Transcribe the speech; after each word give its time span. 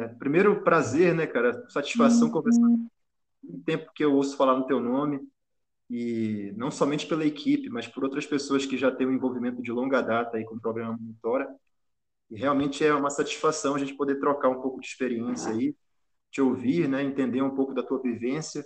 É, 0.00 0.08
primeiro, 0.08 0.62
prazer, 0.62 1.14
né, 1.14 1.26
cara? 1.26 1.68
Satisfação 1.68 2.30
conversar. 2.30 2.66
Muito 3.42 3.64
tempo 3.66 3.92
que 3.94 4.02
eu 4.02 4.14
ouço 4.14 4.34
falar 4.34 4.56
no 4.56 4.66
teu 4.66 4.80
nome, 4.80 5.20
e 5.90 6.54
não 6.56 6.70
somente 6.70 7.06
pela 7.06 7.26
equipe, 7.26 7.68
mas 7.68 7.86
por 7.86 8.02
outras 8.02 8.24
pessoas 8.24 8.64
que 8.64 8.78
já 8.78 8.90
têm 8.90 9.06
um 9.06 9.12
envolvimento 9.12 9.60
de 9.60 9.70
longa 9.70 10.00
data 10.00 10.38
aí 10.38 10.44
com 10.44 10.54
o 10.54 10.60
programa 10.60 10.96
Monitora. 10.98 11.46
E 12.30 12.36
realmente 12.36 12.82
é 12.82 12.94
uma 12.94 13.10
satisfação 13.10 13.74
a 13.74 13.78
gente 13.78 13.92
poder 13.92 14.18
trocar 14.18 14.48
um 14.48 14.62
pouco 14.62 14.80
de 14.80 14.86
experiência 14.86 15.52
aí, 15.52 15.76
te 16.30 16.40
ouvir, 16.40 16.88
né, 16.88 17.02
entender 17.02 17.42
um 17.42 17.54
pouco 17.54 17.74
da 17.74 17.82
tua 17.82 18.00
vivência. 18.00 18.64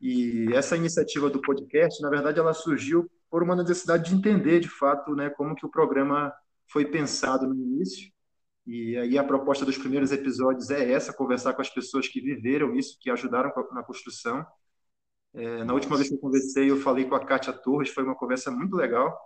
E 0.00 0.52
essa 0.52 0.76
iniciativa 0.76 1.30
do 1.30 1.40
podcast, 1.40 2.02
na 2.02 2.10
verdade, 2.10 2.40
ela 2.40 2.52
surgiu 2.52 3.08
por 3.32 3.42
uma 3.42 3.56
necessidade 3.56 4.10
de 4.10 4.14
entender, 4.14 4.60
de 4.60 4.68
fato, 4.68 5.16
né, 5.16 5.30
como 5.30 5.56
que 5.56 5.64
o 5.64 5.70
programa 5.70 6.30
foi 6.68 6.84
pensado 6.84 7.48
no 7.48 7.54
início. 7.54 8.12
E 8.66 8.94
aí 8.98 9.16
a 9.16 9.24
proposta 9.24 9.64
dos 9.64 9.78
primeiros 9.78 10.12
episódios 10.12 10.68
é 10.68 10.92
essa, 10.92 11.14
conversar 11.14 11.54
com 11.54 11.62
as 11.62 11.70
pessoas 11.70 12.06
que 12.06 12.20
viveram 12.20 12.74
isso, 12.76 12.98
que 13.00 13.10
ajudaram 13.10 13.50
na 13.72 13.82
construção. 13.82 14.46
É, 15.32 15.64
na 15.64 15.72
última 15.72 15.96
vez 15.96 16.10
que 16.10 16.14
eu 16.14 16.20
conversei, 16.20 16.70
eu 16.70 16.76
falei 16.76 17.06
com 17.06 17.14
a 17.14 17.24
Kátia 17.24 17.54
Torres, 17.54 17.88
foi 17.88 18.04
uma 18.04 18.14
conversa 18.14 18.50
muito 18.50 18.76
legal. 18.76 19.18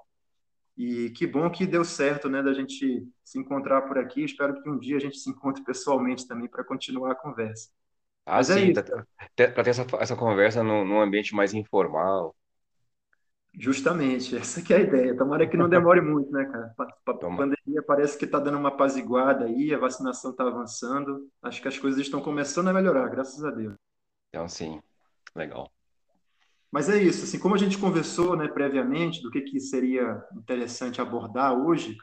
E 0.76 1.10
que 1.10 1.26
bom 1.26 1.50
que 1.50 1.66
deu 1.66 1.84
certo, 1.84 2.28
né, 2.28 2.42
da 2.42 2.54
gente 2.54 3.08
se 3.24 3.38
encontrar 3.40 3.82
por 3.82 3.98
aqui. 3.98 4.22
Espero 4.24 4.62
que 4.62 4.70
um 4.70 4.78
dia 4.78 4.98
a 4.98 5.00
gente 5.00 5.18
se 5.18 5.28
encontre 5.28 5.64
pessoalmente 5.64 6.28
também 6.28 6.48
para 6.48 6.64
continuar 6.64 7.12
a 7.12 7.16
conversa. 7.16 7.70
Ah, 8.24 8.36
Mas 8.36 8.50
é 8.50 8.60
sim, 8.60 8.72
para 9.36 9.64
ter 9.64 9.70
essa, 9.70 9.86
essa 10.00 10.16
conversa 10.16 10.62
num, 10.62 10.84
num 10.84 11.00
ambiente 11.00 11.34
mais 11.34 11.54
informal. 11.54 12.34
Justamente, 13.56 14.36
essa 14.36 14.60
que 14.60 14.74
é 14.74 14.76
a 14.76 14.80
ideia. 14.80 15.16
Tomara 15.16 15.46
que 15.46 15.56
não 15.56 15.68
demore 15.68 16.00
muito, 16.00 16.30
né, 16.30 16.44
cara? 16.44 16.74
A 16.78 17.14
pandemia 17.14 17.82
parece 17.86 18.18
que 18.18 18.26
está 18.26 18.38
dando 18.38 18.58
uma 18.58 18.68
apaziguada 18.68 19.46
aí, 19.46 19.72
a 19.72 19.78
vacinação 19.78 20.30
está 20.30 20.44
avançando. 20.44 21.28
Acho 21.42 21.62
que 21.62 21.68
as 21.68 21.78
coisas 21.78 22.00
estão 22.00 22.20
começando 22.20 22.68
a 22.68 22.72
melhorar, 22.72 23.08
graças 23.08 23.42
a 23.44 23.50
Deus. 23.50 23.74
Então, 24.28 24.46
sim, 24.48 24.80
legal. 25.34 25.70
Mas 26.70 26.90
é 26.90 27.00
isso, 27.00 27.24
assim, 27.24 27.38
como 27.38 27.54
a 27.54 27.58
gente 27.58 27.78
conversou, 27.78 28.36
né, 28.36 28.48
previamente 28.48 29.22
do 29.22 29.30
que, 29.30 29.40
que 29.40 29.58
seria 29.58 30.22
interessante 30.36 31.00
abordar 31.00 31.54
hoje, 31.54 31.96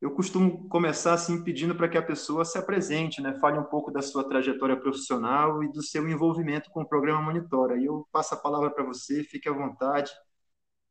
eu 0.00 0.10
costumo 0.10 0.68
começar 0.68 1.14
assim 1.14 1.42
pedindo 1.44 1.74
para 1.74 1.88
que 1.88 1.96
a 1.96 2.02
pessoa 2.02 2.44
se 2.44 2.58
apresente, 2.58 3.22
né, 3.22 3.38
fale 3.40 3.58
um 3.58 3.64
pouco 3.64 3.90
da 3.90 4.02
sua 4.02 4.28
trajetória 4.28 4.76
profissional 4.76 5.62
e 5.62 5.70
do 5.70 5.82
seu 5.82 6.08
envolvimento 6.08 6.70
com 6.70 6.82
o 6.82 6.88
programa 6.88 7.22
Monitora. 7.22 7.78
E 7.78 7.84
eu 7.84 8.06
passo 8.10 8.34
a 8.34 8.38
palavra 8.38 8.70
para 8.70 8.84
você, 8.84 9.22
fique 9.22 9.48
à 9.48 9.52
vontade, 9.52 10.10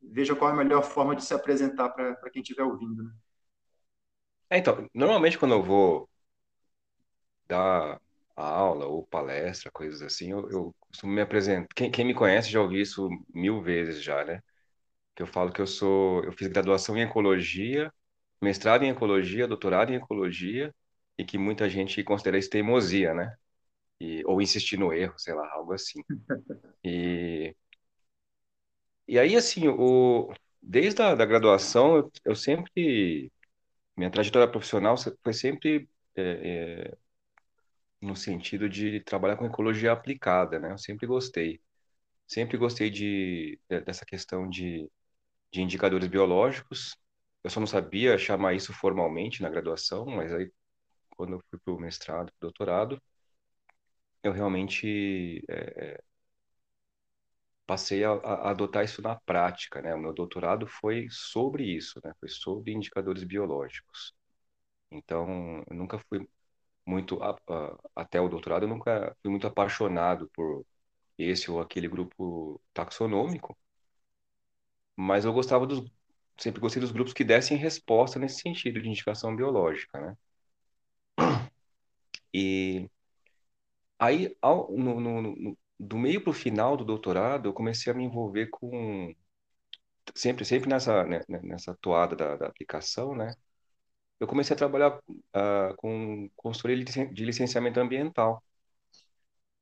veja 0.02 0.36
qual 0.36 0.52
é 0.52 0.54
a 0.54 0.58
melhor 0.58 0.84
forma 0.84 1.16
de 1.16 1.24
se 1.24 1.34
apresentar 1.34 1.90
para 1.90 2.30
quem 2.32 2.42
estiver 2.42 2.64
ouvindo. 2.64 3.04
Né? 3.04 3.12
É, 4.50 4.58
então, 4.58 4.88
normalmente 4.94 5.38
quando 5.38 5.54
eu 5.54 5.64
vou 5.64 6.10
dar 7.48 8.00
aula 8.36 8.86
ou 8.86 9.06
palestra, 9.08 9.72
coisas 9.72 10.02
assim, 10.02 10.32
eu, 10.32 10.50
eu 10.52 10.76
costumo 10.80 11.14
me 11.14 11.22
apresentar. 11.22 11.68
Quem, 11.76 11.90
quem 11.92 12.06
me 12.06 12.14
conhece 12.14 12.50
já 12.50 12.62
ouviu 12.62 12.82
isso 12.82 13.08
mil 13.34 13.62
vezes 13.62 14.04
já, 14.04 14.24
né? 14.26 14.42
Que 15.16 15.24
eu 15.24 15.28
falo 15.28 15.52
que 15.52 15.62
eu 15.62 15.68
sou, 15.68 16.24
eu 16.26 16.32
fiz 16.34 16.48
graduação 16.50 16.98
em 16.98 17.02
ecologia 17.04 17.94
mestrado 18.42 18.84
em 18.84 18.90
ecologia, 18.92 19.48
doutorado 19.48 19.92
em 19.92 19.96
ecologia, 19.98 20.74
e 21.18 21.26
que 21.26 21.38
muita 21.38 21.70
gente 21.70 22.04
considera 22.04 22.38
isso 22.38 22.50
teimosia, 22.50 23.14
né? 23.14 23.36
E, 24.00 24.24
ou 24.26 24.42
insistir 24.42 24.78
no 24.78 24.94
erro, 24.94 25.16
sei 25.18 25.34
lá, 25.36 25.50
algo 25.54 25.74
assim. 25.74 26.04
E, 26.84 27.56
e 29.08 29.20
aí, 29.20 29.36
assim, 29.36 29.68
o, 29.68 30.34
desde 30.62 31.02
a 31.02 31.16
da 31.16 31.26
graduação, 31.26 32.12
eu, 32.24 32.36
sempre. 32.36 33.32
Minha 33.98 34.12
trajetória 34.12 34.52
profissional 34.52 34.96
foi 35.24 35.34
sempre 35.34 35.90
é, 36.16 36.92
é, 36.92 36.98
no 38.02 38.16
sentido 38.16 38.70
de 38.70 39.00
trabalhar 39.02 39.38
com 39.38 39.46
ecologia 39.46 39.92
aplicada, 39.92 40.60
né? 40.60 40.72
Eu 40.72 40.78
sempre 40.78 41.08
gostei. 41.08 41.62
Sempre 42.28 42.58
gostei 42.58 42.90
de, 42.90 43.60
dessa 43.86 44.06
questão 44.06 44.50
de, 44.50 44.90
de 45.52 45.62
indicadores 45.62 46.08
biológicos, 46.10 46.98
eu 47.44 47.50
só 47.52 47.60
não 47.60 47.68
sabia 47.68 48.18
chamar 48.18 48.54
isso 48.56 48.74
formalmente 48.74 49.42
na 49.42 49.50
graduação, 49.50 50.06
mas 50.06 50.34
aí, 50.34 50.52
quando 51.18 51.34
eu 51.36 51.42
fui 51.50 51.60
para 51.60 51.74
o 51.74 51.80
mestrado, 51.80 52.32
doutorado, 52.42 53.02
eu 54.24 54.32
realmente 54.32 55.44
é, 55.50 56.02
passei 57.66 58.04
a, 58.04 58.12
a, 58.14 58.52
adotar 58.52 58.84
isso 58.86 59.02
na 59.02 59.16
prática, 59.16 59.82
né? 59.82 59.94
O 59.96 60.00
meu 60.00 60.14
doutorado 60.14 60.68
foi 60.68 61.08
sobre 61.12 61.64
isso, 61.66 62.00
né? 62.04 62.14
Foi 62.20 62.30
sobre 62.30 62.74
indicadores 62.74 63.24
biológicos. 63.24 64.14
Então, 64.92 65.64
eu 65.70 65.76
nunca 65.76 66.00
fui 66.00 66.28
muito, 66.86 67.22
a, 67.24 67.32
a, 67.50 67.78
até 67.96 68.22
o 68.22 68.30
doutorado, 68.30 68.64
eu 68.66 68.70
nunca 68.70 69.16
fui 69.22 69.32
muito 69.32 69.48
apaixonado 69.48 70.30
por 70.36 70.66
esse 71.18 71.52
ou 71.52 71.62
aquele 71.62 71.88
grupo 71.90 72.62
taxonômico, 72.74 73.58
mas 74.96 75.26
eu 75.26 75.34
gostava 75.34 75.66
dos, 75.68 75.82
sempre 76.40 76.60
gostei 76.62 76.82
dos 76.82 76.92
grupos 76.92 77.14
que 77.14 77.24
dessem 77.24 77.58
resposta 77.58 78.20
nesse 78.20 78.42
sentido 78.42 78.82
de 78.82 78.90
indicação 78.90 79.36
biológica, 79.36 80.00
né? 80.00 80.18
E 82.34 82.90
aí, 84.00 84.36
ao, 84.42 84.72
no, 84.78 85.00
no, 85.00 85.22
no, 85.22 85.58
do 85.80 85.98
meio 85.98 86.22
para 86.22 86.32
o 86.32 86.34
final 86.34 86.78
do 86.78 86.86
doutorado, 86.86 87.48
eu 87.48 87.54
comecei 87.54 87.92
a 87.92 87.96
me 87.96 88.04
envolver 88.06 88.48
com 88.48 89.14
sempre 90.16 90.46
sempre 90.46 90.70
nessa 90.70 91.04
né, 91.06 91.22
né, 91.28 91.40
nessa 91.44 91.76
toada 91.76 92.16
da, 92.16 92.36
da, 92.38 92.48
aplicação, 92.48 93.16
né? 93.16 93.36
Eu 94.20 94.28
comecei 94.28 94.54
a 94.56 94.58
trabalhar 94.58 94.98
uh, 94.98 95.76
com 95.78 96.30
consultoria 96.36 96.84
de 96.86 97.26
licenciamento 97.26 97.80
ambiental 97.80 98.44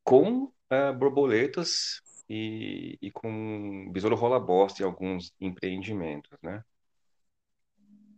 com 0.04 0.46
uh, 0.46 0.94
borboletas 0.98 2.02
e, 2.30 2.98
e 3.02 3.12
com 3.12 3.92
besouro 3.92 4.16
rola-bosta 4.16 4.84
em 4.84 4.86
alguns 4.86 5.34
empreendimentos, 5.40 6.38
né? 6.42 6.64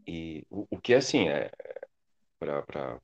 E 0.08 0.46
o, 0.50 0.68
o 0.70 0.80
que 0.80 0.94
é 0.94 0.98
assim, 0.98 1.28
é, 1.30 1.52
para 2.40 3.00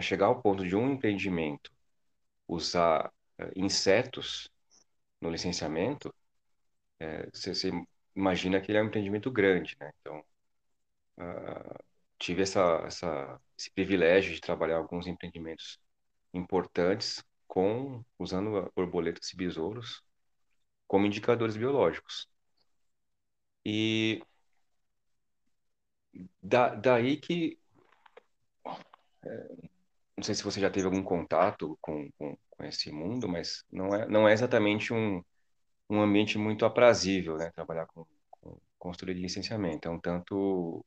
chegar 0.00 0.26
ao 0.26 0.42
ponto 0.42 0.66
de 0.66 0.76
um 0.76 0.92
empreendimento 0.92 1.72
usar 2.48 3.12
insetos 3.54 4.50
no 5.20 5.30
licenciamento, 5.30 6.14
você, 7.32 7.54
você, 7.54 7.70
imagina 8.14 8.60
que 8.60 8.70
ele 8.70 8.78
é 8.78 8.82
um 8.82 8.86
empreendimento 8.86 9.30
grande, 9.30 9.76
né? 9.80 9.90
Então, 10.00 10.24
uh, 11.18 11.84
tive 12.18 12.42
essa, 12.42 12.82
essa, 12.86 13.40
esse 13.58 13.70
privilégio 13.70 14.34
de 14.34 14.40
trabalhar 14.40 14.78
alguns 14.78 15.06
empreendimentos 15.06 15.78
importantes 16.32 17.24
com 17.46 18.04
usando 18.18 18.70
borboletas 18.74 19.30
e 19.32 19.36
besouros 19.36 20.02
como 20.86 21.06
indicadores 21.06 21.56
biológicos. 21.56 22.28
E 23.64 24.22
da, 26.42 26.74
daí 26.74 27.16
que. 27.16 27.58
É, 29.24 29.28
não 30.16 30.24
sei 30.24 30.34
se 30.34 30.42
você 30.44 30.60
já 30.60 30.70
teve 30.70 30.86
algum 30.86 31.02
contato 31.02 31.78
com, 31.80 32.10
com, 32.12 32.36
com, 32.56 32.64
esse 32.64 32.90
mundo, 32.92 33.28
mas 33.28 33.64
não 33.70 33.94
é, 33.94 34.08
não 34.08 34.28
é 34.28 34.32
exatamente 34.32 34.92
um, 34.92 35.22
um 35.90 36.00
ambiente 36.00 36.38
muito 36.38 36.64
aprazível, 36.64 37.36
né? 37.36 37.50
Trabalhar 37.52 37.86
com, 37.86 38.06
com 38.78 38.92
de 39.14 39.22
licenciamento. 39.22 39.88
É 39.88 39.90
um 39.90 40.00
tanto 40.00 40.84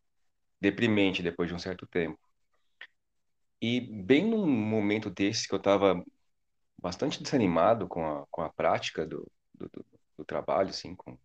deprimente 0.62 1.24
depois 1.24 1.50
de 1.50 1.56
um 1.56 1.59
certo 1.59 1.88
tempo. 1.88 2.19
E 3.62 3.81
bem 3.81 4.25
num 4.25 4.47
momento 4.47 5.09
desse 5.09 5.47
que 5.47 5.53
eu 5.53 5.58
estava 5.58 6.03
bastante 6.78 7.22
desanimado 7.22 7.88
com 7.88 8.06
a, 8.06 8.25
com 8.31 8.41
a 8.41 8.50
prática 8.50 9.06
do, 9.06 9.29
do, 9.53 9.69
do, 10.18 10.25
trabalho, 10.25 10.69
assim, 10.69 10.96
com, 10.96 11.18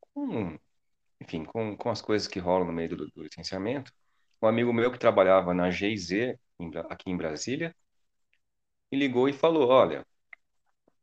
com, 0.00 0.58
enfim, 1.20 1.44
com, 1.44 1.76
com 1.76 1.90
as 1.90 2.02
coisas 2.02 2.28
que 2.28 2.38
rolam 2.38 2.66
no 2.66 2.72
meio 2.72 2.90
do, 2.90 3.10
do 3.10 3.22
licenciamento, 3.22 3.92
um 4.42 4.46
amigo 4.46 4.72
meu 4.72 4.92
que 4.92 4.98
trabalhava 4.98 5.54
na 5.54 5.70
GIZ, 5.70 6.36
aqui 6.90 7.10
em 7.10 7.16
Brasília, 7.16 7.74
me 8.90 8.98
ligou 8.98 9.28
e 9.28 9.32
falou, 9.32 9.68
olha, 9.68 10.06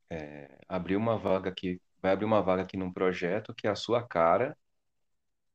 é, 0.09 0.59
abriu 0.67 0.99
uma 0.99 1.17
vaga 1.17 1.49
aqui, 1.49 1.81
vai 2.01 2.11
abrir 2.13 2.25
uma 2.25 2.41
vaga 2.41 2.63
aqui 2.63 2.77
num 2.77 2.91
projeto 2.93 3.53
que 3.53 3.67
é 3.67 3.69
a 3.71 3.75
sua 3.75 4.05
cara, 4.07 4.57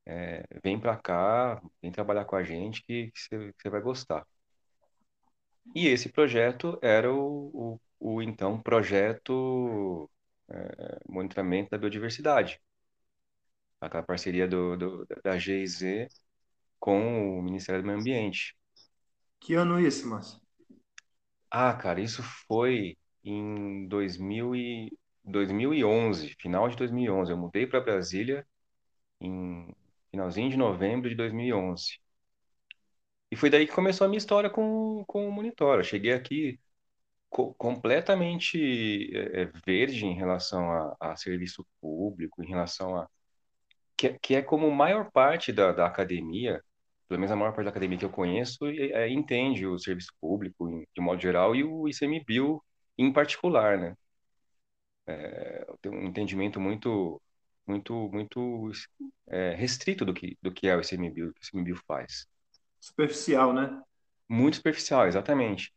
é, 0.06 0.44
vem 0.62 0.80
para 0.80 0.96
cá, 0.96 1.60
vem 1.82 1.92
trabalhar 1.92 2.24
com 2.24 2.36
a 2.36 2.42
gente 2.42 2.82
que 2.82 3.12
você 3.14 3.70
vai 3.70 3.80
gostar. 3.80 4.26
E 5.74 5.86
esse 5.86 6.10
projeto 6.10 6.78
era 6.82 7.12
o, 7.12 7.78
o, 8.00 8.16
o 8.16 8.22
então 8.22 8.60
projeto 8.60 10.10
é, 10.48 10.98
monitoramento 11.08 11.70
da 11.70 11.78
biodiversidade. 11.78 12.60
Aquela 13.80 14.02
parceria 14.02 14.48
do, 14.48 14.76
do, 14.76 15.06
da 15.22 15.38
GIZ 15.38 16.08
com 16.80 17.38
o 17.38 17.42
Ministério 17.42 17.82
do 17.82 17.86
Meio 17.86 18.00
Ambiente. 18.00 18.56
Que 19.40 19.54
ano 19.54 19.80
isso, 19.80 20.08
Márcio? 20.08 20.40
Ah, 21.50 21.74
cara, 21.74 22.00
isso 22.00 22.22
foi 22.46 22.96
em 23.24 23.86
2000 23.88 24.54
e 24.54 24.96
2011, 25.24 26.34
final 26.40 26.68
de 26.68 26.76
2011. 26.76 27.30
Eu 27.32 27.36
mudei 27.38 27.66
para 27.66 27.80
Brasília 27.80 28.46
em 29.20 29.74
finalzinho 30.10 30.50
de 30.50 30.56
novembro 30.58 31.08
de 31.10 31.16
2011. 31.16 31.98
E 33.30 33.36
foi 33.36 33.50
daí 33.50 33.66
que 33.66 33.74
começou 33.74 34.04
a 34.06 34.08
minha 34.08 34.18
história 34.18 34.48
com, 34.50 35.04
com 35.06 35.28
o 35.28 35.32
Monitor. 35.32 35.78
Eu 35.78 35.84
cheguei 35.84 36.12
aqui 36.12 36.58
co 37.30 37.54
completamente 37.54 39.10
é, 39.16 39.46
verde 39.66 40.06
em 40.06 40.14
relação 40.14 40.70
a, 40.72 40.96
a, 41.00 41.16
serviço 41.16 41.66
público, 41.80 42.42
em 42.42 42.48
relação 42.48 42.96
a. 42.96 43.08
Que, 43.96 44.18
que 44.20 44.34
é 44.36 44.42
como 44.42 44.66
a 44.68 44.74
maior 44.74 45.10
parte 45.12 45.52
da, 45.52 45.72
da 45.72 45.86
academia, 45.86 46.62
pelo 47.08 47.20
menos 47.20 47.32
a 47.32 47.36
maior 47.36 47.52
parte 47.52 47.64
da 47.64 47.70
academia 47.70 47.98
que 47.98 48.04
eu 48.04 48.10
conheço, 48.10 48.66
é, 48.66 49.08
entende 49.08 49.66
o 49.66 49.78
serviço 49.78 50.12
público 50.20 50.68
de 50.94 51.00
modo 51.00 51.20
geral 51.20 51.56
e 51.56 51.64
o 51.64 51.88
ICMBio 51.88 52.62
em 52.98 53.12
particular, 53.12 53.78
né? 53.78 53.96
É, 55.06 55.66
tem 55.80 55.90
um 55.92 56.04
entendimento 56.06 56.60
muito 56.60 57.20
muito 57.66 58.10
muito 58.12 58.70
é, 59.26 59.54
restrito 59.54 60.04
do 60.04 60.12
que 60.14 60.36
do 60.42 60.52
que 60.52 60.68
é 60.68 60.76
o 60.76 60.80
ICMBio, 60.80 61.32
que 61.34 61.40
o 61.40 61.44
ICMBio 61.46 61.76
faz. 61.86 62.26
Superficial, 62.80 63.52
né? 63.52 63.82
Muito 64.28 64.56
superficial, 64.56 65.06
exatamente. 65.06 65.72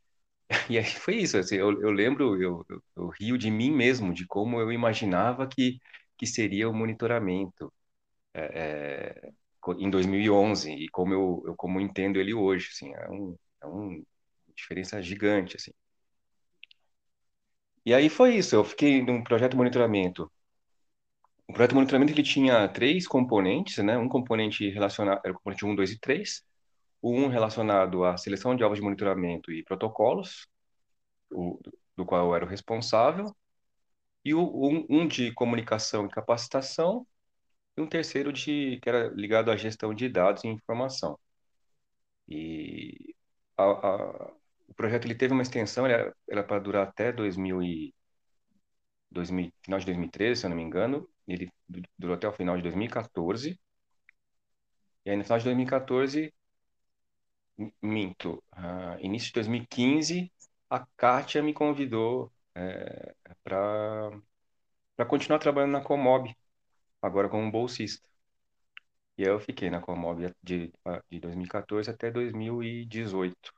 E 0.70 0.78
aí 0.78 0.86
foi 0.86 1.16
isso, 1.18 1.38
assim, 1.38 1.56
eu, 1.56 1.82
eu 1.82 1.92
lembro, 1.92 2.42
eu, 2.42 2.66
eu, 2.70 2.84
eu, 2.98 3.08
rio 3.10 3.38
de 3.38 3.50
mim 3.50 3.72
mesmo, 3.72 4.14
de 4.14 4.28
como 4.28 4.60
eu 4.60 4.72
imaginava 4.72 5.48
que, 5.48 5.80
que 6.18 6.28
seria 6.28 6.70
o 6.70 6.74
monitoramento 6.74 7.74
é, 8.34 8.42
é, 9.30 9.34
em 9.78 9.90
2011 9.90 10.72
e 10.72 10.90
como 10.90 11.14
eu, 11.14 11.44
eu 11.48 11.56
como 11.56 11.80
entendo 11.80 12.20
ele 12.20 12.34
hoje, 12.34 12.70
assim, 12.72 12.94
é 12.94 13.10
um, 13.10 13.38
é 13.62 13.66
uma 13.68 14.02
diferença 14.56 15.02
gigante, 15.02 15.56
assim. 15.58 15.72
E 17.86 17.94
aí 17.94 18.10
foi 18.10 18.36
isso, 18.36 18.56
eu 18.56 18.64
fiquei 18.64 19.02
num 19.04 19.24
projeto 19.24 19.52
de 19.52 19.58
monitoramento. 19.58 20.32
O 21.48 21.54
projeto 21.54 21.72
de 21.72 21.76
monitoramento 21.76 22.14
ele 22.14 22.24
tinha 22.24 22.68
três 22.70 23.08
componentes, 23.08 23.84
né? 23.84 23.98
Um 23.98 24.08
componente 24.08 24.70
relacionado, 24.70 25.22
era 25.24 25.34
o 25.34 25.36
componente 25.36 25.66
1, 25.66 25.76
2 25.76 25.92
e 25.92 26.00
3 26.00 26.44
um 27.04 27.28
relacionado 27.28 28.04
à 28.06 28.18
seleção 28.18 28.56
de 28.56 28.64
alvos 28.64 28.80
de 28.80 28.84
monitoramento 28.84 29.52
e 29.52 29.64
protocolos, 29.64 30.48
o, 31.32 31.60
do 31.96 32.06
qual 32.06 32.28
eu 32.28 32.36
era 32.36 32.46
o 32.46 32.48
responsável, 32.48 33.36
e 34.24 34.34
o, 34.34 34.42
um, 34.44 34.86
um, 34.90 35.08
de 35.08 35.34
comunicação 35.34 36.06
e 36.06 36.10
capacitação, 36.10 37.08
e 37.78 37.82
um 37.82 37.88
terceiro 37.88 38.32
de 38.34 38.80
que 38.82 38.90
era 38.90 39.10
ligado 39.10 39.52
à 39.52 39.58
gestão 39.58 39.94
de 39.94 40.10
dados 40.10 40.44
e 40.44 40.48
informação. 40.48 41.18
E 42.28 43.16
a, 43.58 43.64
a, 43.64 44.34
o 44.68 44.74
projeto 44.76 45.06
ele 45.06 45.16
teve 45.16 45.34
uma 45.34 45.42
extensão, 45.44 45.86
ele 45.86 46.14
era, 46.30 46.44
para 46.44 46.60
durar 46.60 46.88
até 46.88 47.12
2000 47.12 47.62
e, 47.62 47.94
2000, 49.12 49.52
final 49.64 49.80
de 49.80 49.86
2013, 49.86 50.42
se 50.42 50.46
eu 50.46 50.50
não 50.50 50.58
me 50.58 50.64
engano, 50.64 51.08
ele 51.28 51.50
durou 51.98 52.16
até 52.16 52.28
o 52.28 52.34
final 52.34 52.56
de 52.58 52.64
2014. 52.64 53.60
E 55.06 55.10
aí, 55.10 55.18
no 55.18 55.24
final 55.24 55.40
de 55.40 55.46
2014, 55.46 56.34
minto, 57.82 58.44
uh, 58.54 58.98
início 59.00 59.28
de 59.30 59.34
2015, 59.34 60.32
a 60.70 60.86
Kátia 60.98 61.42
me 61.44 61.54
convidou 61.54 62.32
é, 62.56 63.14
para 63.44 64.12
continuar 65.08 65.40
trabalhando 65.40 65.74
na 65.74 65.82
Comob, 65.82 66.34
agora 67.02 67.30
como 67.30 67.52
bolsista. 67.52 68.08
E 69.18 69.24
aí 69.24 69.30
eu 69.30 69.40
fiquei 69.40 69.70
na 69.70 69.80
Comob 69.82 70.34
de, 70.42 70.72
de 71.10 71.20
2014 71.20 71.90
até 71.90 72.10
2018. 72.12 73.54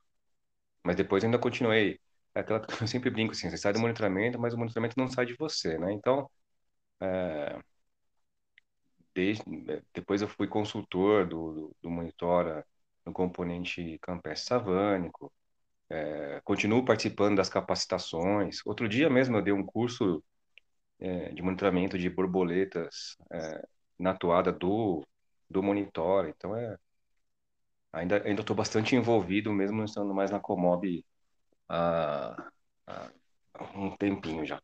Mas 0.86 0.96
depois 0.98 1.24
ainda 1.24 1.40
continuei. 1.40 2.00
É 2.36 2.42
aquela 2.42 2.60
que 2.62 2.68
eu 2.84 2.88
sempre 2.88 3.10
brinco 3.12 3.34
assim, 3.34 3.50
você 3.50 3.58
sai 3.58 3.74
do 3.74 3.80
monitoramento, 3.80 4.40
mas 4.40 4.54
o 4.54 4.58
monitoramento 4.58 4.98
não 5.00 5.10
sai 5.10 5.26
de 5.26 5.36
você, 5.38 5.78
né? 5.80 5.94
Então, 5.94 6.30
é, 7.02 7.60
desde, 9.14 9.44
depois 9.94 10.22
eu 10.22 10.28
fui 10.28 10.48
consultor 10.48 11.28
do, 11.28 11.54
do, 11.54 11.76
do 11.84 11.90
Monitora 11.92 12.66
no 13.06 13.14
componente 13.14 13.98
campestre 14.02 14.48
savânico, 14.48 15.32
é, 15.90 16.42
continuo 16.44 16.84
participando 16.86 17.38
das 17.38 17.50
capacitações. 17.50 18.60
Outro 18.66 18.90
dia 18.90 19.10
mesmo 19.10 19.38
eu 19.38 19.42
dei 19.42 19.54
um 19.54 19.66
curso 19.66 20.24
é, 21.00 21.30
de 21.30 21.42
monitoramento 21.42 21.98
de 21.98 22.10
borboletas 22.10 23.18
é, 23.32 23.68
na 24.00 24.14
toada 24.16 24.52
do, 24.52 25.06
do 25.50 25.64
Monitor, 25.64 26.28
então 26.28 26.56
é, 26.56 26.78
ainda 27.92 28.22
ainda 28.26 28.42
estou 28.42 28.56
bastante 28.56 28.96
envolvido, 28.96 29.52
mesmo 29.54 29.84
estando 29.84 30.14
mais 30.14 30.32
na 30.32 30.40
Comob 30.40 31.06
há, 31.70 32.52
há 32.88 33.12
um 33.76 33.96
tempinho 33.96 34.46
já. 34.46 34.62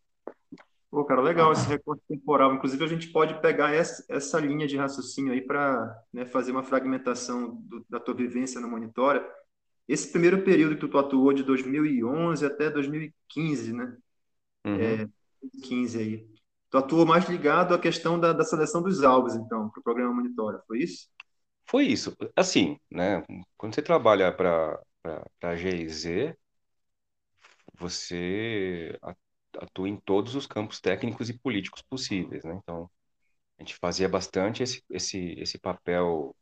Pô, 0.91 1.05
cara, 1.05 1.21
legal 1.21 1.51
esse 1.51 1.67
recorte 1.67 2.01
temporal. 2.07 2.53
Inclusive, 2.53 2.83
a 2.83 2.87
gente 2.87 3.09
pode 3.09 3.39
pegar 3.41 3.71
essa, 3.71 4.03
essa 4.09 4.39
linha 4.39 4.67
de 4.67 4.75
raciocínio 4.75 5.31
aí 5.31 5.41
para 5.41 6.03
né, 6.11 6.25
fazer 6.25 6.51
uma 6.51 6.63
fragmentação 6.63 7.55
do, 7.61 7.85
da 7.87 7.99
tua 7.99 8.15
vivência 8.15 8.59
no 8.59 8.67
Monitora. 8.67 9.23
Esse 9.87 10.11
primeiro 10.11 10.43
período 10.43 10.77
que 10.77 10.87
tu 10.87 10.97
atuou, 10.97 11.31
de 11.31 11.43
2011 11.43 12.43
até 12.43 12.71
2015, 12.71 13.73
né? 13.73 13.97
Uhum. 14.65 14.79
É, 14.79 15.09
15 15.63 15.97
aí. 15.99 16.27
Tu 16.69 16.77
atuou 16.77 17.05
mais 17.05 17.27
ligado 17.27 17.73
à 17.73 17.79
questão 17.79 18.19
da, 18.19 18.31
da 18.31 18.43
seleção 18.43 18.81
dos 18.81 19.03
alvos, 19.03 19.35
então, 19.35 19.69
para 19.69 19.79
o 19.79 19.83
programa 19.83 20.13
Monitora, 20.13 20.61
foi 20.67 20.79
isso? 20.79 21.07
Foi 21.65 21.85
isso. 21.85 22.15
Assim, 22.35 22.77
né? 22.91 23.23
Quando 23.57 23.75
você 23.75 23.81
trabalha 23.81 24.31
para 24.31 24.79
a 25.41 25.55
GIZ, 25.55 26.33
você 27.73 28.97
atua 29.57 29.89
em 29.89 29.97
todos 29.97 30.35
os 30.35 30.45
campos 30.45 30.79
técnicos 30.79 31.29
e 31.29 31.37
políticos 31.39 31.81
possíveis, 31.81 32.43
né? 32.43 32.59
Então, 32.61 32.89
a 33.57 33.63
gente 33.63 33.75
fazia 33.77 34.09
bastante 34.09 34.63
esse, 34.63 34.83
esse, 34.89 35.35
esse 35.39 35.59
papel, 35.59 36.35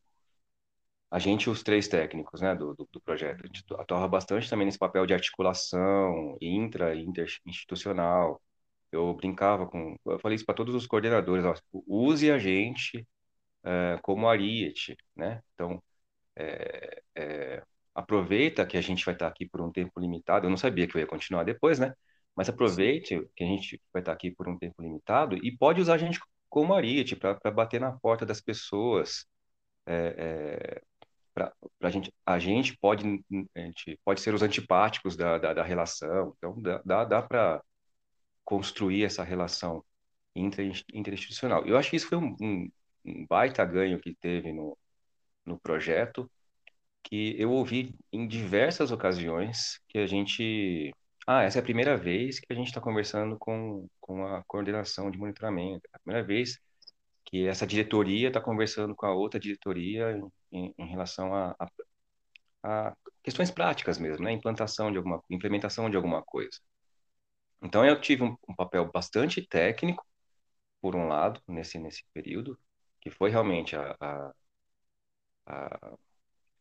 a 1.09 1.19
gente 1.19 1.49
os 1.49 1.63
três 1.63 1.87
técnicos, 1.87 2.41
né, 2.41 2.55
do, 2.55 2.73
do, 2.75 2.87
do 2.91 3.01
projeto, 3.01 3.43
a 3.43 3.47
gente 3.47 3.63
atuava 3.73 4.07
bastante 4.07 4.49
também 4.49 4.65
nesse 4.65 4.77
papel 4.77 5.05
de 5.05 5.13
articulação 5.13 6.37
intra 6.41 6.93
e 6.95 7.01
interinstitucional. 7.03 8.41
Eu 8.91 9.13
brincava 9.15 9.67
com, 9.67 9.95
eu 10.05 10.19
falei 10.19 10.35
isso 10.35 10.45
para 10.45 10.55
todos 10.55 10.75
os 10.75 10.87
coordenadores, 10.87 11.45
ó, 11.45 11.53
use 11.87 12.31
a 12.31 12.37
gente 12.39 13.05
é, 13.63 13.99
como 14.01 14.27
ariete, 14.29 14.97
né? 15.15 15.41
Então, 15.53 15.81
é, 16.35 17.03
é, 17.15 17.63
aproveita 17.95 18.65
que 18.65 18.77
a 18.77 18.81
gente 18.81 19.05
vai 19.05 19.15
estar 19.15 19.27
aqui 19.27 19.47
por 19.47 19.61
um 19.61 19.71
tempo 19.71 19.99
limitado. 19.99 20.45
Eu 20.47 20.49
não 20.51 20.57
sabia 20.57 20.87
que 20.87 20.95
eu 20.97 21.01
ia 21.01 21.07
continuar 21.07 21.43
depois, 21.43 21.79
né? 21.79 21.93
Mas 22.35 22.49
aproveite 22.49 23.19
que 23.35 23.43
a 23.43 23.47
gente 23.47 23.81
vai 23.93 24.01
estar 24.01 24.13
aqui 24.13 24.31
por 24.31 24.47
um 24.49 24.57
tempo 24.57 24.81
limitado 24.81 25.37
e 25.37 25.55
pode 25.57 25.81
usar 25.81 25.95
a 25.95 25.97
gente 25.97 26.19
como 26.49 26.73
arite 26.73 27.15
para 27.15 27.35
bater 27.51 27.81
na 27.81 27.91
porta 27.93 28.25
das 28.25 28.41
pessoas. 28.41 29.25
É, 29.87 30.81
pra, 31.33 31.53
pra 31.79 31.89
gente, 31.89 32.13
a 32.25 32.39
gente 32.39 32.77
pode, 32.77 33.05
a 33.55 33.59
gente 33.59 33.99
pode 34.05 34.21
ser 34.21 34.33
os 34.33 34.41
antipáticos 34.41 35.15
da, 35.15 35.37
da, 35.37 35.53
da 35.53 35.63
relação. 35.63 36.33
Então, 36.37 36.61
dá, 36.61 36.81
dá, 36.85 37.05
dá 37.05 37.21
para 37.21 37.63
construir 38.47 39.03
essa 39.03 39.25
relação 39.25 39.83
inter, 40.33 40.71
interinstitucional. 40.93 41.65
Eu 41.65 41.77
acho 41.77 41.89
que 41.89 41.97
isso 41.97 42.07
foi 42.07 42.17
um, 42.17 42.33
um, 42.41 42.71
um 43.05 43.25
baita 43.27 43.65
ganho 43.65 43.99
que 43.99 44.15
teve 44.15 44.53
no, 44.53 44.77
no 45.45 45.59
projeto, 45.59 46.31
que 47.03 47.35
eu 47.37 47.51
ouvi 47.51 47.93
em 48.11 48.25
diversas 48.25 48.89
ocasiões 48.91 49.81
que 49.89 49.97
a 49.99 50.07
gente 50.07 50.93
ah, 51.27 51.43
essa 51.43 51.59
é 51.59 51.61
a 51.61 51.63
primeira 51.63 51.97
vez 51.97 52.39
que 52.39 52.53
a 52.53 52.55
gente 52.55 52.67
está 52.67 52.79
conversando 52.81 53.37
com, 53.37 53.87
com 53.99 54.25
a 54.25 54.43
coordenação 54.45 55.11
de 55.11 55.17
monitoramento. 55.17 55.81
É 55.93 55.97
a 55.97 55.99
primeira 55.99 56.25
vez 56.25 56.57
que 57.25 57.47
essa 57.47 57.67
diretoria 57.67 58.29
está 58.29 58.41
conversando 58.41 58.95
com 58.95 59.05
a 59.05 59.13
outra 59.13 59.39
diretoria 59.39 60.17
em, 60.51 60.73
em 60.77 60.87
relação 60.87 61.33
a, 61.35 61.55
a, 61.59 61.67
a, 62.63 62.97
questões 63.23 63.51
práticas 63.51 63.97
mesmo, 63.99 64.23
né? 64.23 64.31
Implantação 64.31 64.91
de 64.91 64.97
alguma, 64.97 65.21
implementação 65.29 65.89
de 65.89 65.97
alguma 65.97 66.23
coisa. 66.23 66.59
Então 67.61 67.85
eu 67.85 67.99
tive 67.99 68.23
um, 68.23 68.37
um 68.49 68.55
papel 68.55 68.89
bastante 68.91 69.45
técnico, 69.47 70.05
por 70.81 70.95
um 70.95 71.07
lado, 71.07 71.41
nesse 71.47 71.79
nesse 71.79 72.03
período, 72.13 72.59
que 73.01 73.11
foi 73.11 73.29
realmente 73.31 73.75
a, 73.75 73.95
a, 74.01 74.33
a 75.45 75.97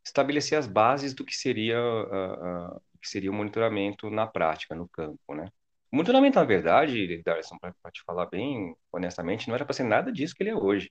estabelecer 0.05 0.59
as 0.59 0.67
bases 0.67 1.15
do 1.15 1.25
que 1.25 1.37
seria 1.37 1.79
a, 1.81 2.81
que 3.03 3.09
seria 3.09 3.31
o 3.31 3.35
monitoramento 3.35 4.11
na 4.11 4.27
prática, 4.27 4.75
no 4.75 4.89
campo, 4.89 5.35
né? 5.35 5.47
O 5.93 5.97
monitoramento, 5.97 6.39
na 6.39 6.45
verdade, 6.45 7.23
Darson, 7.25 7.59
para 7.59 7.75
te 7.93 8.03
falar 8.05 8.27
bem 8.27 8.77
honestamente, 8.93 9.49
não 9.49 9.55
era 9.55 9.65
para 9.65 9.75
ser 9.75 9.85
nada 9.85 10.13
disso 10.13 10.35
que 10.35 10.43
ele 10.43 10.51
é 10.51 10.57
hoje. 10.57 10.91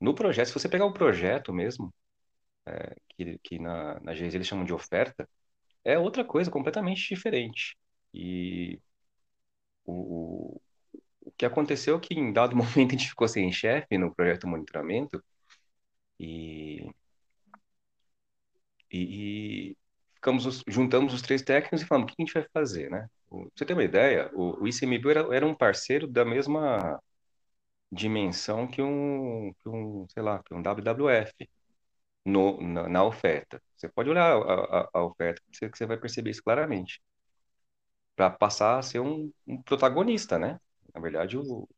No 0.00 0.14
projeto, 0.14 0.48
se 0.48 0.54
você 0.54 0.68
pegar 0.68 0.86
o 0.86 0.92
projeto 0.94 1.52
mesmo, 1.52 1.94
é, 2.66 2.96
que, 3.10 3.38
que 3.40 3.58
na, 3.58 4.00
na 4.00 4.14
GES 4.14 4.34
eles 4.34 4.46
chamam 4.48 4.64
de 4.64 4.72
oferta, 4.74 5.28
é 5.84 5.98
outra 5.98 6.24
coisa 6.24 6.50
completamente 6.50 7.08
diferente. 7.14 7.76
E 8.14 8.80
o, 9.86 10.60
o 11.22 11.32
que 11.38 11.46
aconteceu 11.46 11.96
é 11.96 12.00
que 12.00 12.14
em 12.14 12.32
dado 12.32 12.56
momento 12.56 12.94
a 12.94 12.98
gente 12.98 13.08
ficou 13.10 13.28
sem 13.28 13.52
chefe 13.52 13.98
no 13.98 14.14
projeto 14.14 14.48
monitoramento 14.48 15.22
e, 16.18 16.92
e, 18.92 19.76
ficamos, 20.14 20.62
juntamos 20.68 21.14
os 21.14 21.22
três 21.22 21.42
técnicos 21.42 21.82
e 21.82 21.86
falamos, 21.86 22.12
o 22.12 22.14
que 22.14 22.22
a 22.22 22.24
gente 22.24 22.34
vai 22.34 22.46
fazer, 22.52 22.90
né? 22.90 23.08
Pra 23.28 23.38
você 23.54 23.64
ter 23.64 23.72
uma 23.74 23.84
ideia, 23.84 24.30
o, 24.34 24.62
o 24.62 24.68
ICMBio 24.68 25.10
era, 25.10 25.34
era 25.36 25.46
um 25.46 25.54
parceiro 25.54 26.06
da 26.06 26.24
mesma 26.24 27.00
dimensão 27.92 28.66
que 28.68 28.82
um, 28.82 29.52
que 29.54 29.68
um 29.68 30.06
sei 30.10 30.22
lá, 30.22 30.42
que 30.44 30.54
um 30.54 30.62
WWF 30.62 31.34
no, 32.24 32.60
na, 32.62 32.88
na 32.88 33.04
oferta. 33.04 33.62
Você 33.76 33.88
pode 33.88 34.10
olhar 34.10 34.32
a, 34.36 34.80
a, 34.82 34.90
a 34.94 35.04
oferta, 35.04 35.42
que 35.50 35.58
você, 35.58 35.70
que 35.70 35.78
você 35.78 35.86
vai 35.86 35.98
perceber 35.98 36.30
isso 36.30 36.42
claramente. 36.42 37.00
Para 38.16 38.30
passar 38.30 38.78
a 38.78 38.82
ser 38.82 39.00
um, 39.00 39.32
um 39.46 39.62
protagonista, 39.62 40.38
né? 40.38 40.60
Na 40.94 41.00
verdade, 41.00 41.36
o, 41.38 41.68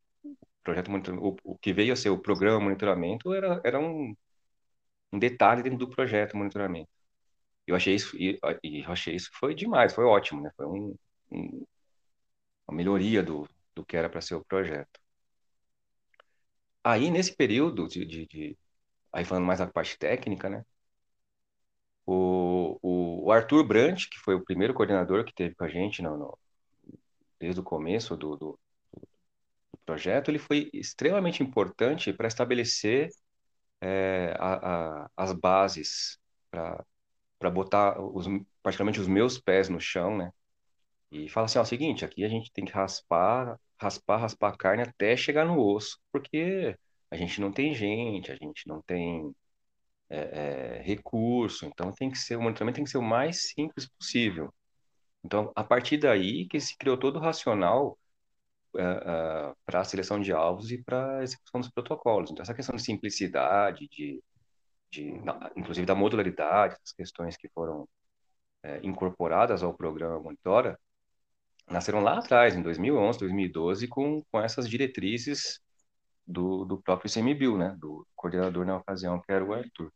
projeto 0.65 0.91
o, 1.21 1.37
o 1.45 1.59
que 1.59 1.73
veio 1.75 1.93
a 1.95 1.97
ser 1.97 2.11
o 2.11 2.19
programa 2.19 2.61
monitoramento 2.61 3.35
era, 3.35 3.61
era 3.65 3.81
um, 3.81 4.17
um 5.13 5.19
detalhe 5.19 5.63
dentro 5.63 5.79
do 5.79 5.91
projeto 5.91 6.37
monitoramento. 6.37 6.91
Eu 7.67 7.77
achei 7.77 7.95
isso 7.97 8.17
e, 8.19 8.39
e 8.65 8.85
achei 8.87 9.17
isso 9.17 9.31
foi 9.41 9.55
demais, 9.55 9.95
foi 9.95 10.05
ótimo, 10.05 10.43
né? 10.43 10.51
Foi 10.57 10.67
um, 10.67 10.97
um, 11.33 11.67
uma 12.69 12.77
melhoria 12.77 13.21
do, 13.23 13.49
do 13.75 13.85
que 13.85 13.97
era 13.97 14.09
para 14.09 14.21
ser 14.21 14.35
o 14.37 14.45
projeto. 14.45 15.01
Aí 16.85 17.11
nesse 17.11 17.35
período 17.37 17.87
de, 17.89 18.05
de, 18.07 18.27
de, 18.27 18.59
aí 19.13 19.25
falando 19.27 19.47
mais 19.47 19.61
da 19.61 19.67
parte 19.69 19.99
técnica, 19.99 20.49
né? 20.51 20.65
O, 22.11 22.79
o, 22.83 23.27
o 23.27 23.33
Arthur 23.33 23.63
Brandt, 23.65 24.09
que 24.09 24.19
foi 24.19 24.35
o 24.35 24.43
primeiro 24.43 24.73
coordenador 24.73 25.25
que 25.25 25.35
teve 25.35 25.55
com 25.55 25.65
a 25.65 25.69
gente 25.69 26.01
no, 26.01 26.17
no 26.17 26.39
desde 27.39 27.61
o 27.61 27.63
começo 27.63 28.17
do, 28.17 28.35
do, 28.35 28.59
projeto, 29.85 30.31
ele 30.31 30.39
foi 30.39 30.71
extremamente 30.73 31.43
importante 31.43 32.13
para 32.13 32.27
estabelecer 32.29 33.11
é, 33.81 34.35
a, 34.39 35.05
a, 35.05 35.11
as 35.17 35.33
bases 35.33 36.19
para 36.51 37.51
botar 37.51 38.01
os, 38.01 38.27
os 38.27 39.09
meus 39.09 39.39
pés 39.39 39.69
no 39.69 39.81
chão, 39.81 40.17
né? 40.17 40.33
E 41.11 41.29
fala 41.29 41.45
assim, 41.45 41.59
ó, 41.59 41.63
o 41.63 41.67
seguinte, 41.67 42.05
aqui 42.07 42.25
a 42.25 42.29
gente 42.29 42.51
tem 42.53 42.65
que 42.65 42.73
raspar, 42.73 43.59
raspar, 43.81 44.19
raspar 44.19 44.55
a 44.55 44.57
carne 44.57 44.83
até 44.83 45.17
chegar 45.17 45.45
no 45.45 45.61
osso, 45.61 45.99
porque 46.11 46.75
a 47.11 47.17
gente 47.17 47.41
não 47.41 47.53
tem 47.53 47.75
gente, 47.75 48.33
a 48.33 48.37
gente 48.37 48.67
não 48.67 48.83
tem 48.83 49.35
é, 50.11 50.79
é, 50.79 50.83
recurso, 50.83 51.67
então 51.67 51.93
tem 51.93 52.11
que 52.11 52.19
ser, 52.19 52.37
o 52.37 52.43
monitoramento 52.43 52.77
tem 52.77 52.85
que 52.85 52.91
ser 52.91 52.99
o 52.99 53.03
mais 53.03 53.51
simples 53.51 53.87
possível. 53.89 54.53
Então, 55.25 55.53
a 55.57 55.65
partir 55.65 55.99
daí 55.99 56.47
que 56.49 56.61
se 56.61 56.77
criou 56.79 56.97
todo 56.99 57.17
o 57.17 57.21
racional 57.21 57.99
uh, 58.75 59.57
para 59.67 59.81
a 59.81 59.85
seleção 59.85 60.21
de 60.21 60.33
alvos 60.33 60.71
e 60.73 60.83
para 60.83 61.19
a 61.19 61.23
execução 61.23 61.61
dos 61.61 61.71
protocolos. 61.71 62.31
Então, 62.31 62.43
essa 62.43 62.55
questão 62.55 62.77
de 62.77 62.83
simplicidade, 62.83 63.89
de, 63.91 64.23
de 64.91 65.13
inclusive 65.57 65.87
da 65.87 65.95
modularidade, 65.95 66.77
as 66.85 66.93
questões 66.93 67.37
que 67.37 67.49
foram 67.51 67.89
incorporadas 68.83 69.63
ao 69.63 69.75
programa 69.75 70.21
Monitora, 70.21 70.79
nasceram 71.71 72.01
lá 72.01 72.19
atrás, 72.19 72.55
em 72.55 72.63
2011, 72.63 73.19
2012, 73.19 73.89
com, 73.89 74.23
com 74.31 74.41
essas 74.41 74.69
diretrizes 74.69 75.61
do, 76.27 76.65
do 76.65 76.81
próprio 76.83 77.11
ICMBio, 77.11 77.57
né, 77.59 77.77
do 77.79 78.07
coordenador 78.15 78.67
na 78.67 78.77
ocasião, 78.77 79.21
que 79.21 79.33
era 79.33 79.45
o 79.45 79.53
Arthur. 79.55 79.93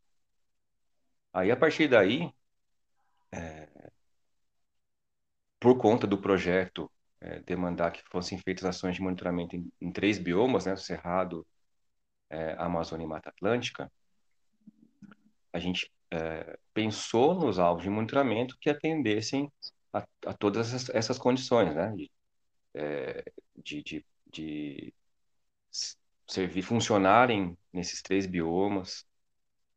Aí, 1.33 1.51
a 1.51 1.57
partir 1.57 1.89
daí, 1.89 2.31
é, 3.33 3.69
por 5.59 5.79
conta 5.79 6.07
do 6.07 6.21
projeto 6.21 6.91
é, 7.21 7.41
demandar 7.41 7.93
que 7.93 8.03
fossem 8.11 8.39
feitas 8.39 8.65
ações 8.65 8.97
de 8.97 9.03
monitoramento 9.03 9.57
em, 9.57 9.73
em 9.81 9.93
três 9.93 10.19
biomas, 10.19 10.67
né, 10.67 10.77
Cerrado, 10.77 11.47
é, 12.29 12.55
Amazônia 12.59 13.05
e 13.05 13.09
Mata 13.09 13.31
Atlântica, 13.31 13.91
a 15.53 15.59
gente 15.59 15.91
é, 16.11 16.59
pensou 16.75 17.35
nos 17.35 17.59
alvos 17.59 17.85
de 17.85 17.91
monitoramento 17.91 18.57
que 18.61 18.71
atendessem 18.71 19.51
a, 19.93 20.05
a 20.27 20.35
todas 20.35 20.75
essas, 20.75 20.95
essas, 20.95 21.19
condições, 21.19 21.75
né, 21.75 21.93
de, 21.95 22.11
é, 22.75 23.25
de, 23.57 23.83
de, 23.83 24.07
de 24.31 24.95
servir, 26.27 26.63
funcionarem 26.63 27.57
nesses 27.73 28.03
três 28.03 28.27
biomas, 28.27 29.07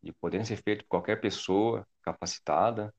de 0.05 0.13
poderem 0.13 0.45
ser 0.45 0.57
feitos 0.57 0.83
por 0.85 0.89
qualquer 0.91 1.19
pessoa 1.21 1.87
capacitada, 2.03 2.93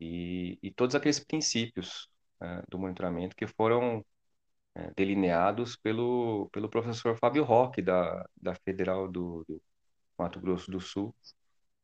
e, 0.00 0.58
e 0.62 0.70
todos 0.72 0.94
aqueles 0.94 1.20
princípios 1.20 2.08
uh, 2.40 2.62
do 2.68 2.78
monitoramento 2.78 3.36
que 3.36 3.46
foram 3.46 3.98
uh, 3.98 4.94
delineados 4.96 5.76
pelo, 5.76 6.48
pelo 6.52 6.68
professor 6.70 7.16
Fábio 7.18 7.44
Roque, 7.44 7.82
da, 7.82 8.28
da 8.40 8.54
Federal 8.54 9.08
do, 9.10 9.44
do 9.48 9.62
Mato 10.18 10.40
Grosso 10.40 10.70
do 10.70 10.80
Sul, 10.80 11.14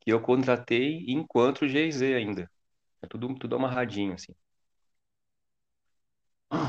que 0.01 0.13
eu 0.13 0.21
contratei 0.21 1.05
enquanto 1.09 1.69
GIZ 1.69 2.03
ainda. 2.03 2.51
É 3.03 3.07
tudo, 3.07 3.35
tudo 3.37 3.57
amarradinho, 3.57 4.15
assim. 4.15 4.35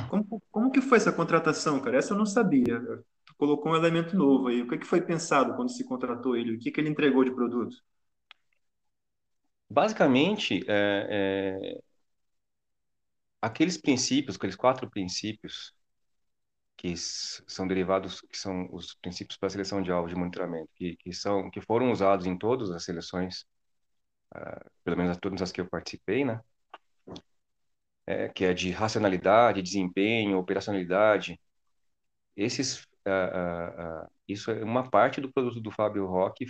Como, 0.10 0.42
como 0.52 0.72
que 0.72 0.82
foi 0.82 0.98
essa 0.98 1.12
contratação, 1.12 1.80
cara? 1.82 1.98
Essa 1.98 2.14
eu 2.14 2.18
não 2.18 2.26
sabia. 2.26 2.82
Colocou 3.38 3.72
um 3.72 3.76
elemento 3.76 4.16
novo 4.16 4.48
aí. 4.48 4.62
O 4.62 4.68
que, 4.68 4.78
que 4.78 4.86
foi 4.86 5.02
pensado 5.02 5.56
quando 5.56 5.72
se 5.72 5.84
contratou 5.86 6.36
ele? 6.36 6.56
O 6.56 6.60
que, 6.60 6.72
que 6.72 6.80
ele 6.80 6.90
entregou 6.90 7.24
de 7.24 7.34
produto? 7.34 7.76
Basicamente, 9.70 10.64
é, 10.68 11.08
é, 11.10 11.82
aqueles 13.42 13.78
princípios, 13.78 14.36
aqueles 14.36 14.56
quatro 14.56 14.90
princípios 14.90 15.74
que 16.78 16.96
são 16.98 17.68
derivados, 17.68 18.22
que 18.22 18.38
são 18.38 18.68
os 18.72 18.96
princípios 18.96 19.38
para 19.38 19.48
a 19.48 19.50
seleção 19.50 19.82
de 19.82 19.92
alvo 19.92 20.10
de 20.10 20.16
monitoramento, 20.16 20.70
que, 20.76 20.96
que 20.98 21.14
são, 21.14 21.50
que 21.50 21.62
foram 21.62 21.92
usados 21.92 22.26
em 22.26 22.38
todas 22.38 22.70
as 22.72 22.84
seleções, 22.84 23.46
uh, 24.36 24.70
pelo 24.84 24.98
menos 24.98 25.18
todas 25.18 25.42
as 25.42 25.52
que 25.52 25.62
eu 25.62 25.70
participei, 25.70 26.26
né? 26.26 26.42
É, 28.08 28.30
que 28.30 28.46
é 28.46 28.54
de 28.54 28.70
racionalidade, 28.72 29.64
desempenho, 29.64 30.38
operacionalidade. 30.38 31.40
Esses, 32.36 32.86
uh, 33.08 34.04
uh, 34.06 34.12
isso 34.28 34.52
é 34.52 34.64
uma 34.64 34.90
parte 34.90 35.22
do 35.22 35.32
produto 35.32 35.62
do 35.62 35.72
Fábio 35.72 36.06
Roque 36.08 36.46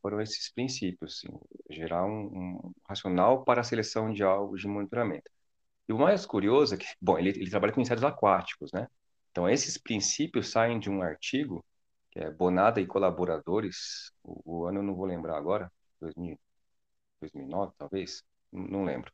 foram 0.00 0.20
esses 0.20 0.52
princípios, 0.52 1.20
assim, 1.24 1.36
gerar 1.70 2.04
um, 2.06 2.26
um 2.66 2.72
racional 2.88 3.44
para 3.44 3.60
a 3.60 3.64
seleção 3.64 4.12
de 4.12 4.22
alvos 4.22 4.60
de 4.60 4.68
monitoramento. 4.68 5.30
E 5.88 5.92
o 5.92 5.98
mais 5.98 6.26
curioso 6.26 6.74
é 6.74 6.78
que, 6.78 6.86
bom, 7.00 7.18
ele, 7.18 7.30
ele 7.30 7.50
trabalha 7.50 7.72
com 7.72 7.80
insetos 7.80 8.04
aquáticos, 8.04 8.70
né? 8.72 8.88
Então, 9.30 9.48
esses 9.48 9.78
princípios 9.78 10.50
saem 10.50 10.78
de 10.78 10.90
um 10.90 11.02
artigo, 11.02 11.64
que 12.10 12.20
é 12.20 12.30
Bonada 12.30 12.80
e 12.80 12.86
Colaboradores, 12.86 14.12
o, 14.22 14.60
o 14.62 14.66
ano 14.66 14.80
eu 14.80 14.82
não 14.82 14.94
vou 14.94 15.06
lembrar 15.06 15.36
agora, 15.38 15.72
2000, 16.00 16.38
2009, 17.20 17.72
talvez, 17.78 18.24
não 18.52 18.84
lembro. 18.84 19.12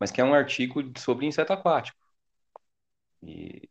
Mas 0.00 0.10
que 0.10 0.20
é 0.20 0.24
um 0.24 0.34
artigo 0.34 0.82
sobre 0.98 1.26
inseto 1.26 1.52
aquático. 1.52 1.98
E, 3.22 3.68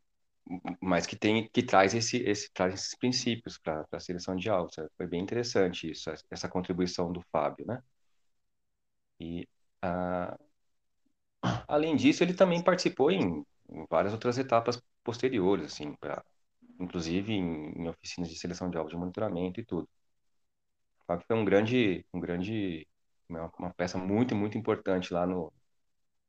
mas 0.81 1.05
que 1.05 1.15
tem 1.15 1.49
que 1.49 1.63
traz 1.63 1.93
esse, 1.93 2.17
esse 2.17 2.51
traz 2.53 2.73
esses 2.73 2.95
princípios 2.95 3.57
para 3.57 3.85
a 3.91 3.99
seleção 3.99 4.35
de 4.35 4.49
alvos. 4.49 4.75
Foi 4.97 5.07
bem 5.07 5.21
interessante 5.21 5.91
isso, 5.91 6.09
essa 6.31 6.49
contribuição 6.49 7.11
do 7.11 7.21
Fábio, 7.31 7.65
né? 7.67 7.81
E 9.19 9.47
a, 9.81 10.37
Além 11.67 11.95
disso, 11.95 12.23
ele 12.23 12.33
também 12.33 12.63
participou 12.63 13.11
em, 13.11 13.45
várias 13.89 14.13
outras 14.13 14.37
etapas 14.37 14.81
posteriores, 15.03 15.65
assim, 15.73 15.93
pra, 15.95 16.23
inclusive 16.79 17.33
em, 17.33 17.71
em, 17.81 17.87
oficinas 17.89 18.29
de 18.29 18.37
seleção 18.37 18.69
de 18.69 18.77
alvos 18.77 18.91
de 18.91 18.97
monitoramento 18.99 19.59
e 19.59 19.65
tudo. 19.65 19.87
O 21.01 21.05
Fábio 21.05 21.25
foi 21.27 21.35
um 21.35 21.45
grande, 21.45 22.05
um 22.13 22.19
grande, 22.19 22.87
uma, 23.29 23.51
uma 23.57 23.73
peça 23.73 23.97
muito, 23.97 24.35
muito 24.35 24.57
importante 24.57 25.13
lá 25.13 25.25
no, 25.25 25.51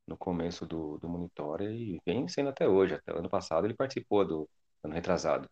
no 0.08 0.16
começo 0.16 0.66
do, 0.66 0.98
do 0.98 1.08
Monitor 1.08 1.60
e 1.62 2.00
vem 2.04 2.26
sendo 2.26 2.48
até 2.48 2.66
hoje. 2.66 2.94
Até 2.94 3.12
ano 3.12 3.28
passado 3.28 3.66
ele 3.66 3.74
participou 3.74 4.24
do 4.24 4.48
ano 4.82 4.94
retrasado 4.94 5.48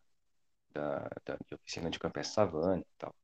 da, 0.72 1.08
da 1.24 1.36
de 1.46 1.54
oficina 1.54 1.90
de 1.90 1.98
Campestre 1.98 2.34
Savane 2.34 2.82
e 2.82 2.98
tal. 2.98 3.14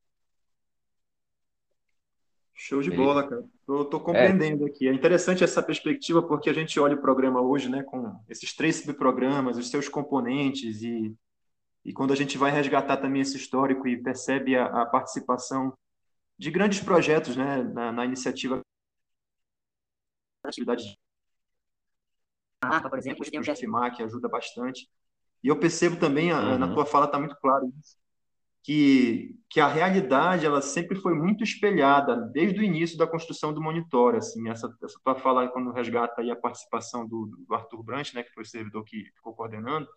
Show 2.55 2.83
de 2.83 2.91
bola, 2.91 3.29
cara. 3.29 3.45
Tô, 3.67 3.85
tô 3.87 3.99
compreendendo 3.99 4.67
é. 4.67 4.71
aqui. 4.71 4.87
É 4.87 4.93
interessante 4.93 5.43
essa 5.43 5.63
perspectiva 5.63 6.23
porque 6.23 6.51
a 6.51 6.53
gente 6.53 6.79
olha 6.79 6.95
o 6.95 7.01
programa 7.01 7.41
hoje, 7.41 7.69
né, 7.69 7.83
com 7.83 8.15
esses 8.29 8.55
três 8.55 8.77
subprogramas, 8.77 9.57
os 9.57 9.71
seus 9.71 9.89
componentes 9.89 10.83
e, 10.83 11.17
e 11.85 11.93
quando 11.93 12.13
a 12.13 12.17
gente 12.17 12.37
vai 12.37 12.53
resgatar 12.53 12.99
também 12.99 13.23
esse 13.23 13.37
histórico 13.37 13.89
e 13.89 14.01
percebe 14.01 14.55
a, 14.55 14.67
a 14.67 14.87
participação 14.87 15.77
de 16.39 16.51
grandes 16.51 16.81
projetos, 16.81 17.37
né, 17.37 17.63
na, 17.63 17.91
na 17.91 18.05
iniciativa 18.05 18.61
atividade 20.45 20.99
de 22.63 22.89
por 22.89 22.99
exemplo, 22.99 23.25
tem 23.25 23.41
o 23.41 23.43
GFMA, 23.43 23.91
que 23.91 24.03
ajuda 24.03 24.29
bastante. 24.29 24.89
E 25.43 25.49
eu 25.49 25.59
percebo 25.59 25.97
também, 25.97 26.33
uhum. 26.33 26.59
na 26.59 26.73
tua 26.73 26.87
fala 26.87 27.07
está 27.07 27.19
muito 27.19 27.37
claro 27.37 27.73
isso, 27.81 27.97
que, 28.63 29.37
que 29.51 29.61
a 29.61 29.67
realidade 29.67 30.47
ela 30.47 30.63
sempre 30.63 30.97
foi 30.97 31.15
muito 31.15 31.43
espelhada 31.43 32.17
desde 32.17 32.61
o 32.61 32.63
início 32.63 32.97
da 32.97 33.07
construção 33.07 33.53
do 33.53 33.61
monitor 33.61 34.15
assim 34.15 34.49
essa 34.49 34.73
essa 34.83 34.99
tua 35.03 35.17
fala 35.17 35.49
quando 35.49 35.73
resgata 35.73 36.21
aí 36.21 36.31
a 36.31 36.37
participação 36.37 37.07
do, 37.07 37.27
do 37.47 37.55
Arthur 37.55 37.83
Brant 37.83 38.15
né 38.15 38.23
que 38.23 38.33
foi 38.33 38.45
o 38.45 38.47
servidor 38.47 38.85
que 38.85 39.11
ficou 39.17 39.35
coordenando 39.35 39.89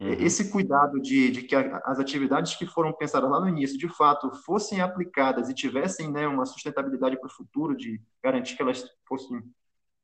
uhum. 0.00 0.12
esse 0.14 0.50
cuidado 0.50 1.00
de, 1.00 1.30
de 1.30 1.42
que 1.42 1.54
as 1.54 2.00
atividades 2.00 2.56
que 2.56 2.66
foram 2.66 2.92
pensadas 2.92 3.30
lá 3.30 3.40
no 3.40 3.48
início 3.48 3.78
de 3.78 3.88
fato 3.88 4.28
fossem 4.44 4.80
aplicadas 4.80 5.48
e 5.48 5.54
tivessem 5.54 6.10
né 6.10 6.26
uma 6.26 6.46
sustentabilidade 6.46 7.16
para 7.16 7.28
o 7.28 7.32
futuro 7.32 7.76
de 7.76 8.02
garantir 8.20 8.56
que 8.56 8.62
elas 8.62 8.84
fossem 9.06 9.40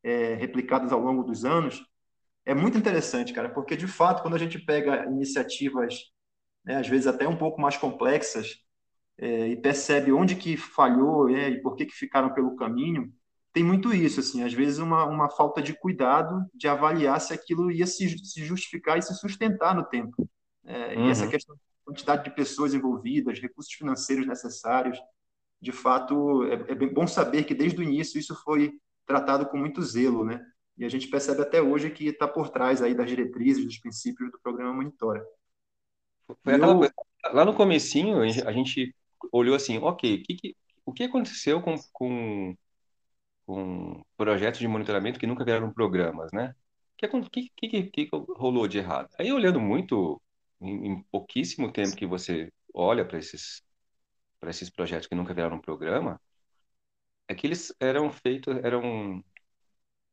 é, 0.05 0.35
replicadas 0.35 0.93
ao 0.93 1.01
longo 1.01 1.25
dos 1.25 1.45
anos 1.45 1.85
é 2.47 2.55
muito 2.55 2.79
interessante 2.79 3.33
cara 3.33 3.49
porque 3.49 3.77
de 3.77 3.89
fato 3.89 4.23
quando 4.23 4.35
a 4.35 4.39
gente 4.39 4.59
pega 4.59 5.07
iniciativas 5.07 6.15
né, 6.65 6.77
às 6.77 6.89
vezes 6.89 7.07
até 7.07 7.29
um 7.29 7.37
pouco 7.37 7.61
mais 7.61 7.77
complexas, 7.77 8.57
é, 9.19 9.49
e 9.49 9.57
percebe 9.57 10.13
onde 10.13 10.35
que 10.35 10.57
falhou 10.57 11.29
é, 11.29 11.51
e 11.51 11.61
por 11.61 11.77
que, 11.77 11.87
que 11.87 11.95
ficaram 11.95 12.33
pelo 12.33 12.57
caminho, 12.57 13.13
tem 13.53 13.63
muito 13.63 13.95
isso, 13.95 14.19
assim, 14.19 14.43
às 14.43 14.53
vezes 14.53 14.79
uma, 14.79 15.05
uma 15.05 15.31
falta 15.31 15.63
de 15.63 15.73
cuidado 15.73 16.45
de 16.53 16.67
avaliar 16.67 17.21
se 17.21 17.33
aquilo 17.33 17.71
ia 17.71 17.87
se, 17.87 18.19
se 18.25 18.45
justificar 18.45 18.99
e 18.99 19.03
se 19.03 19.15
sustentar 19.15 19.75
no 19.75 19.85
tempo. 19.85 20.29
É, 20.65 20.97
uhum. 20.97 21.07
E 21.07 21.11
essa 21.11 21.29
questão 21.29 21.55
da 21.55 21.61
quantidade 21.85 22.25
de 22.25 22.35
pessoas 22.35 22.75
envolvidas, 22.75 23.39
recursos 23.39 23.73
financeiros 23.73 24.27
necessários, 24.27 24.99
de 25.61 25.71
fato, 25.71 26.43
é, 26.45 26.73
é 26.73 26.75
bom 26.75 27.07
saber 27.07 27.45
que 27.45 27.55
desde 27.55 27.79
o 27.79 27.83
início 27.85 28.19
isso 28.19 28.35
foi 28.43 28.73
tratado 29.07 29.47
com 29.47 29.57
muito 29.57 29.83
zelo, 29.83 30.25
né? 30.25 30.45
E 30.77 30.85
a 30.85 30.89
gente 30.89 31.09
percebe 31.09 31.43
até 31.43 31.63
hoje 31.63 31.91
que 31.91 32.09
está 32.09 32.27
por 32.27 32.51
trás 32.51 32.83
aí 32.83 32.95
das 32.95 33.09
diretrizes, 33.09 33.65
dos 33.65 33.79
princípios 33.79 34.31
do 34.31 34.41
programa 34.41 34.73
Monitora. 34.73 35.25
Foi 36.43 36.55
aquela 36.55 36.73
eu... 36.73 36.79
coisa, 36.79 36.95
lá 37.33 37.45
no 37.45 37.55
comecinho 37.55 38.21
a 38.21 38.53
gente 38.53 38.95
olhou 39.33 39.55
assim, 39.55 39.79
ok, 39.79 40.17
o 40.17 40.23
que, 40.23 40.35
que 40.35 40.57
o 40.87 40.93
que 40.93 41.05
aconteceu 41.05 41.63
com, 41.63 41.77
com 41.93 42.55
com 43.47 44.03
projetos 44.17 44.61
de 44.61 44.69
monitoramento 44.69 45.19
que 45.19 45.27
nunca 45.27 45.45
viraram 45.45 45.73
programas, 45.73 46.33
né? 46.33 46.55
O 47.03 47.31
que, 47.31 47.51
que, 47.57 47.83
que, 47.85 48.09
rolou 48.37 48.67
de 48.67 48.79
errado? 48.79 49.09
Aí, 49.19 49.33
olhando 49.33 49.61
muito, 49.61 50.21
em, 50.61 50.93
em 50.93 51.03
pouquíssimo 51.05 51.71
tempo 51.71 51.97
que 51.97 52.07
você 52.07 52.51
olha 52.73 53.05
para 53.05 53.19
esses, 53.19 53.63
esses 54.47 54.71
projetos 54.71 55.07
que 55.07 55.15
nunca 55.15 55.35
viraram 55.35 55.61
programa, 55.61 56.21
é 57.29 57.35
que 57.35 57.47
eles 57.47 57.75
eram 57.81 58.11
feitos, 58.11 58.57
eram, 58.63 59.23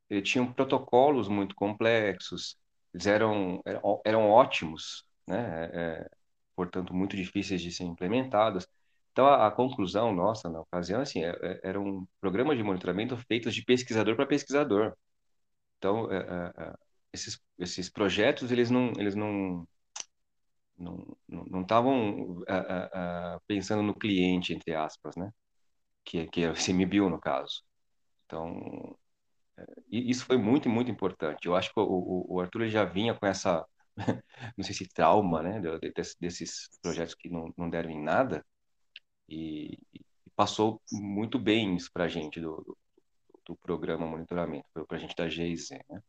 eles 0.09 0.29
tinham 0.29 0.51
protocolos 0.51 1.27
muito 1.27 1.55
complexos, 1.55 2.57
eles 2.93 3.07
eram, 3.07 3.61
eram, 3.65 4.01
eram 4.05 4.29
ótimos, 4.29 5.05
né? 5.27 5.69
É, 5.73 6.09
portanto, 6.55 6.93
muito 6.93 7.15
difíceis 7.15 7.61
de 7.61 7.71
ser 7.71 7.85
implementados. 7.85 8.67
Então, 9.11 9.25
a, 9.27 9.47
a, 9.47 9.51
conclusão 9.51 10.13
nossa 10.13 10.49
na 10.49 10.61
ocasião, 10.61 11.01
assim, 11.01 11.23
é, 11.23 11.31
é, 11.41 11.61
era 11.63 11.79
um 11.81 12.07
programa 12.21 12.55
de 12.55 12.63
monitoramento 12.63 13.17
feito 13.17 13.51
de 13.51 13.63
pesquisador 13.63 14.15
para 14.15 14.25
pesquisador. 14.27 14.95
Então, 15.77 16.11
é, 16.11 16.17
é, 16.17 16.63
é, 16.63 16.75
esses, 17.13 17.39
esses 17.59 17.89
projetos, 17.89 18.51
eles 18.51 18.69
não, 18.71 18.93
eles 18.97 19.15
não 19.15 19.67
não 20.77 21.61
estavam 21.61 22.43
é, 22.47 23.39
pensando 23.47 23.83
no 23.83 23.93
cliente, 23.93 24.53
entre 24.53 24.73
aspas, 24.73 25.15
né? 25.15 25.31
Que, 26.03 26.27
que 26.27 26.43
é 26.43 26.51
o 26.51 26.55
CMBio, 26.55 27.09
no 27.09 27.19
caso. 27.19 27.63
Então, 28.25 28.97
isso 29.91 30.25
foi 30.25 30.37
muito, 30.37 30.69
muito 30.69 30.91
importante. 30.91 31.47
Eu 31.47 31.55
acho 31.55 31.73
que 31.73 31.79
o, 31.79 32.25
o 32.29 32.39
Arthur 32.39 32.67
já 32.67 32.85
vinha 32.85 33.13
com 33.13 33.25
essa, 33.25 33.65
não 34.57 34.63
sei 34.63 34.73
se 34.73 34.87
trauma, 34.87 35.41
né? 35.41 35.61
Desses 36.19 36.69
projetos 36.81 37.15
que 37.15 37.29
não, 37.29 37.53
não 37.57 37.69
deram 37.69 37.89
em 37.89 38.01
nada, 38.01 38.45
e, 39.29 39.77
passou 40.35 40.81
muito 40.91 41.37
bem 41.39 41.75
isso 41.75 41.91
para 41.93 42.05
a 42.05 42.07
gente 42.07 42.39
do, 42.39 42.55
do, 42.57 42.77
do, 43.45 43.55
programa 43.57 44.07
monitoramento, 44.07 44.65
para 44.87 44.97
a 44.97 44.99
gente 44.99 45.15
da 45.15 45.29
GIZ, 45.29 45.71
né? 45.89 46.01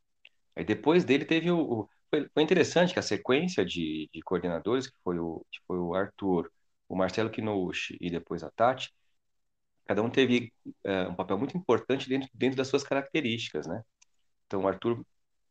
Aí 0.57 0.65
depois 0.65 1.05
dele 1.05 1.25
teve 1.25 1.51
o, 1.51 1.59
o 1.61 1.89
foi, 2.11 2.29
foi, 2.33 2.43
interessante 2.43 2.93
que 2.93 2.99
a 2.99 3.03
sequência 3.03 3.65
de, 3.65 4.09
de, 4.13 4.21
coordenadores, 4.23 4.87
que 4.87 4.97
foi 5.03 5.19
o, 5.19 5.45
que 5.51 5.61
foi 5.67 5.79
o 5.79 5.95
Arthur, 5.95 6.51
o 6.89 6.97
Marcelo 6.97 7.31
Kinouchi 7.31 7.97
e 8.01 8.11
depois 8.11 8.43
a 8.43 8.51
Tati, 8.51 8.93
cada 9.87 10.03
um 10.03 10.11
teve 10.11 10.53
é, 10.85 11.09
um 11.09 11.15
papel 11.15 11.39
muito 11.39 11.57
importante 11.57 12.09
dentro, 12.09 12.29
dentro 12.35 12.57
das 12.57 12.69
suas 12.69 12.85
características, 12.85 13.67
né? 13.67 13.83
Então, 14.47 14.63
o 14.63 14.69
Arthur 14.69 15.05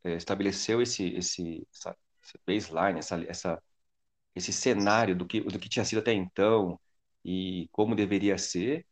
é, 0.04 0.16
estabeleceu 0.16 0.82
esse, 0.82 1.08
esse, 1.16 1.68
essa, 1.74 1.98
esse 2.24 2.40
baseline, 2.46 3.00
essa, 3.00 3.24
essa, 3.26 3.64
esse 4.36 4.54
cenário 4.54 5.16
do 5.16 5.26
que, 5.28 5.42
do 5.42 5.60
que 5.60 5.70
tinha 5.70 5.86
sido 5.86 6.00
até 6.00 6.14
então, 6.14 6.80
e 7.26 7.68
como 7.72 7.96
deveria 7.96 8.38
ser. 8.38 8.86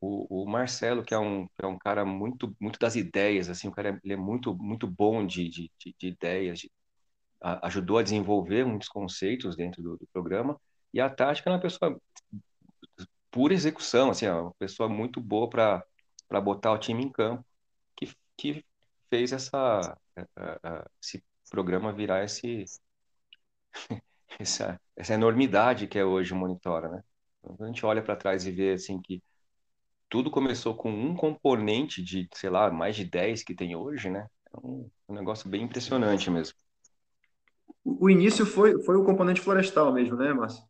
O, 0.00 0.42
o 0.44 0.46
Marcelo, 0.48 1.04
que 1.04 1.14
é 1.14 1.18
um, 1.18 1.46
que 1.48 1.64
é 1.64 1.66
um 1.66 1.78
cara 1.78 2.04
muito, 2.04 2.54
muito 2.60 2.78
das 2.78 2.96
ideias, 2.96 3.48
assim, 3.50 3.68
o 3.68 3.72
cara 3.72 4.00
ele 4.04 4.14
é 4.14 4.16
muito, 4.16 4.54
muito 4.56 4.86
bom 4.86 5.26
de, 5.26 5.48
de, 5.50 5.70
de 5.98 6.08
ideias, 6.08 6.60
de, 6.60 6.72
a, 7.42 7.66
ajudou 7.66 7.98
a 7.98 8.02
desenvolver 8.02 8.64
muitos 8.64 8.88
conceitos 8.88 9.56
dentro 9.56 9.82
do, 9.82 9.96
do 9.98 10.06
programa. 10.12 10.60
E 10.92 11.00
a 11.00 11.10
Tática 11.10 11.50
é 11.50 11.52
uma 11.52 11.60
pessoa 11.60 12.00
pura 13.36 13.52
execução, 13.52 14.08
assim, 14.10 14.24
é 14.24 14.32
uma 14.32 14.54
pessoa 14.54 14.88
muito 14.88 15.20
boa 15.20 15.46
para 15.50 16.40
botar 16.40 16.72
o 16.72 16.78
time 16.78 17.04
em 17.04 17.12
campo, 17.12 17.44
que, 17.94 18.10
que 18.34 18.64
fez 19.10 19.30
essa, 19.30 19.94
esse 21.02 21.22
programa 21.50 21.92
virar 21.92 22.24
esse, 22.24 22.64
essa, 24.40 24.80
essa 24.96 25.12
enormidade 25.12 25.86
que 25.86 25.98
é 25.98 26.04
hoje 26.04 26.32
o 26.32 26.36
Monitora, 26.36 26.88
né? 26.88 27.04
Quando 27.42 27.62
a 27.62 27.66
gente 27.66 27.84
olha 27.84 28.02
para 28.02 28.16
trás 28.16 28.46
e 28.46 28.50
vê 28.50 28.72
assim 28.72 29.02
que 29.02 29.22
tudo 30.08 30.30
começou 30.30 30.74
com 30.74 30.90
um 30.90 31.14
componente 31.14 32.02
de, 32.02 32.26
sei 32.32 32.48
lá, 32.48 32.70
mais 32.70 32.96
de 32.96 33.04
10 33.04 33.44
que 33.44 33.54
tem 33.54 33.76
hoje, 33.76 34.08
né? 34.08 34.26
É 34.50 34.66
um, 34.66 34.90
um 35.10 35.14
negócio 35.14 35.46
bem 35.46 35.62
impressionante 35.62 36.30
mesmo. 36.30 36.56
O 37.84 38.08
início 38.08 38.46
foi, 38.46 38.82
foi 38.82 38.96
o 38.96 39.04
componente 39.04 39.42
florestal 39.42 39.92
mesmo, 39.92 40.16
né, 40.16 40.32
Márcio? 40.32 40.64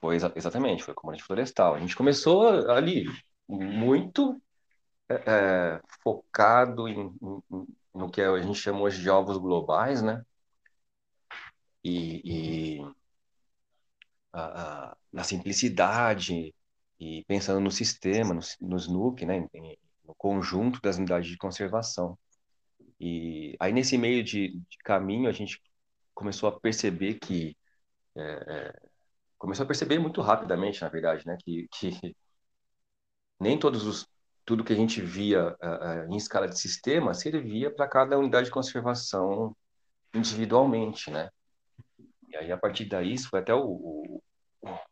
Foi 0.00 0.16
exa 0.16 0.32
exatamente, 0.36 0.82
foi 0.84 0.92
o 0.92 0.96
componente 0.96 1.24
florestal. 1.24 1.74
A 1.74 1.80
gente 1.80 1.96
começou 1.96 2.48
ali 2.70 3.04
muito 3.48 4.40
é, 5.08 5.14
é 5.26 5.80
focado 6.02 6.88
em, 6.88 7.00
em, 7.22 7.66
no 7.94 8.10
que 8.10 8.20
a 8.22 8.40
gente 8.40 8.58
chama 8.58 8.80
hoje 8.80 9.02
de 9.02 9.10
ovos 9.10 9.38
globais, 9.38 10.02
né? 10.02 10.24
E, 11.82 12.78
e 12.78 12.94
a, 14.32 14.90
a, 14.92 14.96
na 15.12 15.24
simplicidade 15.24 16.54
e 16.98 17.24
pensando 17.24 17.60
no 17.60 17.70
sistema, 17.70 18.34
no, 18.34 18.40
no 18.60 18.76
SNUC, 18.76 19.24
né, 19.26 19.48
no 20.04 20.14
conjunto 20.16 20.80
das 20.82 20.96
unidades 20.98 21.30
de 21.30 21.36
conservação. 21.38 22.18
E 23.00 23.56
aí 23.60 23.72
nesse 23.72 23.96
meio 23.98 24.22
de, 24.22 24.58
de 24.68 24.78
caminho 24.84 25.28
a 25.28 25.32
gente 25.32 25.60
começou 26.14 26.48
a 26.48 26.60
perceber 26.60 27.14
que 27.18 27.56
é, 28.16 28.22
é, 28.22 28.89
começou 29.40 29.64
a 29.64 29.66
perceber 29.66 29.98
muito 29.98 30.20
rapidamente, 30.20 30.82
na 30.82 30.88
verdade, 30.88 31.26
né, 31.26 31.36
que, 31.40 31.66
que 31.72 31.90
nem 33.40 33.58
todos 33.58 33.84
os 33.86 34.06
tudo 34.44 34.64
que 34.64 34.72
a 34.72 34.76
gente 34.76 35.00
via 35.00 35.56
uh, 35.62 36.08
uh, 36.08 36.12
em 36.12 36.16
escala 36.16 36.48
de 36.48 36.58
sistema 36.58 37.14
servia 37.14 37.72
para 37.72 37.86
cada 37.86 38.18
unidade 38.18 38.46
de 38.46 38.50
conservação 38.50 39.56
individualmente, 40.12 41.10
né? 41.10 41.30
E 42.28 42.36
aí, 42.36 42.50
a 42.50 42.56
partir 42.58 42.86
daí, 42.86 43.14
isso 43.14 43.28
foi 43.28 43.40
até 43.40 43.54
o, 43.54 43.62
o, 43.62 44.22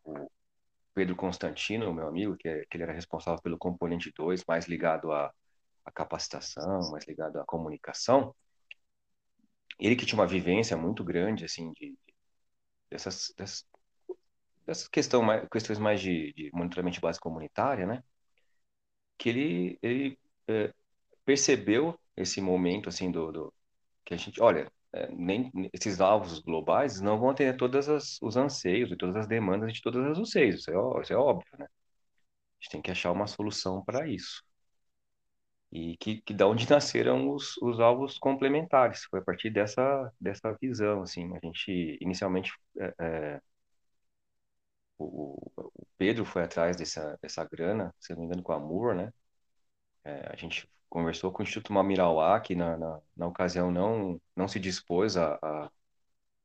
o 0.05 0.31
Pedro 0.95 1.17
Constantino, 1.17 1.93
meu 1.93 2.07
amigo, 2.07 2.37
que, 2.37 2.49
é, 2.49 2.65
que 2.67 2.77
ele 2.77 2.85
era 2.85 2.93
responsável 2.93 3.43
pelo 3.43 3.59
componente 3.59 4.13
2, 4.17 4.45
mais 4.47 4.67
ligado 4.67 5.11
à, 5.11 5.33
à 5.85 5.91
capacitação, 5.91 6.91
mais 6.93 7.05
ligado 7.07 7.41
à 7.41 7.45
comunicação. 7.45 8.33
Ele 9.79 9.97
que 9.97 10.07
tinha 10.07 10.21
uma 10.21 10.27
vivência 10.27 10.77
muito 10.77 11.03
grande, 11.03 11.45
assim, 11.45 11.73
de, 11.73 11.91
de 11.91 12.15
dessas, 12.91 13.35
dessas, 13.37 13.67
dessas 14.69 14.89
questão 14.89 15.23
questões 15.51 15.79
mais 15.79 16.01
de, 16.01 16.33
de 16.35 16.51
monitoramento 16.53 16.97
de 16.97 17.01
base 17.01 17.19
comunitária, 17.19 17.87
né? 17.87 18.03
Que 19.19 19.29
ele, 19.31 19.79
ele 19.83 20.19
é, 20.49 20.73
percebeu 21.25 21.99
esse 22.17 22.41
momento, 22.41 22.89
assim, 22.89 23.11
do, 23.11 23.33
do 23.33 23.55
que 24.05 24.15
a 24.15 24.17
gente, 24.19 24.41
olha, 24.43 24.71
é, 24.93 25.09
nem 25.13 25.51
esses 25.73 26.01
alvos 26.01 26.41
globais 26.41 27.01
não 27.01 27.19
vão 27.19 27.31
atender 27.31 27.57
todos 27.57 28.19
os 28.23 28.37
anseios 28.37 28.91
e 28.93 28.97
todas 28.97 29.17
as 29.17 29.27
demandas 29.29 29.73
de 29.73 29.83
todas 29.83 30.05
as 30.07 30.19
UCs, 30.19 30.57
isso 30.61 30.71
é, 30.71 31.03
isso 31.03 31.13
é 31.13 31.17
óbvio, 31.17 31.47
né? 31.59 31.67
A 31.67 32.65
gente 32.65 32.71
tem 32.73 32.83
que 32.83 32.91
achar 32.91 33.13
uma 33.13 33.27
solução 33.27 33.85
para 33.85 34.09
isso. 34.09 34.43
E 35.73 35.97
que, 35.99 36.23
que 36.23 36.35
da 36.35 36.47
onde 36.47 36.69
nasceram 36.71 37.31
os, 37.31 37.57
os 37.59 37.81
alvos 37.81 38.19
complementares, 38.19 39.05
foi 39.05 39.21
a 39.21 39.23
partir 39.25 39.51
dessa, 39.51 40.13
dessa 40.21 40.53
visão, 40.61 41.03
assim, 41.03 41.35
a 41.37 41.41
gente 41.45 41.99
inicialmente 42.01 42.53
é, 42.79 42.95
é, 43.01 43.41
o, 44.99 45.51
o, 45.57 45.87
Pedro 45.99 46.25
foi 46.25 46.43
atrás 46.45 46.77
dessa, 46.77 47.19
dessa 47.23 47.45
grana, 47.45 47.95
se 47.99 48.13
não 48.13 48.21
me 48.21 48.27
engano, 48.27 48.43
com 48.43 48.53
a 48.53 48.59
Moore, 48.59 48.97
né? 48.97 49.13
É, 50.05 50.29
a 50.33 50.37
gente 50.37 50.69
conversou 50.89 51.33
com 51.33 51.43
o 51.43 51.45
Instituto 51.45 51.73
Mamirauá, 51.73 52.41
que 52.41 52.55
na, 52.55 52.77
na, 52.77 53.01
na 53.17 53.27
ocasião 53.27 53.71
não, 53.71 54.21
não 54.37 54.49
se 54.49 54.59
dispôs 54.61 55.17
a. 55.17 55.39
a 55.43 55.71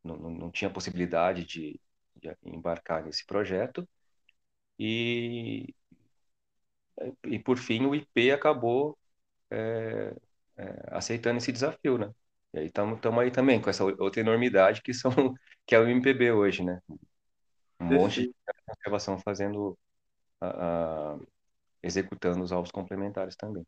não, 0.03 0.17
não 0.17 0.51
tinha 0.51 0.69
possibilidade 0.69 1.45
de, 1.45 1.79
de 2.17 2.35
embarcar 2.43 3.03
nesse 3.05 3.25
projeto. 3.25 3.87
E, 4.79 5.73
e 7.25 7.39
por 7.39 7.57
fim, 7.57 7.85
o 7.85 7.95
IP 7.95 8.31
acabou 8.31 8.97
é, 9.51 10.15
é, 10.57 10.83
aceitando 10.91 11.37
esse 11.37 11.51
desafio, 11.51 11.97
né? 11.97 12.13
E 12.53 12.59
aí 12.59 12.67
estamos 12.67 12.99
aí 13.19 13.31
também 13.31 13.61
com 13.61 13.69
essa 13.69 13.83
outra 13.83 14.21
enormidade 14.21 14.81
que 14.81 14.93
são 14.93 15.11
que 15.65 15.75
é 15.75 15.79
o 15.79 15.87
MPB 15.87 16.31
hoje, 16.31 16.63
né? 16.63 16.81
Um 17.79 17.85
monte 17.85 18.23
de 18.23 18.35
conservação 18.65 19.19
fazendo 19.19 19.77
a, 20.39 20.47
a, 20.47 21.19
executando 21.81 22.43
os 22.43 22.51
alvos 22.51 22.71
complementares 22.71 23.35
também. 23.35 23.65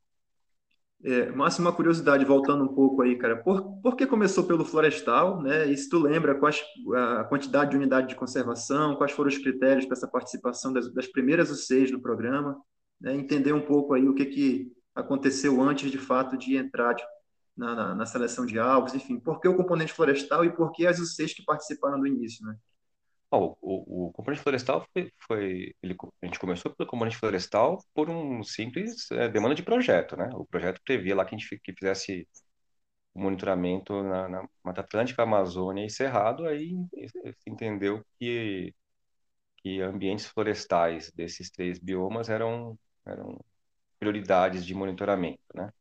É, 1.03 1.29
Márcio, 1.31 1.61
uma 1.61 1.73
curiosidade, 1.73 2.23
voltando 2.25 2.63
um 2.63 2.73
pouco 2.73 3.01
aí, 3.01 3.17
cara, 3.17 3.35
por, 3.35 3.79
por 3.81 3.95
que 3.95 4.07
começou 4.07 4.45
pelo 4.45 4.65
florestal, 4.65 5.41
né? 5.41 5.65
E 5.67 5.77
se 5.77 5.89
tu 5.89 5.99
lembra 5.99 6.35
quais, 6.35 6.63
a 6.95 7.23
quantidade 7.25 7.71
de 7.71 7.77
unidade 7.77 8.07
de 8.07 8.15
conservação, 8.15 8.95
quais 8.95 9.11
foram 9.11 9.29
os 9.29 9.37
critérios 9.37 9.85
para 9.85 9.95
essa 9.95 10.07
participação 10.07 10.71
das, 10.71 10.91
das 10.93 11.05
primeiras 11.07 11.51
UCs 11.51 11.91
do 11.91 12.01
programa, 12.01 12.57
né? 12.99 13.13
Entender 13.13 13.53
um 13.53 13.61
pouco 13.61 13.93
aí 13.93 14.07
o 14.07 14.15
que, 14.15 14.25
que 14.25 14.71
aconteceu 14.95 15.61
antes, 15.61 15.91
de 15.91 15.97
fato, 15.97 16.37
de 16.37 16.55
entrar 16.55 16.95
na, 17.55 17.75
na, 17.75 17.95
na 17.95 18.05
seleção 18.05 18.45
de 18.45 18.57
alvos, 18.57 18.93
enfim, 18.93 19.19
por 19.19 19.39
que 19.39 19.47
o 19.47 19.55
componente 19.55 19.93
florestal 19.93 20.43
e 20.43 20.55
por 20.55 20.71
que 20.71 20.87
as 20.87 20.97
UCs 20.97 21.33
que 21.33 21.43
participaram 21.43 21.99
do 21.99 22.07
início, 22.07 22.45
né? 22.45 22.55
O, 23.35 24.07
o, 24.07 24.11
componente 24.13 24.41
florestal 24.43 24.85
foi, 24.93 25.11
foi 25.27 25.75
ele, 25.81 25.95
a 26.21 26.25
gente 26.25 26.39
começou 26.39 26.73
pelo 26.75 26.89
componente 26.89 27.17
florestal 27.17 27.79
por 27.93 28.09
um 28.09 28.43
simples 28.43 29.09
é, 29.11 29.29
demanda 29.29 29.55
de 29.55 29.63
projeto, 29.63 30.15
né? 30.17 30.29
O 30.33 30.45
projeto 30.45 30.81
previa 30.83 31.15
lá 31.15 31.25
que 31.25 31.35
a 31.35 31.37
gente 31.37 31.59
que 31.59 31.73
fizesse 31.73 32.27
monitoramento 33.15 34.03
na, 34.03 34.29
na 34.29 34.49
Mata 34.63 34.81
Atlântica, 34.81 35.23
Amazônia 35.23 35.85
e 35.85 35.89
Cerrado, 35.89 36.45
aí 36.47 36.75
se 37.39 37.49
entendeu 37.49 38.05
que 38.19 38.73
que 39.57 39.81
ambientes 39.81 40.27
florestais 40.27 41.11
desses 41.13 41.49
três 41.51 41.79
biomas 41.79 42.29
eram 42.29 42.77
eram 43.05 43.39
prioridades 43.99 44.65
de 44.65 44.73
monitoramento, 44.75 45.41
né? 45.55 45.71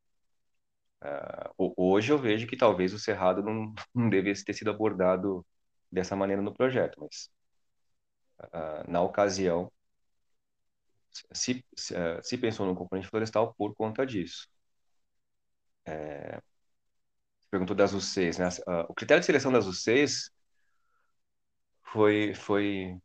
Uh, 1.58 1.74
hoje 1.76 2.10
eu 2.12 2.18
vejo 2.18 2.46
que 2.46 2.56
talvez 2.56 2.94
o 2.94 2.98
Cerrado 2.98 3.42
não, 3.42 3.74
não 3.94 4.08
devesse 4.08 4.44
ter 4.44 4.54
sido 4.54 4.70
abordado 4.70 5.44
dessa 5.90 6.16
maneira 6.16 6.42
no 6.42 6.54
projeto, 6.54 6.98
mas 7.00 7.30
uh, 8.40 8.90
na 8.90 9.02
ocasião 9.02 9.70
se, 11.32 11.64
se, 11.76 11.94
uh, 11.94 12.22
se, 12.22 12.38
pensou 12.38 12.66
no 12.66 12.74
componente 12.74 13.08
florestal 13.08 13.54
por 13.54 13.74
conta 13.74 14.04
disso. 14.06 14.48
É, 15.86 16.40
perguntou 17.50 17.76
das 17.76 17.92
UCs, 17.92 18.38
né? 18.38 18.48
Uh, 18.66 18.86
o 18.88 18.94
critério 18.94 19.20
de 19.20 19.26
seleção 19.26 19.52
das 19.52 19.66
UCs 19.66 20.30
foi, 21.82 22.34
foi, 22.34 22.98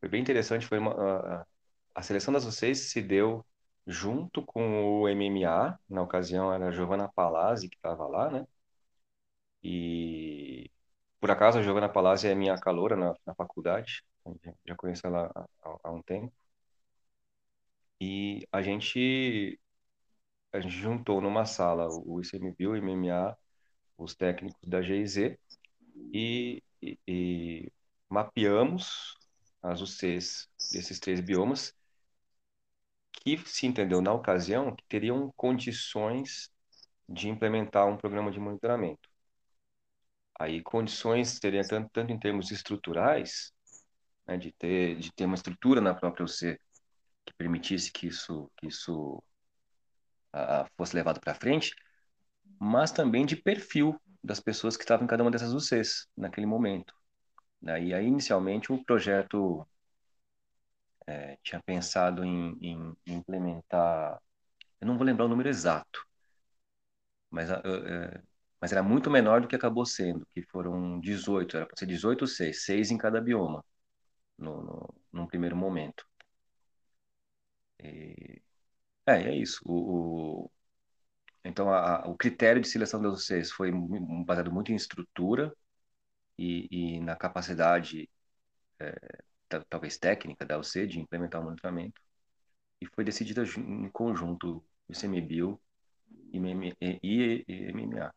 foi 0.00 0.08
bem 0.08 0.20
interessante, 0.20 0.66
foi 0.66 0.78
uma, 0.78 1.46
a 1.94 2.02
seleção 2.02 2.32
das 2.34 2.44
UCs 2.44 2.90
se 2.90 3.02
deu 3.02 3.44
junto 3.86 4.44
com 4.44 5.02
o 5.02 5.08
MMA, 5.08 5.78
na 5.88 6.02
ocasião 6.02 6.52
era 6.52 6.68
a 6.68 6.70
Giovanna 6.72 7.08
Palazzi 7.08 7.68
que 7.68 7.76
estava 7.76 8.06
lá, 8.06 8.30
né? 8.30 8.46
E 9.62 10.70
por 11.20 11.30
acaso, 11.30 11.58
a 11.58 11.62
Giovanna 11.62 11.88
Palazzi 11.88 12.28
é 12.28 12.34
minha 12.34 12.58
caloura 12.58 12.96
na, 12.96 13.14
na 13.26 13.34
faculdade, 13.34 14.04
já 14.64 14.76
conheço 14.76 15.06
ela 15.06 15.30
há, 15.34 15.78
há, 15.84 15.90
um 15.92 16.02
tempo. 16.02 16.32
E 18.00 18.46
a 18.50 18.62
gente, 18.62 19.58
a 20.52 20.60
gente 20.60 20.74
juntou 20.74 21.20
numa 21.20 21.44
sala 21.44 21.88
o 21.88 22.20
ICMBio, 22.20 22.72
o 22.72 22.76
MMA, 22.76 23.36
os 23.96 24.14
técnicos 24.14 24.60
da 24.68 24.82
GIZ 24.82 25.36
e, 26.12 26.62
e, 26.82 26.98
e 27.06 27.72
mapeamos 28.08 29.16
as 29.62 29.80
UCs 29.80 30.48
desses 30.72 30.98
três 30.98 31.20
biomas 31.20 31.74
que 33.12 33.38
se 33.46 33.66
entendeu 33.66 34.00
na 34.02 34.12
ocasião 34.12 34.74
que 34.74 34.84
teriam 34.88 35.32
condições 35.36 36.50
de 37.08 37.28
implementar 37.28 37.86
um 37.86 37.96
programa 37.96 38.30
de 38.30 38.40
monitoramento. 38.40 39.08
Aí 40.38 40.60
condições 40.60 41.38
teria 41.38 41.62
tanto, 41.62 41.88
tanto 41.92 42.12
em 42.12 42.18
termos 42.18 42.50
estruturais, 42.50 43.52
né, 44.26 44.36
de 44.36 44.52
ter 44.52 44.96
de 44.96 45.12
ter 45.12 45.24
uma 45.24 45.34
estrutura 45.34 45.80
na 45.80 45.94
própria 45.94 46.24
UC 46.24 46.58
que 47.24 47.34
permitisse 47.34 47.92
que 47.92 48.06
isso 48.08 48.50
que 48.56 48.66
isso 48.68 49.22
fosse 50.76 50.96
levado 50.96 51.20
para 51.20 51.34
frente, 51.34 51.74
mas 52.58 52.90
também 52.90 53.26
de 53.26 53.36
perfil 53.36 54.00
das 54.22 54.40
pessoas 54.40 54.76
que 54.76 54.82
estavam 54.82 55.04
em 55.04 55.08
cada 55.08 55.22
uma 55.22 55.30
dessas 55.30 55.52
UCs 55.52 56.08
naquele 56.16 56.46
momento. 56.46 56.94
Né? 57.60 57.84
E 57.84 57.94
aí 57.94 58.06
inicialmente 58.06 58.72
o 58.72 58.82
projeto 58.84 59.66
é, 61.06 61.36
tinha 61.42 61.60
pensado 61.62 62.24
em, 62.24 62.56
em, 62.60 62.96
implementar, 63.06 64.20
eu 64.80 64.86
não 64.86 64.96
vou 64.96 65.06
lembrar 65.06 65.26
o 65.26 65.28
número 65.28 65.48
exato, 65.48 66.06
mas 67.30 67.50
uh, 67.50 68.22
mas 68.60 68.70
era 68.72 68.82
muito 68.82 69.10
menor 69.10 69.40
do 69.40 69.48
que 69.48 69.56
acabou 69.56 69.84
sendo, 69.84 70.24
que 70.26 70.42
foram 70.42 71.00
18, 71.00 71.56
era 71.56 71.66
para 71.66 71.76
ser 71.76 71.86
18 71.86 72.26
6, 72.26 72.64
6 72.64 72.90
em 72.92 72.98
cada 72.98 73.20
bioma, 73.20 73.64
no, 74.42 74.62
no, 74.62 74.94
num 75.12 75.26
primeiro 75.26 75.56
momento. 75.56 76.04
E, 77.82 78.42
é, 79.06 79.12
é 79.30 79.36
isso. 79.36 79.60
O, 79.66 80.44
o 80.46 80.50
então, 81.44 81.70
a, 81.72 82.08
o 82.08 82.16
critério 82.16 82.62
de 82.62 82.68
seleção 82.68 83.02
dos 83.02 83.22
UCs 83.24 83.50
foi 83.52 83.70
baseado 84.26 84.52
muito 84.52 84.72
em 84.72 84.76
estrutura 84.76 85.54
e, 86.38 86.96
e 86.98 87.00
na 87.00 87.16
capacidade, 87.16 88.10
é, 88.80 88.94
talvez 89.70 89.98
técnica, 89.98 90.46
da 90.46 90.58
UC 90.58 90.86
de 90.86 91.00
implementar 91.00 91.40
o 91.40 91.44
monitoramento. 91.44 92.00
E 92.80 92.86
foi 92.86 93.04
decidida 93.04 93.44
em 93.44 93.90
conjunto 93.90 94.64
o 94.88 94.92
ICMBio 94.92 95.60
e, 96.32 96.38
e, 97.02 97.44
e 97.48 97.54
MMA 97.70 98.14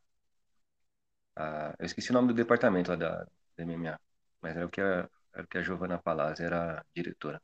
eu 1.80 1.86
esqueci 1.86 2.12
o 2.12 2.14
nome 2.14 2.30
do 2.30 2.34
departamento 2.34 2.90
lá 2.92 2.96
da, 2.98 3.24
da 3.58 3.64
MMA, 3.64 4.00
mas 4.42 4.56
era 4.56 4.66
o 4.66 4.70
que 4.70 4.82
a, 4.82 5.10
era 5.36 5.46
que 5.46 5.58
a 5.58 5.62
Giovana 5.62 6.00
Palazzi 6.00 6.44
era 6.44 6.84
diretora. 6.96 7.42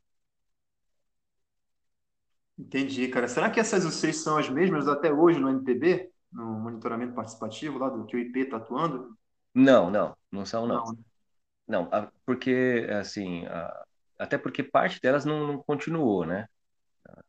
Entendi, 2.57 3.07
cara. 3.09 3.27
Será 3.27 3.49
que 3.49 3.59
essas 3.59 3.83
UCs 3.83 4.23
são 4.23 4.37
as 4.37 4.49
mesmas 4.49 4.87
até 4.87 5.11
hoje 5.11 5.39
no 5.39 5.49
NPB, 5.49 6.09
no 6.31 6.59
monitoramento 6.59 7.13
participativo 7.13 7.77
lá 7.77 7.89
do 7.89 8.05
que 8.05 8.15
o 8.15 8.19
IP 8.19 8.39
está 8.39 8.57
atuando? 8.57 9.17
Não, 9.53 9.89
não, 9.89 10.15
não 10.31 10.45
são 10.45 10.65
não. 10.65 10.85
Não, 11.67 11.83
né? 11.83 11.89
não 11.91 12.11
porque 12.25 12.87
assim, 12.99 13.45
até 14.17 14.37
porque 14.37 14.63
parte 14.63 15.01
delas 15.01 15.25
não, 15.25 15.47
não 15.47 15.57
continuou, 15.57 16.25
né? 16.25 16.47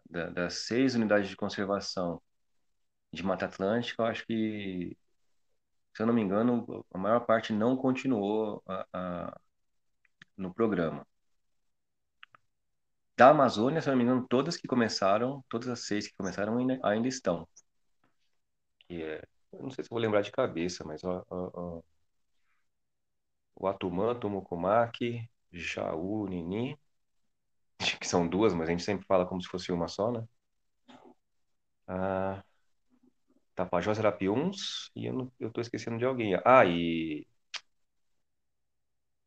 das 0.08 0.66
seis 0.66 0.94
unidades 0.94 1.28
de 1.28 1.36
conservação 1.36 2.20
de 3.12 3.24
Mata 3.24 3.46
Atlântica, 3.46 4.02
eu 4.02 4.06
acho 4.06 4.26
que 4.26 4.96
se 5.94 6.02
eu 6.02 6.06
não 6.06 6.14
me 6.14 6.22
engano, 6.22 6.84
a 6.92 6.98
maior 6.98 7.20
parte 7.20 7.52
não 7.52 7.76
continuou 7.76 8.62
a, 8.66 8.86
a, 8.92 9.40
no 10.36 10.52
programa. 10.52 11.06
Da 13.16 13.30
Amazônia, 13.30 13.80
se 13.80 13.88
eu 13.88 13.92
não 13.92 13.98
me 13.98 14.04
engano, 14.04 14.26
todas 14.28 14.56
que 14.56 14.66
começaram, 14.66 15.44
todas 15.48 15.68
as 15.68 15.80
seis 15.86 16.08
que 16.08 16.16
começaram 16.16 16.58
ainda, 16.58 16.78
ainda 16.82 17.08
estão. 17.08 17.46
Que 18.86 19.02
é, 19.02 19.22
não 19.52 19.70
sei 19.70 19.84
se 19.84 19.90
vou 19.90 19.98
lembrar 19.98 20.22
de 20.22 20.32
cabeça, 20.32 20.84
mas 20.84 21.02
ó, 21.04 21.24
o 23.54 23.66
Atumã, 23.66 24.14
Tumucumac, 24.18 25.28
Jaú, 25.52 26.26
Nini, 26.28 26.78
que 28.00 28.06
são 28.08 28.26
duas, 28.28 28.54
mas 28.54 28.68
a 28.68 28.72
gente 28.72 28.82
sempre 28.82 29.06
fala 29.06 29.26
como 29.26 29.40
se 29.42 29.48
fosse 29.48 29.72
uma 29.72 29.88
só, 29.88 30.10
né? 30.12 30.26
Ah, 31.86 32.42
Tapajós, 33.54 33.98
Arapiuns, 33.98 34.90
e 34.96 35.06
eu, 35.06 35.50
tô 35.52 35.60
esquecendo 35.60 35.98
de 35.98 36.04
alguém. 36.04 36.34
Ah, 36.44 36.64
e... 36.64 37.26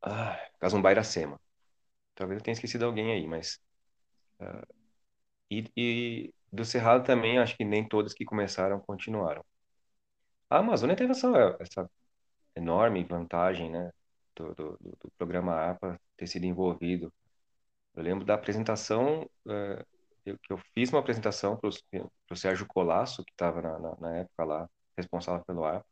Ah, 0.05 0.37
Casumba 0.59 0.91
Iracema. 0.91 1.39
Talvez 2.15 2.39
eu 2.39 2.43
tenha 2.43 2.53
esquecido 2.53 2.85
alguém 2.85 3.11
aí, 3.13 3.27
mas... 3.27 3.59
Uh, 4.39 4.75
e, 5.51 5.71
e, 5.77 6.33
do 6.51 6.65
Cerrado 6.65 7.05
também, 7.05 7.39
acho 7.39 7.57
que 7.57 7.65
nem 7.65 7.87
todos 7.87 8.13
que 8.13 8.25
começaram 8.25 8.79
continuaram. 8.81 9.43
A 10.49 10.59
Amazônia 10.59 10.95
teve 10.95 11.11
essa, 11.11 11.57
essa 11.59 11.89
enorme 12.55 13.03
vantagem, 13.03 13.71
né? 13.71 13.91
Do, 14.35 14.53
do, 14.55 14.79
do 14.81 15.11
programa 15.17 15.71
APA 15.71 15.99
ter 16.17 16.27
sido 16.27 16.45
envolvido. 16.45 17.13
Eu 17.95 18.03
lembro 18.03 18.25
da 18.25 18.35
apresentação 18.35 19.23
uh, 19.45 19.85
eu, 20.25 20.39
eu 20.49 20.57
fiz 20.73 20.89
uma 20.91 20.99
apresentação 20.99 21.57
para 21.57 21.69
o 22.31 22.35
Sérgio 22.35 22.65
Colasso, 22.67 23.23
que 23.23 23.31
estava 23.31 23.61
na, 23.61 23.79
na, 23.79 23.95
na, 23.99 24.17
época 24.17 24.43
lá, 24.43 24.69
responsável 24.97 25.45
pelo 25.45 25.63
ar, 25.63 25.85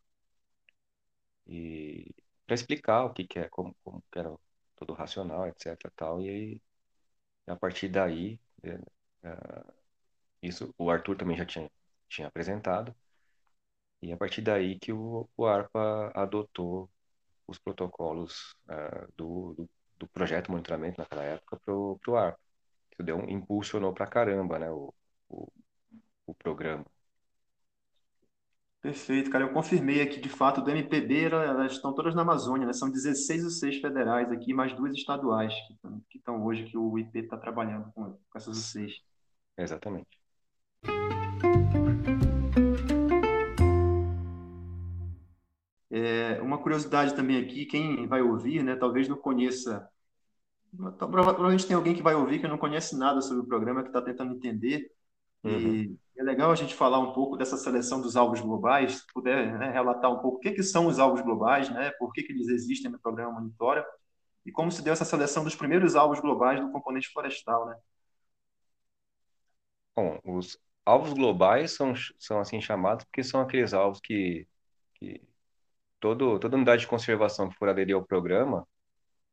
e 1.48 2.14
para 2.54 2.56
explicar 2.56 3.06
o 3.06 3.14
que, 3.14 3.26
que 3.28 3.40
é, 3.40 3.50
como, 3.50 3.76
como 3.84 4.04
que 4.12 4.20
era 4.20 4.36
todo 4.76 4.94
racional, 4.94 5.48
etc. 5.48 5.92
Tal, 5.96 6.22
e 6.22 6.30
aí, 6.30 6.62
a 7.48 7.56
partir 7.56 7.90
daí, 7.90 8.40
é, 8.64 8.80
é, 9.24 9.64
isso 10.42 10.74
o 10.78 10.90
Arthur 10.92 11.18
também 11.18 11.38
já 11.38 11.46
tinha, 11.46 11.70
tinha 12.10 12.28
apresentado, 12.28 12.96
e 14.02 14.12
a 14.12 14.18
partir 14.18 14.42
daí 14.42 14.78
que 14.80 14.92
o, 14.94 15.30
o 15.38 15.46
ARPA 15.46 16.12
adotou 16.14 16.90
os 17.48 17.58
protocolos 17.60 18.56
uh, 18.70 19.12
do, 19.18 19.54
do, 19.56 19.70
do, 20.00 20.08
projeto 20.08 20.46
de 20.48 20.52
monitoramento 20.52 21.00
naquela 21.02 21.24
época 21.24 21.58
para 21.60 21.74
o 21.74 22.18
ARPA 22.18 22.40
que 22.92 23.04
deu 23.04 23.18
um, 23.18 23.30
impulsionou 23.30 23.94
pra 23.94 24.08
caramba, 24.08 24.60
né, 24.60 24.70
o, 24.72 24.94
o, 25.30 25.52
o 26.28 26.36
programa. 26.36 26.86
Perfeito, 28.84 29.32
cara. 29.32 29.46
Eu 29.46 29.54
confirmei 29.54 30.02
aqui, 30.02 30.20
de 30.20 30.28
fato, 30.28 30.62
do 30.62 30.70
MPB, 30.70 31.24
elas 31.24 31.72
estão 31.72 31.94
todas 31.94 32.14
na 32.14 32.22
Amazônia, 32.22 32.68
né? 32.68 32.74
São 32.74 32.92
16 32.92 33.46
ou 33.46 33.50
6 33.50 33.80
federais 33.80 34.30
aqui, 34.30 34.54
mais 34.54 34.74
duas 34.74 34.94
estaduais 34.94 35.54
que 36.10 36.18
estão 36.18 36.44
hoje, 36.44 36.66
que 36.66 36.78
o 36.78 37.00
IP 37.00 37.20
está 37.20 37.38
trabalhando 37.38 37.90
com, 37.94 38.12
com 38.12 38.38
essas 38.38 38.58
seis. 38.58 38.92
Exatamente. 39.58 40.20
É, 45.90 46.42
uma 46.42 46.58
curiosidade 46.58 47.16
também 47.16 47.38
aqui, 47.38 47.66
quem 47.66 48.06
vai 48.06 48.22
ouvir, 48.22 48.64
né, 48.64 48.76
talvez 48.76 49.08
não 49.08 49.16
conheça, 49.16 49.88
provavelmente 50.98 51.66
tem 51.66 51.76
alguém 51.78 51.96
que 51.96 52.02
vai 52.02 52.16
ouvir 52.16 52.42
que 52.42 52.48
não 52.50 52.58
conhece 52.58 52.98
nada 52.98 53.22
sobre 53.22 53.44
o 53.44 53.48
programa, 53.48 53.82
que 53.82 53.90
está 53.90 54.02
tentando 54.02 54.36
entender, 54.36 54.92
Uhum. 55.44 55.52
e 55.52 55.98
é 56.18 56.24
legal 56.24 56.52
a 56.52 56.56
gente 56.56 56.76
falar 56.76 57.00
um 57.00 57.14
pouco 57.14 57.38
dessa 57.38 57.58
seleção 57.58 58.02
dos 58.02 58.16
alvos 58.16 58.40
globais, 58.42 58.98
se 58.98 59.08
puder 59.14 59.58
né, 59.58 59.72
relatar 59.72 60.12
um 60.12 60.20
pouco 60.20 60.38
o 60.38 60.40
que, 60.40 60.52
que 60.52 60.64
são 60.64 60.88
os 60.88 61.00
alvos 61.00 61.22
globais, 61.22 61.70
né, 61.70 61.92
por 61.98 62.12
que, 62.14 62.24
que 62.24 62.32
eles 62.32 62.48
existem 62.48 62.92
no 62.92 63.00
programa 63.00 63.40
Monitora, 63.40 63.86
e 64.46 64.52
como 64.52 64.72
se 64.72 64.82
deu 64.82 64.94
essa 64.94 65.06
seleção 65.06 65.44
dos 65.44 65.56
primeiros 65.56 65.96
alvos 65.96 66.20
globais 66.20 66.60
do 66.60 66.72
componente 66.72 67.10
florestal, 67.10 67.66
né? 67.66 67.78
Bom, 69.96 70.20
os 70.26 70.58
alvos 70.86 71.14
globais 71.14 71.72
são, 71.72 71.94
são 72.20 72.40
assim 72.40 72.60
chamados 72.60 73.06
porque 73.06 73.24
são 73.24 73.42
aqueles 73.42 73.74
alvos 73.74 74.00
que, 74.02 74.48
que 74.96 75.22
todo, 76.00 76.40
toda 76.40 76.58
unidade 76.58 76.82
de 76.82 76.88
conservação 76.88 77.50
que 77.50 77.56
for 77.56 77.70
aderir 77.70 77.96
ao 77.96 78.06
programa, 78.06 78.68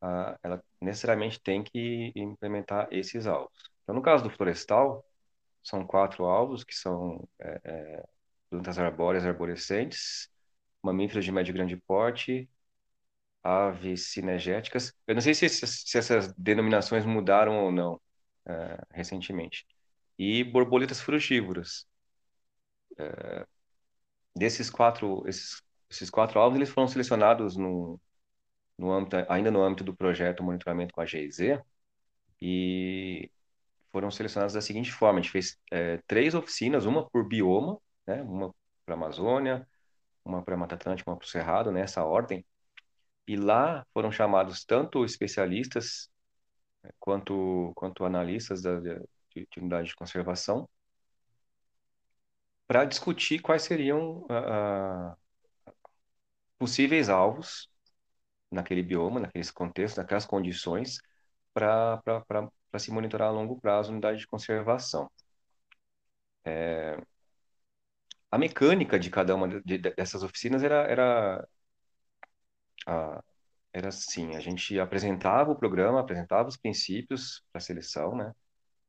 ah, 0.01 0.39
ela 0.43 0.63
necessariamente 0.81 1.41
tem 1.41 1.63
que 1.63 2.13
implementar 2.17 2.89
esses 2.91 3.27
alvos. 3.27 3.53
Então, 3.83 3.95
no 3.95 4.03
caso 4.03 4.25
do 4.25 4.31
florestal, 4.31 5.05
são 5.63 5.87
quatro 5.87 6.25
alvos, 6.25 6.65
que 6.65 6.75
são 6.75 7.29
é, 7.41 7.61
é, 7.65 8.09
plantas 8.51 8.79
arbóreas 8.79 9.25
arborescentes, 9.27 10.29
mamíferos 10.83 11.25
de 11.25 11.33
médio 11.33 11.53
e 11.53 11.55
grande 11.55 11.77
porte, 11.77 12.49
aves 13.43 14.13
cinegéticas. 14.13 14.93
Eu 15.07 15.15
não 15.15 15.23
sei 15.23 15.35
se, 15.35 15.49
se 15.49 15.99
essas 15.99 16.33
denominações 16.35 17.05
mudaram 17.07 17.65
ou 17.65 17.73
não 17.73 18.01
é, 18.47 18.79
recentemente. 18.93 19.67
E 20.19 20.45
borboletas 20.45 21.01
frugívoras. 21.01 21.87
É, 22.99 23.47
desses 24.37 24.71
quatro, 24.71 25.25
esses, 25.29 25.63
esses 25.91 26.11
quatro 26.11 26.41
alvos, 26.41 26.57
eles 26.57 26.71
foram 26.71 26.89
selecionados 26.89 27.57
no, 27.57 28.01
no 28.79 28.93
âmbito, 28.93 29.17
ainda 29.29 29.51
no 29.51 29.63
âmbito 29.63 29.85
do 29.85 29.97
projeto 29.97 30.43
Monitoramento 30.43 30.95
com 30.95 31.01
a 31.01 31.07
GIZ, 31.07 31.61
e 32.41 33.31
foram 33.93 34.11
selecionados 34.11 34.55
da 34.55 34.61
seguinte 34.61 34.93
forma: 34.93 35.19
a 35.19 35.23
gente 35.23 35.33
fez 35.33 35.59
é, 35.71 35.99
três 36.07 36.35
oficinas, 36.35 36.87
uma 36.87 37.09
por 37.09 37.27
bioma, 37.27 37.79
né, 38.07 38.23
uma 38.23 38.55
para 38.85 38.95
Amazônia, 38.95 39.67
uma 40.25 40.43
para 40.43 40.57
Mata 40.57 40.75
Atlântica, 40.75 41.11
uma 41.11 41.17
para 41.17 41.27
o 41.27 41.29
Cerrado, 41.29 41.73
nessa 41.73 42.05
ordem. 42.05 42.45
E 43.27 43.37
lá 43.37 43.87
foram 43.93 44.11
chamados 44.13 44.65
tanto 44.65 45.05
especialistas 45.05 46.11
né, 46.83 46.91
quanto, 46.99 47.73
quanto 47.77 48.05
analistas 48.05 48.63
da, 48.63 48.81
de, 48.81 49.01
de 49.35 49.61
unidade 49.61 49.89
de 49.89 49.97
conservação 49.97 50.69
para 52.67 52.85
discutir 52.85 53.41
quais 53.41 53.63
seriam 53.63 54.25
uh, 54.31 55.17
possíveis 56.59 57.09
alvos 57.09 57.69
naquele 58.51 58.83
bioma, 58.83 59.21
naqueles 59.21 59.51
contextos, 59.51 59.99
naquelas 59.99 60.27
condições, 60.27 60.99
para 61.53 62.01
se 62.79 62.91
monitorar 62.93 63.29
a 63.29 63.33
longo 63.33 63.61
prazo 63.61 63.91
a 63.91 63.93
unidade 63.93 64.19
de 64.21 64.27
conservação. 64.27 65.11
É, 66.45 66.97
a 68.31 68.39
mecânica 68.39 68.99
de 68.99 69.11
cada 69.11 69.35
uma 69.35 69.49
de, 69.49 69.63
de, 69.63 69.79
dessas 69.95 70.23
oficinas 70.23 70.63
era, 70.63 70.85
era, 70.89 71.47
a, 72.87 73.23
era 73.73 73.89
assim, 73.89 74.37
a 74.37 74.41
gente 74.41 74.79
apresentava 74.81 75.53
o 75.53 75.57
programa, 75.57 76.01
apresentava 76.01 76.49
os 76.49 76.57
princípios 76.57 77.43
para 77.53 77.61
a 77.61 77.63
seleção, 77.63 78.17
né? 78.17 78.35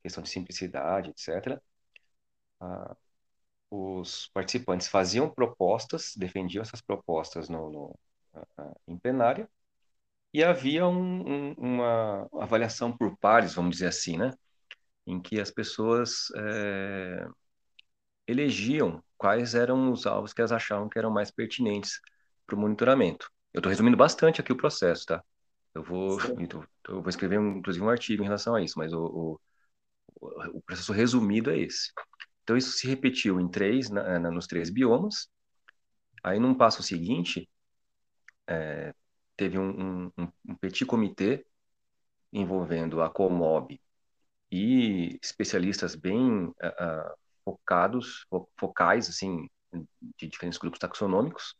questão 0.03 0.23
de 0.23 0.29
simplicidade, 0.29 1.11
etc. 1.11 1.61
Ah, 2.61 2.95
os 3.71 4.29
participantes 4.33 4.87
faziam 4.87 5.29
propostas, 5.29 6.13
defendiam 6.17 6.61
essas 6.63 6.81
propostas 6.81 7.49
no, 7.49 7.71
no 7.71 7.99
em 8.87 8.97
plenária, 8.97 9.49
e 10.33 10.43
havia 10.43 10.87
um, 10.87 11.51
um, 11.51 11.53
uma 11.57 12.27
avaliação 12.39 12.95
por 12.95 13.17
pares, 13.17 13.53
vamos 13.53 13.71
dizer 13.77 13.87
assim, 13.87 14.17
né? 14.17 14.31
Em 15.05 15.21
que 15.21 15.39
as 15.39 15.51
pessoas 15.51 16.27
é, 16.35 17.27
elegiam 18.27 19.03
quais 19.17 19.55
eram 19.55 19.91
os 19.91 20.05
alvos 20.05 20.33
que 20.33 20.41
elas 20.41 20.51
achavam 20.51 20.89
que 20.89 20.97
eram 20.97 21.11
mais 21.11 21.31
pertinentes 21.31 21.99
para 22.45 22.55
o 22.55 22.59
monitoramento. 22.59 23.29
Eu 23.53 23.59
estou 23.59 23.69
resumindo 23.69 23.97
bastante 23.97 24.39
aqui 24.41 24.51
o 24.51 24.57
processo, 24.57 25.05
tá? 25.05 25.23
Eu 25.73 25.83
vou, 25.83 26.17
eu 26.87 27.01
vou 27.01 27.09
escrever, 27.09 27.39
inclusive, 27.39 27.83
um 27.83 27.89
artigo 27.89 28.23
em 28.23 28.25
relação 28.25 28.55
a 28.55 28.61
isso, 28.61 28.77
mas 28.77 28.93
o, 28.93 29.39
o, 30.19 30.27
o 30.53 30.61
processo 30.61 30.91
resumido 30.93 31.49
é 31.49 31.59
esse. 31.59 31.91
Então, 32.43 32.57
isso 32.57 32.71
se 32.71 32.87
repetiu 32.87 33.39
em 33.39 33.49
três, 33.49 33.89
na, 33.89 34.19
na, 34.19 34.31
nos 34.31 34.47
três 34.47 34.69
biomas. 34.69 35.29
Aí, 36.23 36.39
num 36.39 36.53
passo 36.53 36.83
seguinte, 36.83 37.49
é, 38.47 38.93
teve 39.41 39.57
um, 39.57 40.11
um, 40.15 40.27
um, 40.49 40.55
petit 40.55 40.85
comitê 40.85 41.43
envolvendo 42.31 43.01
a 43.01 43.09
Comob 43.09 43.81
e 44.51 45.17
especialistas 45.19 45.95
bem 45.95 46.45
uh, 46.45 47.17
focados, 47.43 48.27
focais, 48.55 49.09
assim, 49.09 49.49
de 50.15 50.27
diferentes 50.27 50.59
grupos 50.59 50.77
taxonômicos. 50.77 51.55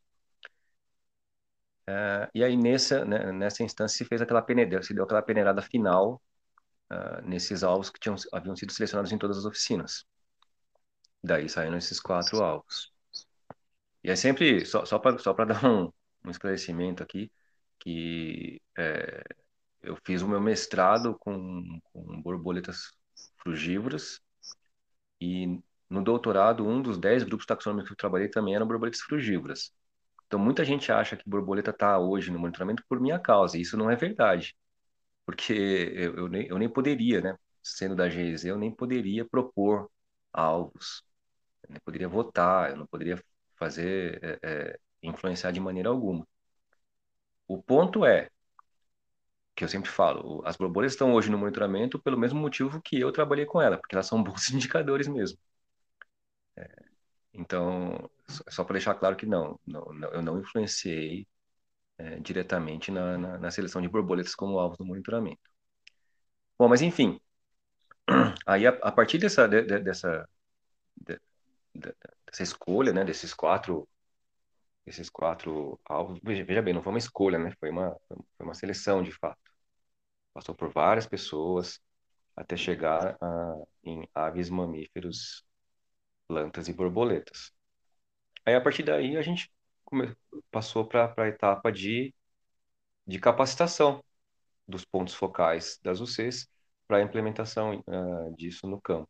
Uh, 1.89 2.29
e 2.35 2.43
aí, 2.43 2.55
nessa, 2.55 3.03
né, 3.03 3.31
nessa 3.31 3.63
instância, 3.63 3.97
se 3.97 4.05
fez 4.05 4.21
aquela 4.21 4.43
peneira, 4.43 4.83
se 4.83 4.93
deu 4.93 5.03
aquela 5.03 5.23
peneirada 5.23 5.63
final 5.63 6.21
uh, 6.91 7.27
nesses 7.27 7.63
alvos 7.63 7.89
que 7.89 7.99
tinham, 7.99 8.15
haviam 8.31 8.55
sido 8.55 8.71
selecionados 8.71 9.11
em 9.11 9.17
todas 9.17 9.39
as 9.39 9.45
oficinas. 9.45 10.05
Daí 11.23 11.49
saíram 11.49 11.77
esses 11.77 11.99
quatro 11.99 12.43
alvos. 12.43 12.93
E 14.03 14.11
é 14.11 14.15
sempre, 14.15 14.67
só, 14.67 14.85
só 14.85 14.99
para 14.99 15.45
dar 15.45 15.65
um, 15.65 15.91
um 16.23 16.29
esclarecimento 16.29 17.01
aqui, 17.01 17.31
que 17.81 18.61
é, 18.77 19.23
eu 19.83 19.97
fiz 20.05 20.21
o 20.23 20.29
meu 20.29 20.41
mestrado 20.41 21.17
com, 21.19 21.79
com 21.93 22.21
borboletas 22.23 22.91
frugívoras 23.37 24.21
e 25.19 25.59
no 25.89 26.03
doutorado, 26.03 26.65
um 26.67 26.81
dos 26.81 26.97
dez 26.97 27.23
grupos 27.23 27.45
taxonômicos 27.45 27.89
que 27.89 27.93
eu 27.93 27.97
trabalhei 27.97 28.29
também 28.29 28.55
eram 28.55 28.67
borboletas 28.67 29.01
frugívoras. 29.01 29.71
Então, 30.27 30.39
muita 30.39 30.65
gente 30.65 30.91
acha 30.91 31.17
que 31.17 31.29
borboleta 31.29 31.71
está 31.71 31.99
hoje 31.99 32.31
no 32.31 32.39
monitoramento 32.39 32.83
por 32.89 32.99
minha 33.01 33.19
causa, 33.19 33.57
e 33.57 33.61
isso 33.61 33.77
não 33.77 33.91
é 33.91 33.95
verdade. 33.95 34.55
Porque 35.25 35.53
eu, 35.53 36.15
eu, 36.17 36.27
nem, 36.29 36.47
eu 36.47 36.57
nem 36.59 36.69
poderia, 36.69 37.21
né? 37.21 37.37
Sendo 37.63 37.95
da 37.95 38.09
GEZ, 38.09 38.45
eu 38.45 38.57
nem 38.57 38.71
poderia 38.75 39.25
propor 39.25 39.89
alvos, 40.33 41.03
eu 41.63 41.71
nem 41.71 41.81
poderia 41.81 42.09
votar, 42.09 42.71
eu 42.71 42.77
não 42.77 42.87
poderia 42.87 43.21
fazer, 43.57 44.19
é, 44.23 44.39
é, 44.73 44.79
influenciar 45.03 45.51
de 45.51 45.59
maneira 45.61 45.89
alguma. 45.89 46.27
O 47.53 47.61
ponto 47.61 48.05
é, 48.05 48.29
que 49.53 49.63
eu 49.65 49.67
sempre 49.67 49.89
falo, 49.89 50.41
as 50.45 50.55
borboletas 50.55 50.93
estão 50.93 51.13
hoje 51.13 51.29
no 51.29 51.37
monitoramento 51.37 51.99
pelo 51.99 52.17
mesmo 52.17 52.39
motivo 52.39 52.81
que 52.81 52.97
eu 52.99 53.11
trabalhei 53.11 53.45
com 53.45 53.61
ela, 53.61 53.77
porque 53.77 53.93
elas 53.93 54.07
são 54.07 54.23
bons 54.23 54.49
indicadores 54.51 55.07
mesmo. 55.07 55.37
É, 56.55 56.67
então, 57.33 58.09
só 58.49 58.63
para 58.63 58.75
deixar 58.75 58.95
claro 58.95 59.15
que 59.17 59.25
não, 59.25 59.59
não, 59.67 59.85
não, 59.93 60.09
eu 60.11 60.21
não 60.21 60.39
influenciei 60.39 61.27
é, 61.97 62.19
diretamente 62.19 62.91
na, 62.91 63.17
na, 63.17 63.37
na, 63.39 63.51
seleção 63.51 63.81
de 63.81 63.89
borboletas 63.89 64.35
como 64.35 64.59
alvos 64.59 64.77
do 64.77 64.85
monitoramento. 64.85 65.41
Bom, 66.57 66.69
mas 66.69 66.81
enfim, 66.81 67.19
aí 68.45 68.67
a, 68.67 68.71
a 68.81 68.91
partir 68.91 69.17
dessa, 69.17 69.47
de, 69.47 69.63
de, 69.63 69.79
dessa, 69.79 70.29
de, 70.95 71.19
dessa 72.25 72.43
escolha, 72.43 72.93
né, 72.93 73.03
desses 73.03 73.33
quatro 73.33 73.87
esses 74.85 75.09
quatro 75.09 75.79
alvos. 75.85 76.19
Veja, 76.23 76.43
veja, 76.43 76.61
bem, 76.61 76.73
não 76.73 76.83
foi 76.83 76.91
uma 76.93 76.99
escolha, 76.99 77.37
né? 77.39 77.53
Foi 77.59 77.69
uma, 77.69 77.95
foi 78.09 78.45
uma 78.45 78.53
seleção 78.53 79.03
de 79.03 79.11
fato. 79.11 79.39
Passou 80.33 80.55
por 80.55 80.71
várias 80.71 81.07
pessoas 81.07 81.79
até 82.35 82.57
chegar 82.57 83.17
a, 83.21 83.55
em 83.83 84.07
aves, 84.15 84.49
mamíferos, 84.49 85.45
plantas 86.27 86.67
e 86.67 86.73
borboletas. 86.73 87.51
Aí, 88.45 88.55
a 88.55 88.61
partir 88.61 88.83
daí, 88.83 89.17
a 89.17 89.21
gente 89.21 89.51
come, 89.85 90.15
passou 90.51 90.87
para 90.87 91.13
a 91.17 91.27
etapa 91.27 91.71
de, 91.71 92.13
de 93.07 93.19
capacitação 93.19 94.03
dos 94.67 94.85
pontos 94.85 95.13
focais 95.15 95.79
das 95.83 96.01
UCs 96.01 96.47
para 96.87 96.97
a 96.97 97.01
implementação 97.03 97.83
uh, 97.87 98.35
disso 98.37 98.67
no 98.67 98.81
campo, 98.81 99.09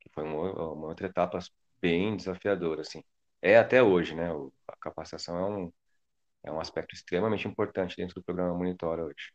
que 0.00 0.10
foi 0.10 0.24
uma, 0.24 0.72
uma 0.74 0.88
outra 0.88 1.06
etapa 1.08 1.38
bem 1.80 2.16
desafiadora, 2.16 2.82
assim 2.82 3.02
é 3.44 3.58
até 3.58 3.82
hoje, 3.82 4.14
né? 4.14 4.30
a 4.66 4.76
capacitação 4.80 5.38
é 5.38 5.44
um, 5.44 5.72
é 6.44 6.50
um 6.50 6.58
aspecto 6.58 6.94
extremamente 6.94 7.46
importante 7.46 7.94
dentro 7.94 8.14
do 8.14 8.24
programa 8.24 8.54
Monitora 8.56 9.04
hoje. 9.04 9.32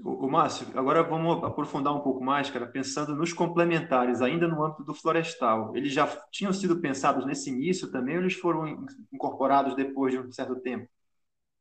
O, 0.00 0.28
Márcio, 0.28 0.66
agora 0.78 1.02
vamos 1.02 1.42
aprofundar 1.42 1.94
um 1.94 2.00
pouco 2.00 2.22
mais, 2.22 2.50
cara, 2.50 2.66
pensando 2.66 3.16
nos 3.16 3.32
complementares, 3.32 4.20
ainda 4.20 4.46
no 4.46 4.64
âmbito 4.64 4.84
do 4.84 4.94
florestal. 4.94 5.76
Eles 5.76 5.92
já 5.92 6.06
tinham 6.30 6.52
sido 6.52 6.80
pensados 6.80 7.24
nesse 7.26 7.50
início 7.50 7.90
também 7.90 8.16
ou 8.16 8.22
eles 8.22 8.34
foram 8.34 8.84
incorporados 9.12 9.74
depois 9.74 10.12
de 10.12 10.20
um 10.20 10.30
certo 10.30 10.56
tempo? 10.60 10.88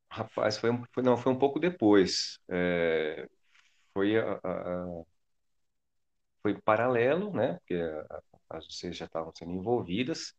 Rapaz, 0.10 0.58
foi, 0.58 0.70
foi 0.91 1.04
não, 1.04 1.17
foi 1.17 1.34
um 1.34 1.38
pouco 1.38 1.60
depois. 1.60 2.39
É, 2.48 3.28
foi 3.93 4.17
a, 4.17 4.39
a, 4.43 5.04
foi 6.41 6.60
paralelo, 6.62 7.34
né? 7.34 7.56
Porque 7.56 7.80
as 8.50 8.65
vocês 8.67 8.96
já 8.96 9.06
estavam 9.06 9.32
sendo 9.36 9.52
envolvidas 9.52 10.36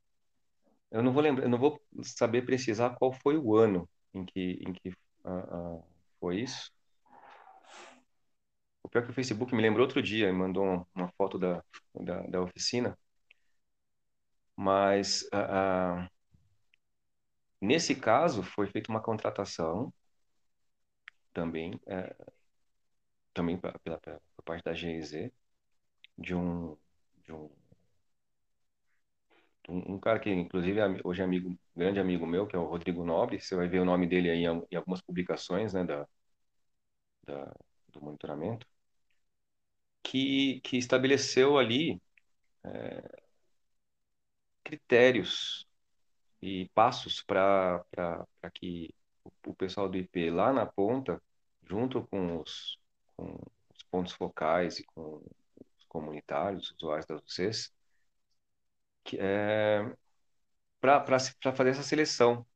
eu 0.91 1.03
não 1.03 1.13
vou 1.13 1.23
lembrar, 1.23 1.45
eu 1.45 1.49
não 1.49 1.59
vou 1.59 1.81
saber 2.03 2.45
precisar 2.45 2.91
qual 2.97 3.13
foi 3.13 3.37
o 3.37 3.57
ano 3.57 3.89
em 4.15 4.25
que, 4.25 4.59
em 4.67 4.73
que 4.73 4.91
uh, 5.25 5.79
uh, 5.79 5.85
foi 6.21 6.41
isso. 6.41 6.71
O 8.83 8.89
pior 8.89 9.03
é 9.03 9.05
que 9.05 9.11
o 9.11 9.15
Facebook 9.15 9.55
me 9.55 9.63
lembrou 9.63 9.85
outro 9.87 10.03
dia, 10.03 10.33
me 10.33 10.39
mandou 10.39 10.87
uma 10.95 11.09
foto 11.17 11.39
da, 11.39 11.63
da, 11.95 12.23
da 12.23 12.41
oficina. 12.41 12.97
Mas 14.57 15.23
uh, 15.33 16.09
nesse 17.61 17.95
caso 17.95 18.43
foi 18.43 18.67
feita 18.67 18.91
uma 18.91 19.03
contratação 19.03 19.93
também, 21.33 21.79
é, 21.87 22.17
também 23.33 23.59
pela, 23.59 23.79
pela, 23.79 23.99
por 23.99 24.43
parte 24.45 24.65
da 24.65 24.75
GIZ, 24.75 25.31
de 26.17 26.35
um, 26.35 26.77
de 27.23 27.33
um 27.33 27.49
um, 29.69 29.99
cara 30.01 30.19
que 30.19 30.31
inclusive 30.31 30.81
é, 30.81 30.87
hoje 31.05 31.21
é 31.23 31.25
amigo, 31.25 31.59
grande 31.77 32.01
amigo 32.01 32.27
meu, 32.27 32.47
que 32.47 32.57
é 32.57 32.59
o 32.59 32.65
Rodrigo 32.67 33.05
Nobre, 33.05 33.41
você 33.41 33.55
vai 33.57 33.69
ver 33.69 33.81
o 33.81 33.85
nome 33.85 34.07
dele 34.07 34.31
aí 34.31 34.45
em, 34.45 34.77
algumas 34.77 35.01
publicações, 35.03 35.75
né, 35.75 35.85
da, 35.85 36.07
da, 37.27 37.55
do 37.89 38.01
monitoramento, 38.03 38.67
que, 40.03 40.61
que 40.63 40.77
estabeleceu 40.79 41.59
ali 41.59 42.01
é, 42.65 43.23
critérios 44.65 45.67
e 46.43 46.69
passos 46.75 47.23
para 47.23 47.85
que 48.55 48.95
o, 49.47 49.55
pessoal 49.55 49.89
do 49.89 49.99
IP 49.99 50.31
lá 50.31 50.53
na 50.53 50.67
ponta, 50.67 51.23
junto 51.65 52.07
com 52.09 52.41
os, 52.41 52.79
com 53.17 53.39
os 53.71 53.83
pontos 53.91 54.13
focais 54.13 54.79
e 54.79 54.85
com 54.85 55.23
os 55.79 55.85
comunitários, 55.89 56.71
os 56.71 56.77
usuários 56.77 57.07
das 57.07 57.23
UCs, 57.23 57.73
é, 59.17 59.91
para 60.81 61.19
fazer 61.55 61.71
essa 61.71 61.83
seleção 61.83 62.47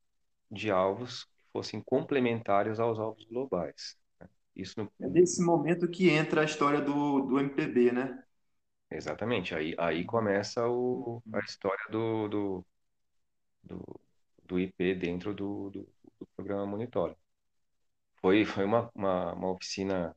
de 0.51 0.71
alvos 0.71 1.25
que 1.25 1.45
fossem 1.53 1.81
complementares 1.81 2.79
aos 2.79 2.99
alvos 2.99 3.25
globais. 3.25 3.97
Né? 4.21 4.29
Isso 4.55 4.81
no... 4.83 4.93
É 5.01 5.09
nesse 5.09 5.43
momento 5.43 5.89
que 5.89 6.11
entra 6.11 6.43
a 6.43 6.45
história 6.45 6.81
do, 6.81 7.23
do 7.23 7.39
MPB, 7.41 7.93
né? 7.93 8.23
Exatamente. 8.91 9.55
Aí, 9.55 9.75
aí 9.79 10.05
começa 10.05 10.69
o, 10.69 11.23
a 11.33 11.39
história 11.41 11.85
do, 11.91 12.29
do, 12.29 12.67
do, 13.63 14.01
do 14.45 14.59
IP 14.61 14.95
dentro 14.95 15.35
do, 15.35 15.71
do, 15.71 15.89
do 16.21 16.27
programa 16.37 16.67
Monitor. 16.67 17.17
Foi, 18.21 18.45
foi 18.45 18.65
uma, 18.65 18.91
uma, 18.95 19.33
uma 19.33 19.51
oficina 19.51 20.15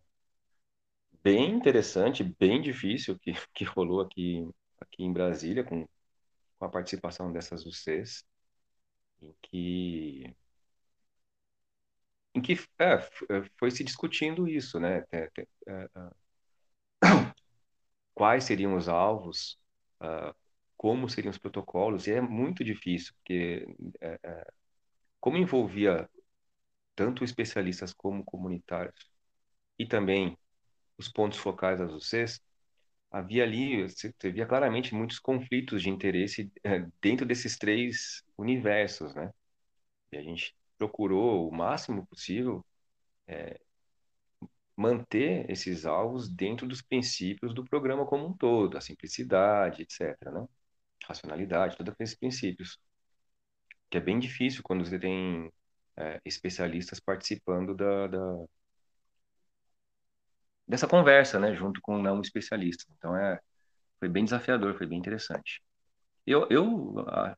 bem 1.23 1.55
interessante, 1.55 2.23
bem 2.23 2.61
difícil 2.61 3.17
que, 3.19 3.33
que 3.53 3.63
rolou 3.63 4.01
aqui, 4.01 4.47
aqui 4.79 5.03
em 5.03 5.11
Brasília, 5.11 5.63
com 5.63 5.87
com 6.57 6.65
a 6.65 6.69
participação 6.69 7.31
dessas 7.31 7.65
UCs, 7.65 8.23
em 9.21 9.33
que 9.41 10.35
em 12.33 12.41
que 12.41 12.53
é, 12.79 12.95
é, 12.95 13.43
foi 13.57 13.71
se 13.71 13.83
discutindo 13.83 14.47
isso, 14.47 14.79
né? 14.79 15.05
É, 15.11 15.29
é, 15.67 15.89
quais 18.13 18.43
seriam 18.43 18.75
os 18.75 18.89
alvos, 18.89 19.57
uh, 20.01 20.35
como 20.77 21.09
seriam 21.09 21.31
os 21.31 21.37
protocolos, 21.37 22.07
e 22.07 22.11
é 22.13 22.21
muito 22.21 22.63
difícil, 22.63 23.13
porque 23.15 23.65
como 25.19 25.37
envolvia 25.37 26.09
tanto 26.95 27.23
especialistas 27.23 27.93
como 27.93 28.23
comunitários, 28.23 29.09
e 29.79 29.87
também 29.87 30.37
os 30.97 31.09
pontos 31.09 31.39
focais 31.39 31.79
das 31.79 31.91
UCs, 31.91 32.41
havia 33.11 33.43
ali, 33.43 33.83
você 33.83 34.13
claramente 34.47 34.93
muitos 34.93 35.19
conflitos 35.19 35.81
de 35.83 35.89
interesse 35.89 36.51
é, 36.63 36.85
dentro 37.01 37.25
desses 37.25 37.57
três 37.57 38.23
universos, 38.37 39.15
né? 39.15 39.31
E 40.11 40.17
a 40.17 40.21
gente 40.23 40.55
procurou 40.77 41.49
o 41.49 41.55
máximo 41.55 42.05
possível 42.07 42.65
é, 43.27 43.59
manter 44.75 45.49
esses 45.49 45.85
alvos 45.85 46.29
dentro 46.29 46.67
dos 46.67 46.81
princípios 46.81 47.53
do 47.53 47.63
programa 47.63 48.05
como 48.05 48.27
um 48.27 48.33
todo, 48.33 48.77
a 48.77 48.81
simplicidade, 48.81 49.83
etc., 49.83 50.31
né? 50.31 50.47
Racionalidade, 51.07 51.77
todos 51.77 51.93
aqueles 51.93 52.15
princípios. 52.15 52.79
Que 53.89 53.97
é 53.97 54.01
bem 54.01 54.19
difícil 54.19 54.61
quando 54.63 54.85
você 54.85 54.99
tem 54.99 55.51
é, 55.97 56.21
especialistas 56.25 56.99
participando 56.99 57.75
da, 57.75 58.07
da 58.07 58.45
dessa 60.67 60.87
conversa, 60.87 61.39
né, 61.39 61.55
junto 61.55 61.81
com 61.81 61.97
não 62.01 62.21
especialista. 62.21 62.85
Então 62.97 63.15
é 63.17 63.39
foi 63.99 64.09
bem 64.09 64.25
desafiador, 64.25 64.77
foi 64.77 64.87
bem 64.87 64.99
interessante. 64.99 65.61
Eu, 66.27 66.47
eu 66.49 66.65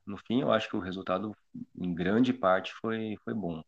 no 0.06 0.18
fim 0.28 0.42
eu 0.42 0.52
acho 0.52 0.70
que 0.70 0.78
o 0.78 0.80
resultado 0.80 1.36
em 1.78 1.94
grande 1.94 2.34
parte 2.34 2.74
foi 2.82 3.18
foi 3.24 3.34
bom. 3.34 3.64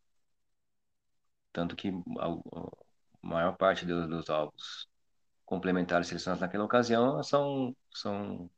Tanto 1.52 1.76
que 1.76 1.89
a, 2.19 2.28
maior 3.22 3.56
parte 3.58 3.86
dos, 3.86 4.08
dos 4.10 4.30
alvos 4.30 4.88
complementares 5.45 6.08
selecionados 6.08 6.41
naquela 6.41 6.65
ocasião 6.65 7.24
são 7.24 7.76
são 7.93 8.50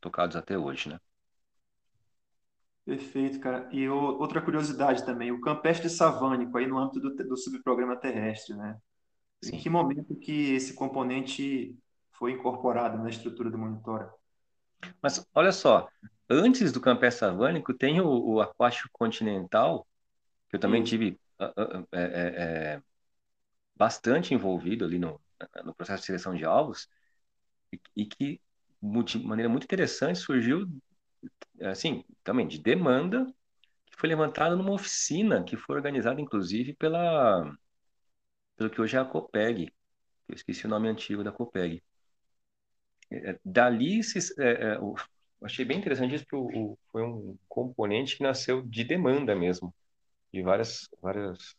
tocados 0.00 0.36
até 0.36 0.58
hoje, 0.58 0.88
né? 0.90 0.98
Perfeito, 2.84 3.38
cara. 3.40 3.68
E 3.70 3.88
outra 3.88 4.40
curiosidade 4.40 5.04
também, 5.04 5.30
o 5.30 5.40
campestre 5.40 5.90
savânico 5.90 6.56
aí 6.56 6.66
no 6.66 6.78
âmbito 6.78 7.00
do, 7.00 7.14
do 7.14 7.36
subprograma 7.36 7.96
terrestre, 7.96 8.56
né? 8.56 8.80
Em 9.42 9.58
que 9.58 9.70
momento 9.70 10.14
que 10.16 10.52
esse 10.54 10.74
componente 10.74 11.76
foi 12.12 12.32
incorporado 12.32 12.98
na 12.98 13.08
estrutura 13.10 13.50
do 13.50 13.58
monitor? 13.58 14.12
Mas 15.02 15.26
olha 15.34 15.52
só, 15.52 15.88
antes 16.28 16.72
do 16.72 16.80
campé 16.80 17.10
savânico 17.10 17.74
tem 17.74 18.00
o, 18.00 18.06
o 18.08 18.40
aquático 18.40 18.88
continental, 18.92 19.86
que 20.48 20.56
eu 20.56 20.60
também 20.60 20.82
Sim. 20.82 20.90
tive 20.90 21.20
é, 21.40 21.44
é, 21.92 22.74
é, 22.76 22.82
bastante 23.76 24.34
envolvido 24.34 24.84
ali 24.84 24.98
no, 24.98 25.20
no 25.64 25.74
processo 25.74 26.00
de 26.02 26.06
seleção 26.06 26.34
de 26.34 26.44
alvos, 26.44 26.88
e, 27.72 27.80
e 27.96 28.06
que 28.06 28.40
de 28.82 29.18
maneira 29.24 29.48
muito 29.48 29.64
interessante 29.64 30.18
surgiu, 30.18 30.66
assim, 31.62 32.04
também 32.24 32.46
de 32.48 32.58
demanda, 32.60 33.26
que 33.86 33.96
foi 33.98 34.08
levantada 34.08 34.56
numa 34.56 34.72
oficina 34.72 35.44
que 35.44 35.56
foi 35.56 35.76
organizada, 35.76 36.20
inclusive, 36.20 36.74
pela 36.74 37.52
pelo 38.58 38.68
que 38.68 38.80
hoje 38.80 38.96
é 38.96 39.00
a 39.00 39.04
Copeg. 39.04 39.72
Eu 40.28 40.34
esqueci 40.34 40.66
o 40.66 40.68
nome 40.68 40.88
antigo 40.88 41.22
da 41.22 41.30
Copeg. 41.30 41.80
É, 43.08 43.30
é, 43.30 43.40
dali, 43.44 44.02
se, 44.02 44.18
é, 44.42 44.72
é, 44.72 44.76
eu 44.76 44.96
achei 45.42 45.64
bem 45.64 45.78
interessante 45.78 46.16
isso, 46.16 46.26
porque 46.28 46.58
o, 46.58 46.72
o, 46.72 46.78
foi 46.90 47.02
um 47.04 47.38
componente 47.48 48.16
que 48.16 48.22
nasceu 48.22 48.60
de 48.60 48.82
demanda 48.82 49.34
mesmo, 49.34 49.72
de 50.32 50.42
várias, 50.42 50.90
várias 51.00 51.56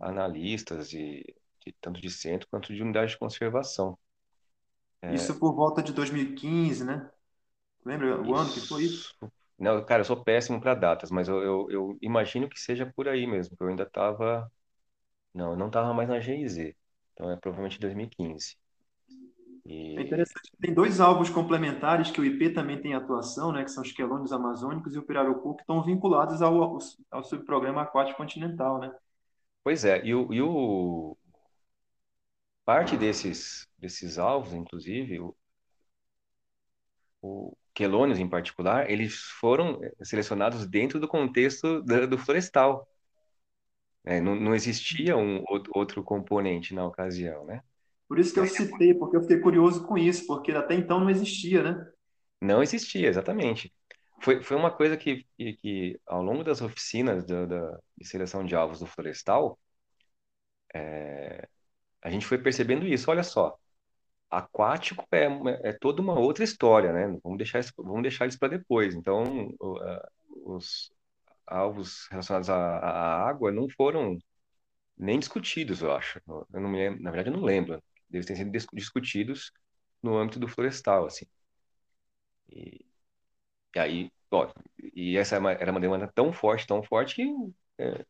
analistas, 0.00 0.90
de, 0.90 1.24
de 1.64 1.72
tanto 1.80 2.00
de 2.00 2.10
centro 2.10 2.48
quanto 2.50 2.74
de 2.74 2.82
unidade 2.82 3.12
de 3.12 3.18
conservação. 3.18 3.96
É... 5.00 5.14
Isso 5.14 5.38
por 5.38 5.54
volta 5.54 5.80
de 5.80 5.92
2015, 5.92 6.84
né? 6.84 7.08
Lembra 7.84 8.20
o 8.20 8.34
ano 8.34 8.52
que 8.52 8.60
foi 8.60 8.82
isso? 8.82 9.14
Não, 9.56 9.84
cara, 9.84 10.00
eu 10.00 10.04
sou 10.04 10.22
péssimo 10.22 10.60
para 10.60 10.74
datas, 10.74 11.10
mas 11.12 11.28
eu, 11.28 11.42
eu, 11.42 11.70
eu, 11.70 11.98
imagino 12.02 12.48
que 12.48 12.60
seja 12.60 12.92
por 12.94 13.08
aí 13.08 13.26
mesmo, 13.26 13.56
que 13.56 13.62
eu 13.62 13.68
ainda 13.68 13.84
estava 13.84 14.50
não, 15.38 15.52
eu 15.52 15.56
não 15.56 15.68
estava 15.68 15.94
mais 15.94 16.08
na 16.08 16.18
GIZ. 16.18 16.74
Então 17.14 17.30
é 17.30 17.36
provavelmente 17.36 17.78
2015. 17.78 18.56
E... 19.64 19.96
É 19.96 20.02
interessante. 20.02 20.50
Tem 20.60 20.74
dois 20.74 21.00
álbuns 21.00 21.30
complementares 21.30 22.10
que 22.10 22.20
o 22.20 22.24
IP 22.24 22.50
também 22.50 22.80
tem 22.80 22.94
atuação, 22.94 23.52
né, 23.52 23.62
que 23.62 23.70
são 23.70 23.82
os 23.82 23.92
quelônios 23.92 24.32
amazônicos 24.32 24.94
e 24.94 24.98
o 24.98 25.02
pirarucu, 25.02 25.54
que 25.54 25.62
estão 25.62 25.82
vinculados 25.84 26.42
ao, 26.42 26.60
ao, 26.60 26.78
ao 27.10 27.24
subprograma 27.24 27.82
aquático 27.82 28.16
continental, 28.16 28.80
né? 28.80 28.92
Pois 29.62 29.84
é, 29.84 30.04
e 30.04 30.14
o, 30.14 30.32
e 30.32 30.42
o... 30.42 31.16
parte 32.64 32.96
desses, 32.96 33.68
desses 33.78 34.18
alvos, 34.18 34.54
inclusive, 34.54 35.20
o, 35.20 35.36
o 37.22 37.56
quelônios 37.74 38.18
em 38.18 38.28
particular, 38.28 38.90
eles 38.90 39.20
foram 39.38 39.78
selecionados 40.02 40.66
dentro 40.66 40.98
do 40.98 41.06
contexto 41.06 41.82
do, 41.82 42.08
do 42.08 42.18
florestal. 42.18 42.88
É, 44.08 44.22
não, 44.22 44.34
não 44.34 44.54
existia 44.54 45.18
um 45.18 45.44
outro 45.74 46.02
componente 46.02 46.74
na 46.74 46.82
ocasião, 46.86 47.44
né? 47.44 47.60
Por 48.08 48.18
isso 48.18 48.32
que 48.32 48.40
eu 48.40 48.46
citei, 48.46 48.94
porque 48.94 49.18
eu 49.18 49.20
fiquei 49.20 49.38
curioso 49.38 49.86
com 49.86 49.98
isso, 49.98 50.26
porque 50.26 50.50
até 50.50 50.74
então 50.74 50.98
não 50.98 51.10
existia, 51.10 51.62
né? 51.62 51.86
Não 52.40 52.62
existia, 52.62 53.06
exatamente. 53.06 53.70
Foi, 54.22 54.42
foi 54.42 54.56
uma 54.56 54.70
coisa 54.70 54.96
que, 54.96 55.26
que, 55.36 55.52
que 55.58 56.00
ao 56.06 56.22
longo 56.22 56.42
das 56.42 56.62
oficinas 56.62 57.22
da, 57.26 57.44
da, 57.44 57.78
de 57.98 58.08
seleção 58.08 58.46
de 58.46 58.54
alvos 58.54 58.80
do 58.80 58.86
florestal, 58.86 59.58
é, 60.74 61.46
a 62.00 62.08
gente 62.08 62.24
foi 62.24 62.38
percebendo 62.38 62.86
isso. 62.86 63.10
Olha 63.10 63.22
só, 63.22 63.58
aquático 64.30 65.06
é, 65.12 65.26
é 65.68 65.72
toda 65.74 66.00
uma 66.00 66.18
outra 66.18 66.44
história, 66.44 66.94
né? 66.94 67.18
Vamos 67.22 67.36
deixar 67.36 67.58
isso, 67.58 67.74
vamos 67.76 68.00
deixar 68.00 68.26
isso 68.26 68.38
para 68.38 68.56
depois. 68.56 68.94
Então, 68.94 69.54
os, 70.46 70.90
alvos 71.48 72.06
relacionados 72.10 72.50
à, 72.50 72.56
à, 72.78 73.28
água 73.28 73.52
não 73.52 73.68
foram 73.70 74.18
nem 74.98 75.18
discutidos, 75.18 75.82
eu 75.82 75.92
acho. 75.92 76.20
Eu 76.28 76.60
não 76.60 76.70
me 76.70 76.90
na 77.00 77.10
verdade, 77.12 77.30
eu 77.30 77.40
não 77.40 77.44
lembro. 77.46 77.82
Eles 78.12 78.26
têm 78.26 78.36
sido 78.36 78.52
discutidos 78.74 79.52
no 80.02 80.16
âmbito 80.18 80.40
do 80.40 80.48
florestal, 80.48 81.06
assim. 81.06 81.26
E, 82.50 82.84
e 83.76 83.80
aí 83.80 84.12
ó, 84.32 84.52
e 84.94 85.16
essa 85.16 85.38
uma, 85.38 85.52
era 85.52 85.70
uma 85.70 85.80
demanda 85.80 86.10
tão 86.14 86.32
forte, 86.32 86.66
tão 86.66 86.82
forte 86.84 87.16
que 87.16 87.24
é, 87.78 88.04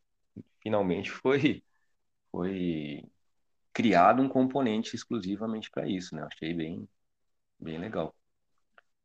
finalmente 0.61 1.11
foi, 1.11 1.63
foi 2.31 3.03
criado 3.73 4.21
um 4.21 4.29
componente 4.29 4.95
exclusivamente 4.95 5.69
para 5.71 5.87
isso, 5.89 6.15
né? 6.15 6.23
Achei 6.23 6.53
bem, 6.53 6.87
bem 7.59 7.79
legal. 7.79 8.15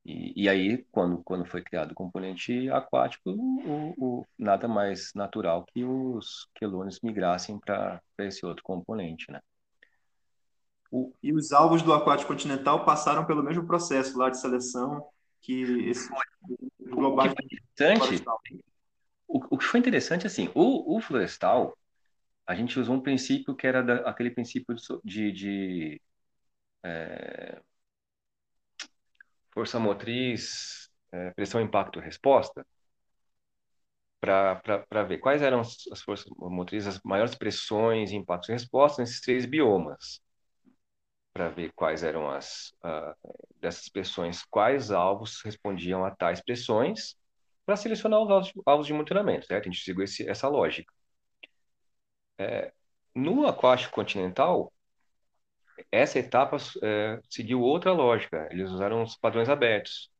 E, 0.04 0.42
e 0.44 0.48
aí, 0.48 0.84
quando, 0.92 1.22
quando 1.24 1.46
foi 1.46 1.62
criado 1.62 1.92
o 1.92 1.94
componente 1.94 2.68
aquático, 2.70 3.30
o, 3.30 3.94
o 3.96 4.26
nada 4.38 4.68
mais 4.68 5.12
natural 5.14 5.64
que 5.64 5.82
os 5.82 6.48
quelônios 6.54 7.00
migrassem 7.00 7.58
para 7.58 8.02
esse 8.18 8.44
outro 8.44 8.62
componente, 8.62 9.30
né? 9.30 9.40
O... 10.90 11.12
E 11.22 11.32
os 11.32 11.52
alvos 11.52 11.82
do 11.82 11.92
aquático 11.92 12.32
continental 12.32 12.84
passaram 12.84 13.24
pelo 13.24 13.42
mesmo 13.42 13.66
processo 13.66 14.16
lá 14.18 14.28
de 14.28 14.38
seleção 14.38 15.06
que 15.40 15.62
esse 15.88 16.08
globais. 16.78 17.32
O 17.32 17.36
que 17.36 17.42
foi 17.42 17.92
interessante, 17.94 18.24
o, 19.26 19.54
o 19.54 19.58
que 19.58 19.64
foi 19.64 19.80
interessante 19.80 20.26
assim, 20.26 20.50
o, 20.54 20.96
o 20.96 21.00
florestal, 21.00 21.76
a 22.46 22.54
gente 22.54 22.78
usou 22.78 22.94
um 22.94 23.00
princípio 23.00 23.54
que 23.54 23.66
era 23.66 23.82
da, 23.82 23.96
aquele 24.08 24.30
princípio 24.30 24.76
de, 25.02 25.32
de 25.32 26.02
é, 26.82 27.60
força 29.54 29.78
motriz, 29.78 30.90
é, 31.12 31.30
pressão, 31.30 31.60
impacto, 31.60 32.00
resposta, 32.00 32.66
para 34.20 35.02
ver 35.04 35.18
quais 35.18 35.42
eram 35.42 35.60
as 35.60 36.02
forças 36.02 36.26
motrizes, 36.38 36.96
as 36.96 37.02
maiores 37.04 37.34
pressões, 37.34 38.10
impactos 38.10 38.48
e 38.48 38.52
respostas 38.52 38.98
nesses 38.98 39.20
três 39.20 39.46
biomas, 39.46 40.20
para 41.32 41.48
ver 41.48 41.72
quais 41.74 42.02
eram 42.02 42.30
as 42.30 42.70
uh, 42.84 43.14
dessas 43.60 43.88
pressões, 43.88 44.42
quais 44.44 44.90
alvos 44.90 45.42
respondiam 45.42 46.04
a 46.04 46.10
tais 46.10 46.40
pressões, 46.42 47.16
para 47.66 47.76
selecionar 47.76 48.20
os 48.20 48.30
alvos, 48.30 48.52
alvos 48.66 48.86
de 48.86 48.92
monitoramento, 48.92 49.46
certo? 49.46 49.68
A 49.68 49.70
gente 49.70 49.82
seguiu 49.84 50.04
esse, 50.04 50.28
essa 50.28 50.48
lógica. 50.48 50.92
É, 52.38 52.72
no 53.14 53.46
aquático 53.46 53.94
continental, 53.94 54.72
essa 55.90 56.18
etapa 56.18 56.56
é, 56.82 57.20
seguiu 57.28 57.60
outra 57.60 57.92
lógica. 57.92 58.48
Eles 58.50 58.70
usaram 58.70 59.02
os 59.02 59.16
padrões 59.16 59.48
abertos 59.48 60.10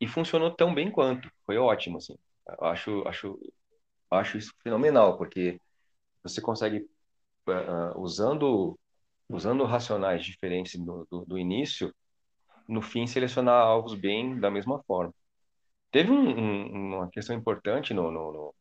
e 0.00 0.06
funcionou 0.06 0.50
tão 0.50 0.74
bem 0.74 0.90
quanto. 0.90 1.30
Foi 1.46 1.56
ótimo, 1.58 1.98
assim. 1.98 2.16
Eu 2.46 2.66
acho, 2.66 3.08
acho, 3.08 3.38
acho 4.10 4.38
isso 4.38 4.54
fenomenal, 4.62 5.16
porque 5.18 5.60
você 6.22 6.40
consegue 6.40 6.88
uh, 7.48 8.00
usando 8.00 8.78
usando 9.28 9.64
racionais 9.64 10.24
diferentes 10.24 10.80
do, 10.80 11.06
do, 11.10 11.24
do, 11.26 11.38
início, 11.38 11.94
no 12.66 12.80
fim 12.80 13.06
selecionar 13.06 13.62
alvos 13.62 13.94
bem 13.94 14.38
da 14.40 14.50
mesma 14.50 14.82
forma. 14.84 15.12
Teve 15.90 16.10
um, 16.10 16.38
um, 16.38 16.96
uma 16.96 17.10
questão 17.10 17.36
importante 17.36 17.92
no, 17.92 18.10
no, 18.10 18.54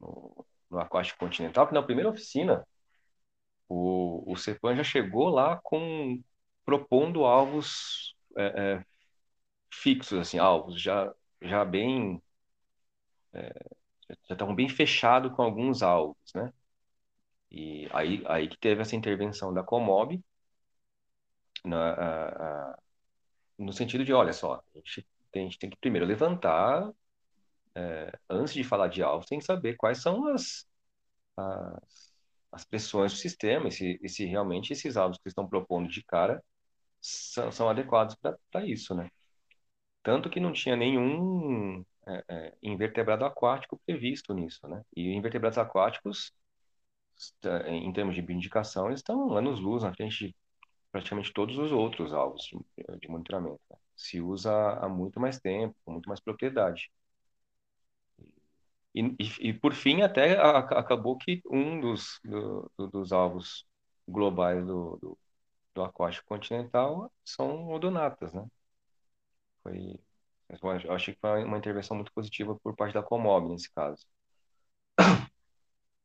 no, 0.00 0.46
no 0.70 0.78
aquático 0.78 1.18
continental, 1.18 1.66
que 1.66 1.74
na 1.74 1.82
primeira 1.82 2.10
oficina 2.10 2.66
o, 3.68 4.32
o 4.32 4.36
Cepan 4.36 4.76
já 4.76 4.84
chegou 4.84 5.28
lá 5.28 5.58
com 5.62 6.22
propondo 6.64 7.24
alvos 7.24 8.16
é, 8.36 8.74
é, 8.76 8.86
fixos, 9.72 10.18
assim, 10.18 10.38
alvos 10.38 10.80
já, 10.80 11.12
já 11.42 11.64
bem 11.64 12.22
é, 13.32 13.48
já 14.28 14.34
estavam 14.34 14.54
bem 14.54 14.68
fechados 14.68 15.32
com 15.34 15.42
alguns 15.42 15.82
alvos, 15.82 16.16
né? 16.34 16.52
E 17.50 17.88
aí, 17.92 18.22
aí 18.26 18.48
que 18.48 18.58
teve 18.58 18.82
essa 18.82 18.96
intervenção 18.96 19.52
da 19.54 19.62
Comob 19.62 20.22
na, 21.64 21.92
a, 21.92 22.70
a, 22.72 22.78
no 23.58 23.72
sentido 23.72 24.04
de, 24.04 24.12
olha 24.12 24.32
só, 24.32 24.56
a 24.56 24.78
gente 24.78 25.06
tem, 25.32 25.42
a 25.42 25.44
gente 25.46 25.58
tem 25.58 25.70
que 25.70 25.76
primeiro 25.78 26.06
levantar, 26.06 26.90
é, 27.74 28.12
antes 28.30 28.54
de 28.54 28.64
falar 28.64 28.88
de 28.88 29.02
alvos, 29.02 29.26
tem 29.26 29.38
que 29.38 29.44
saber 29.44 29.76
quais 29.76 30.02
são 30.02 30.28
as, 30.28 30.66
as 31.36 32.03
as 32.54 32.64
pressões 32.64 33.12
do 33.12 33.18
sistema 33.18 33.68
e 33.68 33.72
se, 33.72 34.00
e 34.02 34.08
se 34.08 34.24
realmente 34.24 34.72
esses 34.72 34.96
alvos 34.96 35.18
que 35.18 35.28
estão 35.28 35.48
propondo 35.48 35.88
de 35.88 36.02
cara 36.04 36.42
são, 37.00 37.52
são 37.52 37.68
adequados 37.68 38.16
para 38.50 38.66
isso, 38.66 38.94
né? 38.94 39.10
Tanto 40.02 40.30
que 40.30 40.40
não 40.40 40.52
tinha 40.52 40.76
nenhum 40.76 41.84
é, 42.06 42.24
é, 42.28 42.54
invertebrado 42.62 43.24
aquático 43.24 43.80
previsto 43.86 44.34
nisso, 44.34 44.66
né? 44.68 44.82
E 44.96 45.12
invertebrados 45.14 45.58
aquáticos, 45.58 46.32
em 47.66 47.92
termos 47.92 48.14
de 48.14 48.22
bioindicação, 48.22 48.86
eles 48.88 49.00
estão 49.00 49.36
anos-luz 49.36 49.82
na 49.82 49.94
frente 49.94 50.28
de 50.28 50.36
praticamente 50.92 51.32
todos 51.32 51.58
os 51.58 51.72
outros 51.72 52.12
alvos 52.12 52.42
de, 52.44 52.98
de 53.00 53.08
monitoramento. 53.08 53.60
Né? 53.70 53.76
Se 53.96 54.20
usa 54.20 54.52
há 54.52 54.88
muito 54.88 55.20
mais 55.20 55.38
tempo, 55.40 55.74
com 55.84 55.92
muito 55.92 56.08
mais 56.08 56.20
propriedade. 56.20 56.90
E, 58.94 59.02
e, 59.18 59.48
e 59.48 59.52
por 59.52 59.74
fim, 59.74 60.02
até 60.02 60.38
a, 60.38 60.58
acabou 60.58 61.18
que 61.18 61.42
um 61.50 61.80
dos, 61.80 62.20
do, 62.24 62.70
do, 62.78 62.88
dos 62.88 63.12
alvos 63.12 63.66
globais 64.06 64.64
do, 64.64 64.96
do, 64.98 65.18
do, 65.74 65.82
aquático 65.82 66.26
continental 66.28 67.10
são 67.24 67.68
odonatas, 67.70 68.32
né? 68.32 68.46
Foi, 69.62 69.98
eu 70.84 70.92
acho 70.92 71.12
que 71.12 71.18
foi 71.20 71.44
uma 71.44 71.58
intervenção 71.58 71.96
muito 71.96 72.12
positiva 72.12 72.56
por 72.62 72.76
parte 72.76 72.94
da 72.94 73.02
Comob 73.02 73.48
nesse 73.48 73.72
caso. 73.72 74.06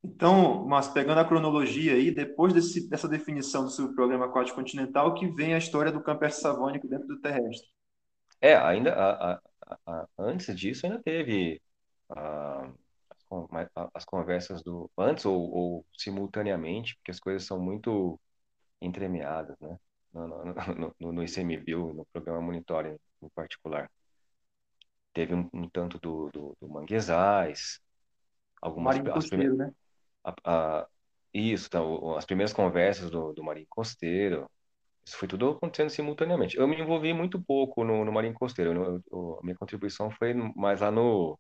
Então, 0.04 0.66
mas 0.66 0.88
pegando 0.88 1.20
a 1.20 1.26
cronologia 1.26 1.94
aí, 1.94 2.10
depois 2.10 2.54
desse, 2.54 2.90
dessa 2.90 3.08
definição 3.08 3.66
do 3.66 3.70
subprograma 3.70 4.26
aquático 4.26 4.58
continental, 4.58 5.14
que 5.14 5.28
vem 5.28 5.54
a 5.54 5.58
história 5.58 5.92
do 5.92 6.02
camper 6.02 6.32
savânico 6.34 6.88
dentro 6.88 7.08
do 7.08 7.20
terrestre. 7.20 7.68
É, 8.42 8.56
ainda 8.56 8.94
a, 8.94 9.34
a, 9.34 9.42
a, 9.86 10.08
antes 10.18 10.56
disso 10.58 10.86
ainda 10.86 11.04
teve 11.04 11.62
a, 12.10 12.72
as 13.94 14.06
conversas 14.06 14.64
do 14.64 14.90
antes 14.98 15.26
ou, 15.26 15.40
ou, 15.52 15.86
simultaneamente, 15.98 16.96
porque 16.96 17.12
as 17.12 17.20
coisas 17.20 17.46
são 17.46 17.60
muito 17.60 18.20
entremeadas, 18.82 19.58
né? 19.60 19.78
No, 20.12 20.28
no, 20.28 20.96
no, 21.00 21.12
no 21.12 21.24
ICMBio, 21.24 21.94
no 21.94 22.06
programa 22.12 22.42
monitoring 22.42 22.98
em 23.22 23.30
particular. 23.30 23.90
Teve 25.14 25.36
um, 25.36 25.48
um 25.54 25.70
tanto 25.70 26.00
do, 26.00 26.30
do, 26.32 26.58
do 26.60 26.68
Manguezais, 26.68 27.80
algumas 28.62 28.98
Marinho 28.98 29.14
Costeiro, 29.14 29.56
né? 29.56 29.72
A, 30.24 30.34
a, 30.44 30.88
isso, 31.32 31.68
então, 31.68 32.18
as 32.18 32.26
primeiras 32.26 32.54
conversas 32.54 33.12
do, 33.12 33.34
do 33.34 33.44
Marinho 33.44 33.68
Costeiro, 33.70 34.50
isso 35.06 35.18
foi 35.18 35.28
tudo 35.28 35.52
acontecendo 35.52 35.92
simultaneamente. 35.92 36.58
Eu 36.58 36.68
me 36.68 36.80
envolvi 36.80 37.14
muito 37.14 37.40
pouco 37.40 37.84
no, 37.84 38.04
no 38.04 38.12
Marinho 38.12 38.34
Costeiro, 38.34 38.74
eu, 38.74 39.04
eu, 39.12 39.40
a 39.40 39.44
minha 39.44 39.56
contribuição 39.56 40.10
foi 40.10 40.34
mais 40.34 40.82
lá 40.82 40.90
no 40.90 41.38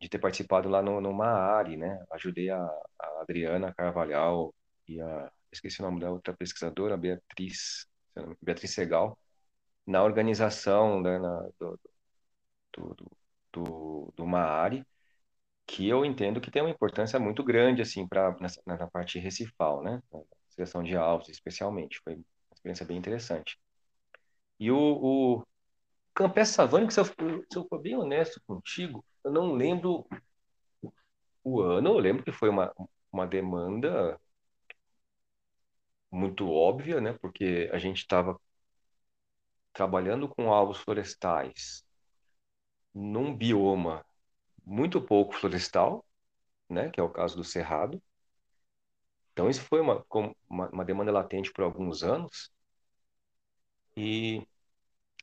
de 0.00 0.08
ter 0.08 0.18
participado 0.18 0.68
lá 0.68 0.82
no, 0.82 1.00
no 1.00 1.12
Maari, 1.12 1.76
né? 1.76 2.04
Ajudei 2.12 2.50
a, 2.50 2.58
a 2.58 3.20
Adriana 3.22 3.74
Carvalhal 3.74 4.54
e 4.88 5.00
a 5.00 5.30
esqueci 5.52 5.80
o 5.80 5.84
nome 5.84 6.00
da 6.00 6.10
outra 6.10 6.34
pesquisadora, 6.36 6.96
Beatriz, 6.96 7.86
Beatriz 8.42 8.72
Segal, 8.72 9.18
na 9.86 10.02
organização 10.02 11.00
né, 11.00 11.18
na, 11.18 11.48
do, 11.58 11.80
do, 12.72 13.06
do, 13.52 14.12
do 14.16 14.26
Maari, 14.26 14.84
que 15.66 15.88
eu 15.88 16.04
entendo 16.04 16.40
que 16.40 16.50
tem 16.50 16.62
uma 16.62 16.70
importância 16.70 17.18
muito 17.18 17.42
grande 17.44 17.82
assim 17.82 18.06
para 18.06 18.36
na, 18.66 18.76
na, 18.78 18.86
parte 18.88 19.18
recifal, 19.18 19.82
né? 19.82 20.02
Na 20.12 20.20
seleção 20.50 20.82
de 20.82 20.96
alvos, 20.96 21.28
especialmente, 21.28 22.00
foi 22.04 22.14
uma 22.14 22.24
experiência 22.54 22.86
bem 22.86 22.96
interessante. 22.96 23.58
E 24.58 24.70
o, 24.70 24.78
o 24.78 25.46
Campes 26.14 26.50
Savani, 26.50 26.90
se 26.90 27.00
eu, 27.00 27.04
se 27.04 27.12
eu 27.56 27.66
for 27.68 27.80
bem 27.80 27.96
honesto 27.96 28.40
contigo, 28.46 29.04
eu 29.26 29.32
não 29.32 29.52
lembro 29.54 30.06
o 31.44 31.60
ano, 31.62 31.90
eu 31.90 31.98
lembro 31.98 32.22
que 32.24 32.32
foi 32.32 32.48
uma, 32.48 32.72
uma 33.12 33.26
demanda 33.26 34.18
muito 36.10 36.48
óbvia, 36.50 37.00
né? 37.00 37.12
Porque 37.20 37.68
a 37.72 37.78
gente 37.78 37.98
estava 37.98 38.38
trabalhando 39.72 40.28
com 40.28 40.52
alvos 40.52 40.78
florestais 40.78 41.84
num 42.94 43.32
bioma 43.36 44.04
muito 44.66 45.00
pouco 45.02 45.34
florestal, 45.34 46.04
né? 46.70 46.90
Que 46.90 47.00
é 47.00 47.02
o 47.04 47.10
caso 47.10 47.36
do 47.36 47.44
Cerrado. 47.44 48.02
Então, 49.32 49.48
isso 49.48 49.60
foi 49.62 49.80
uma, 49.80 50.04
uma, 50.48 50.68
uma 50.70 50.84
demanda 50.84 51.12
latente 51.12 51.52
por 51.52 51.62
alguns 51.64 52.02
anos. 52.02 52.50
E, 53.96 54.38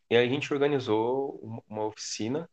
e 0.09 0.17
aí 0.17 0.27
a 0.27 0.29
gente 0.29 0.53
organizou 0.53 1.39
uma 1.69 1.85
oficina 1.87 2.49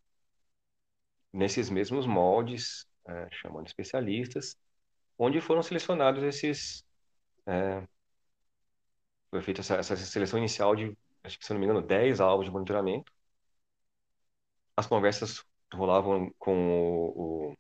nesses 1.33 1.71
mesmos 1.71 2.07
moldes, 2.07 2.87
é, 3.07 3.29
chamando 3.33 3.67
especialistas, 3.67 4.57
onde 5.19 5.41
foram 5.41 5.63
selecionados 5.63 6.23
esses. 6.23 6.85
É, 7.47 7.87
foi 9.31 9.43
feita 9.43 9.61
essa, 9.61 9.77
essa, 9.77 9.97
seleção 9.97 10.39
inicial 10.39 10.75
de, 10.75 10.97
acho 11.25 11.39
que 11.39 11.45
se 11.45 11.53
não 11.53 11.61
me 11.61 11.67
engano, 11.67 11.83
10 11.83 12.21
alvos 12.21 12.47
de 12.47 12.53
monitoramento. 12.53 13.13
As 14.77 14.87
conversas 14.87 15.45
rolavam 15.73 16.33
com 16.39 16.55
o, 16.71 17.51
o 17.53 17.57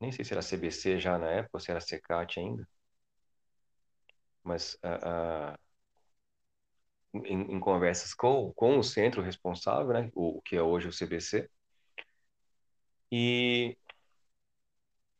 nem 0.00 0.10
sei 0.12 0.24
se 0.24 0.32
era 0.34 0.42
CBC 0.42 0.98
já 0.98 1.16
na 1.18 1.28
época, 1.30 1.50
ou 1.54 1.60
se 1.60 1.70
era 1.70 1.80
CECAT 1.80 2.40
ainda, 2.40 2.66
mas 4.42 4.74
uh, 4.84 5.56
uh, 7.14 7.22
em, 7.24 7.54
em, 7.54 7.60
conversas 7.60 8.14
com, 8.14 8.52
com 8.54 8.78
o 8.78 8.82
centro 8.82 9.22
responsável, 9.22 9.92
né, 9.92 10.10
o, 10.14 10.40
que 10.42 10.56
é 10.56 10.62
hoje 10.62 10.88
o 10.88 10.92
CBC, 10.92 11.48
e, 13.12 13.76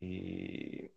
e 0.01 0.91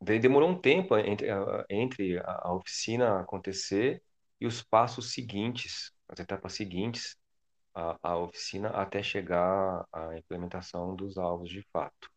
demorou 0.00 0.48
um 0.48 0.58
tempo 0.58 0.96
entre, 0.96 1.28
entre 1.68 2.18
a 2.24 2.54
oficina 2.54 3.20
acontecer 3.20 4.02
e 4.40 4.46
os 4.46 4.62
passos 4.62 5.12
seguintes, 5.12 5.92
as 6.08 6.18
etapas 6.18 6.54
seguintes 6.54 7.16
à, 7.74 7.98
à 8.02 8.16
oficina 8.16 8.70
até 8.70 9.02
chegar 9.02 9.86
à 9.92 10.16
implementação 10.16 10.96
dos 10.96 11.18
alvos 11.18 11.50
de 11.50 11.62
fato. 11.70 12.10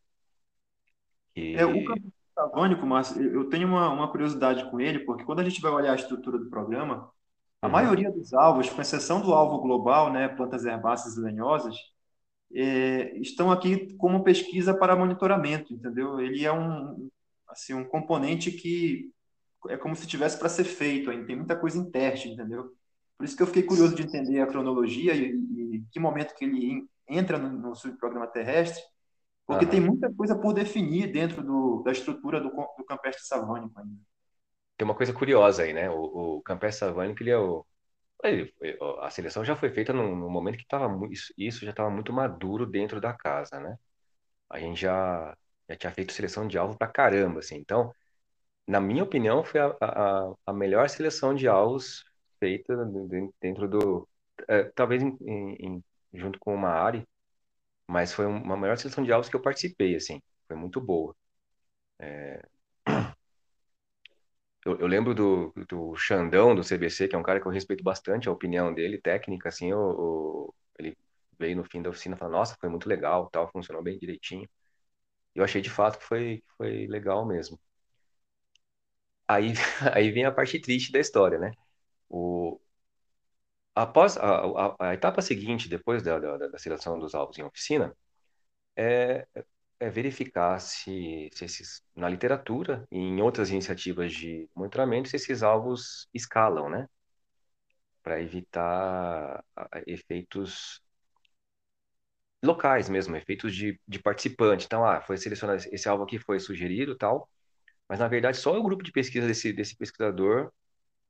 E... 1.35 1.55
É, 1.55 1.65
o 1.65 1.73
Savânico, 2.33 2.85
Márcio, 2.85 3.21
eu 3.21 3.49
tenho 3.49 3.67
uma, 3.67 3.89
uma 3.89 4.09
curiosidade 4.09 4.69
com 4.71 4.79
ele, 4.79 4.99
porque 4.99 5.25
quando 5.25 5.41
a 5.41 5.43
gente 5.43 5.61
vai 5.61 5.71
olhar 5.71 5.91
a 5.91 5.95
estrutura 5.95 6.37
do 6.37 6.49
programa, 6.49 7.11
a 7.61 7.67
uhum. 7.67 7.71
maioria 7.73 8.11
dos 8.11 8.33
alvos, 8.33 8.69
com 8.69 8.81
exceção 8.81 9.21
do 9.21 9.33
alvo 9.33 9.59
global, 9.59 10.11
né, 10.11 10.29
plantas 10.29 10.65
herbáceas 10.65 11.17
e 11.17 11.21
lenhosas, 11.21 11.75
é, 12.55 13.17
estão 13.17 13.51
aqui 13.51 13.93
como 13.95 14.23
pesquisa 14.23 14.73
para 14.73 14.95
monitoramento, 14.95 15.73
entendeu? 15.73 16.19
Ele 16.21 16.45
é 16.45 16.51
um, 16.51 17.09
assim, 17.49 17.73
um 17.73 17.83
componente 17.83 18.49
que 18.51 19.11
é 19.67 19.75
como 19.75 19.95
se 19.95 20.07
tivesse 20.07 20.39
para 20.39 20.47
ser 20.47 20.63
feito 20.63 21.09
ainda, 21.09 21.25
tem 21.25 21.35
muita 21.35 21.55
coisa 21.55 21.77
em 21.77 21.89
teste, 21.89 22.29
entendeu? 22.29 22.71
Por 23.17 23.25
isso 23.25 23.35
que 23.35 23.43
eu 23.43 23.47
fiquei 23.47 23.63
curioso 23.63 23.95
de 23.95 24.03
entender 24.03 24.39
a 24.39 24.47
cronologia 24.47 25.13
e, 25.13 25.31
e 25.31 25.83
que 25.91 25.99
momento 25.99 26.33
que 26.35 26.45
ele 26.45 26.87
entra 27.09 27.37
no, 27.37 27.49
no 27.49 27.75
subprograma 27.75 28.27
terrestre, 28.27 28.81
porque 29.45 29.65
uhum. 29.65 29.71
tem 29.71 29.79
muita 29.79 30.13
coisa 30.13 30.35
por 30.35 30.53
definir 30.53 31.11
dentro 31.11 31.43
do, 31.43 31.83
da 31.83 31.91
estrutura 31.91 32.39
do, 32.39 32.49
do 32.49 32.85
campestre 32.85 33.25
savânico 33.25 33.79
ainda. 33.79 34.01
Tem 34.77 34.85
uma 34.85 34.95
coisa 34.95 35.13
curiosa 35.13 35.63
aí, 35.63 35.73
né? 35.73 35.89
O, 35.89 36.37
o 36.37 36.41
campestre 36.41 36.87
savânico, 36.87 37.21
ele 37.21 37.29
é 37.29 37.37
o, 37.37 37.65
a 39.01 39.09
seleção 39.09 39.43
já 39.45 39.55
foi 39.55 39.69
feita 39.71 39.93
num 39.93 40.15
momento 40.29 40.57
que 40.57 40.65
tava, 40.67 40.87
isso, 41.37 41.63
já 41.65 41.71
estava 41.71 41.89
muito 41.89 42.11
maduro 42.13 42.65
dentro 42.65 42.99
da 43.01 43.13
casa, 43.13 43.59
né? 43.59 43.77
A 44.49 44.59
gente 44.59 44.81
já, 44.81 45.35
já 45.69 45.75
tinha 45.77 45.93
feito 45.93 46.13
seleção 46.13 46.47
de 46.47 46.57
alvo 46.57 46.77
pra 46.77 46.87
caramba, 46.87 47.39
assim. 47.39 47.55
Então, 47.57 47.93
na 48.67 48.81
minha 48.81 49.03
opinião, 49.03 49.43
foi 49.43 49.61
a, 49.61 49.75
a, 49.81 50.33
a 50.47 50.53
melhor 50.53 50.89
seleção 50.89 51.35
de 51.35 51.47
alvos 51.47 52.03
feita 52.39 52.75
dentro 53.41 53.67
do. 53.69 54.07
É, 54.49 54.65
talvez 54.75 55.03
em, 55.03 55.17
em, 55.59 55.83
junto 56.13 56.39
com 56.39 56.53
uma 56.55 56.69
área, 56.69 57.05
mas 57.87 58.13
foi 58.13 58.25
uma 58.25 58.57
melhor 58.57 58.77
seleção 58.77 59.03
de 59.03 59.11
alvos 59.13 59.29
que 59.29 59.35
eu 59.35 59.41
participei, 59.41 59.95
assim. 59.95 60.21
Foi 60.47 60.57
muito 60.57 60.81
boa. 60.81 61.15
É... 61.99 62.41
Eu, 64.65 64.79
eu, 64.79 64.87
lembro 64.87 65.13
do, 65.13 65.51
do 65.69 65.95
Xandão, 65.95 66.55
do 66.55 66.63
CBC, 66.63 67.07
que 67.07 67.15
é 67.15 67.19
um 67.19 67.23
cara 67.23 67.39
que 67.39 67.47
eu 67.47 67.51
respeito 67.51 67.83
bastante 67.83 68.27
a 68.27 68.31
opinião 68.31 68.73
dele, 68.73 68.99
técnica, 68.99 69.49
assim, 69.49 69.71
o, 69.73 70.53
ele 70.79 70.97
veio 71.39 71.55
no 71.57 71.63
fim 71.63 71.81
da 71.81 71.89
oficina 71.89 72.15
e 72.15 72.19
falou, 72.19 72.33
nossa, 72.33 72.57
foi 72.59 72.69
muito 72.69 72.89
legal, 72.89 73.29
tal, 73.29 73.51
funcionou 73.51 73.83
bem 73.83 73.97
direitinho. 73.99 74.49
Eu 75.35 75.43
achei 75.45 75.61
de 75.61 75.69
fato 75.71 75.99
que 75.99 76.05
foi, 76.05 76.43
foi 76.57 76.87
legal 76.87 77.25
mesmo. 77.27 77.59
Aí, 79.27 79.53
aí 79.93 80.11
vem 80.11 80.25
a 80.25 80.31
parte 80.31 80.59
triste 80.59 80.91
da 80.91 80.99
história, 80.99 81.37
né? 81.39 81.51
O, 82.09 82.59
após 83.73 84.17
a, 84.17 84.45
a, 84.45 84.75
a 84.89 84.93
etapa 84.93 85.21
seguinte, 85.21 85.69
depois 85.69 86.03
da, 86.03 86.19
da, 86.19 86.37
da, 86.49 86.57
seleção 86.59 86.99
dos 86.99 87.13
alvos 87.15 87.37
em 87.37 87.43
oficina, 87.43 87.95
é, 88.77 89.27
é 89.79 89.89
verificar 89.89 90.59
se, 90.59 91.29
se 91.33 91.45
esses, 91.45 91.83
na 91.95 92.09
literatura 92.09 92.87
e 92.91 92.97
em 92.97 93.21
outras 93.21 93.49
iniciativas 93.51 94.13
de 94.13 94.49
monitoramento, 94.55 95.09
se 95.09 95.15
esses 95.17 95.43
alvos 95.43 96.07
escalam, 96.13 96.69
né? 96.69 96.87
Para 98.03 98.21
evitar 98.21 99.43
efeitos 99.87 100.81
locais 102.43 102.89
mesmo, 102.89 103.15
efeitos 103.15 103.55
de, 103.55 103.79
de 103.87 103.99
participante. 103.99 104.65
Então, 104.65 104.85
ah, 104.85 105.01
foi 105.01 105.17
selecionado 105.17 105.63
esse 105.71 105.87
alvo 105.89 106.03
aqui, 106.03 106.19
foi 106.19 106.39
sugerido 106.39 106.95
tal, 106.97 107.29
mas 107.89 107.99
na 107.99 108.07
verdade 108.07 108.37
só 108.37 108.57
o 108.57 108.63
grupo 108.63 108.83
de 108.83 108.91
pesquisa 108.93 109.27
desse, 109.27 109.53
desse 109.53 109.75
pesquisador 109.77 110.51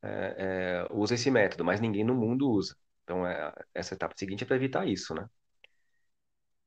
é, 0.03 0.86
é, 0.89 0.93
usa 0.93 1.16
esse 1.16 1.32
método, 1.32 1.66
mas 1.66 1.82
ninguém 1.82 2.03
no 2.03 2.16
mundo 2.16 2.49
usa. 2.49 2.76
Então, 3.03 3.28
é, 3.28 3.53
essa 3.74 3.95
etapa 3.95 4.16
seguinte 4.18 4.43
é 4.43 4.47
para 4.47 4.55
evitar 4.57 4.88
isso, 4.88 5.13
né? 5.16 5.28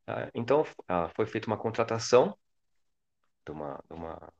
Ah, 0.08 0.28
então, 0.34 0.64
ah, 0.88 1.08
foi 1.14 1.26
feita 1.26 1.46
uma 1.46 1.56
contratação 1.58 2.36
de 3.46 3.52
uma, 3.52 3.82
de 3.88 3.94
uma, 3.94 4.32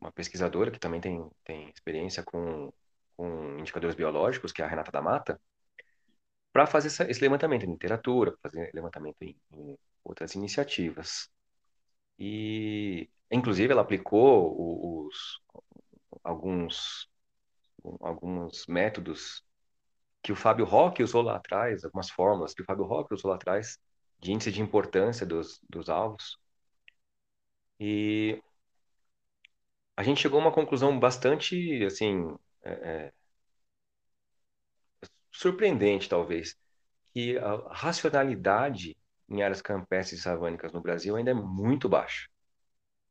uma 0.00 0.12
pesquisadora 0.12 0.70
que 0.70 0.78
também 0.78 1.00
tem, 1.00 1.30
tem 1.44 1.70
experiência 1.70 2.22
com, 2.24 2.72
com 3.16 3.58
indicadores 3.58 3.96
biológicos, 3.96 4.52
que 4.52 4.62
é 4.62 4.64
a 4.64 4.68
Renata 4.68 4.92
da 4.92 5.02
Mata, 5.02 5.40
para 6.52 6.66
fazer 6.66 6.88
essa, 6.88 7.10
esse 7.10 7.20
levantamento 7.20 7.64
em 7.64 7.70
literatura, 7.72 8.34
fazer 8.42 8.70
levantamento 8.74 9.16
em, 9.22 9.36
em 9.52 9.76
outras 10.04 10.34
iniciativas. 10.34 11.28
E, 12.18 13.10
inclusive, 13.30 13.72
ela 13.72 13.82
aplicou 13.82 15.06
os, 15.08 15.40
alguns, 16.24 17.08
alguns 18.00 18.66
métodos 18.68 19.44
que 20.22 20.32
o 20.32 20.36
Fábio 20.36 20.64
Roque 20.66 21.02
usou 21.02 21.22
lá 21.22 21.36
atrás, 21.36 21.84
algumas 21.84 22.10
fórmulas 22.10 22.54
que 22.54 22.62
o 22.62 22.66
Fábio 22.66 22.84
Roque 22.86 23.14
usou 23.14 23.30
lá 23.30 23.36
atrás, 23.36 23.78
de 24.20 24.32
índice 24.32 24.52
de 24.52 24.60
importância 24.62 25.26
dos, 25.26 25.60
dos 25.68 25.88
alvos. 25.88 26.38
E 27.78 28.40
a 29.96 30.02
gente 30.02 30.20
chegou 30.20 30.40
a 30.40 30.44
uma 30.44 30.52
conclusão 30.52 30.98
bastante, 30.98 31.84
assim, 31.84 32.34
é, 32.62 32.72
é, 32.72 33.12
surpreendente, 35.32 36.08
talvez, 36.08 36.56
que 37.12 37.38
a 37.38 37.56
racionalidade 37.72 38.96
em 39.28 39.42
áreas 39.42 39.62
campestres 39.62 40.20
e 40.20 40.22
savânicas 40.22 40.72
no 40.72 40.80
Brasil 40.82 41.16
ainda 41.16 41.30
é 41.32 41.34
muito 41.34 41.88
baixa 41.88 42.28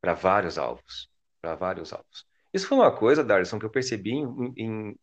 para 0.01 0.14
vários 0.14 0.58
alvos, 0.58 1.10
para 1.41 1.56
vários 1.56 1.93
alvos. 1.93 2.26
Isso 2.54 2.68
foi 2.68 2.78
uma 2.78 2.95
coisa, 2.95 3.24
Darson, 3.24 3.60
que 3.60 3.66
eu 3.66 3.72
percebi 3.72 4.12
em, 4.14 4.54
em, 4.58 4.99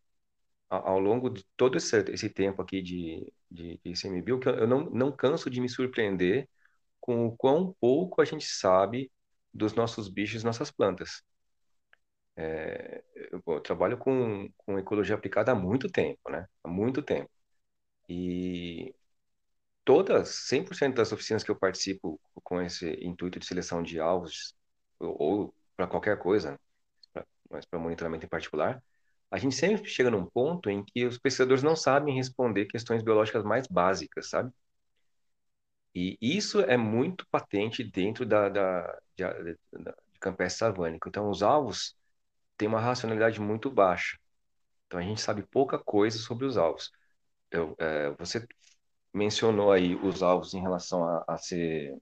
ao 0.70 0.98
longo 1.00 1.30
de 1.30 1.44
todo 1.56 1.76
esse, 1.78 1.98
esse 2.12 2.30
tempo 2.30 2.62
aqui 2.62 2.82
de, 2.82 3.32
de, 3.50 3.80
de 3.84 3.90
ICMBio, 3.90 4.40
que 4.40 4.48
eu 4.48 4.66
não, 4.68 4.90
não 4.90 5.12
canso 5.12 5.50
de 5.50 5.60
me 5.60 5.68
surpreender 5.68 6.48
com 7.00 7.26
o 7.26 7.36
quão 7.36 7.74
pouco 7.80 8.22
a 8.22 8.24
gente 8.24 8.46
sabe 8.46 9.12
dos 9.52 9.74
nossos 9.74 10.08
bichos 10.08 10.44
nossas 10.44 10.70
plantas. 10.70 11.22
É, 12.36 13.02
eu, 13.32 13.42
eu, 13.46 13.60
trabalho 13.60 13.98
com, 13.98 14.48
com 14.56 14.78
ecologia 14.78 15.14
aplicada 15.14 15.52
há 15.52 15.54
muito 15.54 15.90
tempo, 15.90 16.30
né? 16.30 16.46
Há 16.64 16.68
muito 16.68 17.02
tempo. 17.02 17.30
E 18.08 18.94
todas, 19.84 20.30
100% 20.48 20.96
das 20.96 21.12
oficinas 21.12 21.44
que 21.44 21.50
eu 21.50 21.58
participo 21.58 22.20
com 22.44 22.60
esse 22.62 22.90
intuito 23.04 23.38
de 23.38 23.46
seleção 23.46 23.82
de 23.82 24.00
alvos, 24.00 24.54
ou, 24.98 25.16
ou 25.22 25.54
para 25.76 25.86
qualquer 25.88 26.18
coisa, 26.18 26.58
pra, 27.12 27.26
mas 27.50 27.66
para 27.66 27.78
monitoramento 27.78 28.26
em 28.26 28.28
particular, 28.28 28.82
a 29.30 29.38
gente 29.38 29.54
sempre 29.54 29.88
chega 29.88 30.10
num 30.10 30.26
ponto 30.26 30.70
em 30.70 30.84
que 30.84 31.06
os 31.06 31.18
pesquisadores 31.18 31.62
não 31.62 31.76
sabem 31.76 32.14
responder 32.16 32.66
questões 32.66 33.02
biológicas 33.02 33.44
mais 33.44 33.66
básicas, 33.68 34.28
sabe? 34.30 34.52
E 35.94 36.16
isso 36.20 36.60
é 36.60 36.76
muito 36.76 37.26
patente 37.30 37.82
dentro 37.82 38.24
da, 38.24 38.48
da, 38.48 38.98
de, 39.16 39.24
de 39.54 39.58
campestre 40.20 40.58
savânico. 40.58 41.08
Então, 41.08 41.28
os 41.28 41.42
alvos 41.42 41.96
têm 42.56 42.68
uma 42.68 42.80
racionalidade 42.80 43.40
muito 43.40 43.70
baixa. 43.70 44.18
Então, 44.86 45.00
a 45.00 45.02
gente 45.02 45.20
sabe 45.20 45.42
pouca 45.44 45.78
coisa 45.78 46.18
sobre 46.18 46.46
os 46.46 46.56
alvos. 46.56 46.92
Eu, 47.50 47.76
é, 47.78 48.10
você 48.12 48.46
mencionou 49.14 49.72
aí 49.72 49.96
os 49.96 50.22
alvos 50.22 50.54
em 50.54 50.60
relação 50.62 51.04
a, 51.04 51.24
a 51.28 51.38
ser 51.38 51.96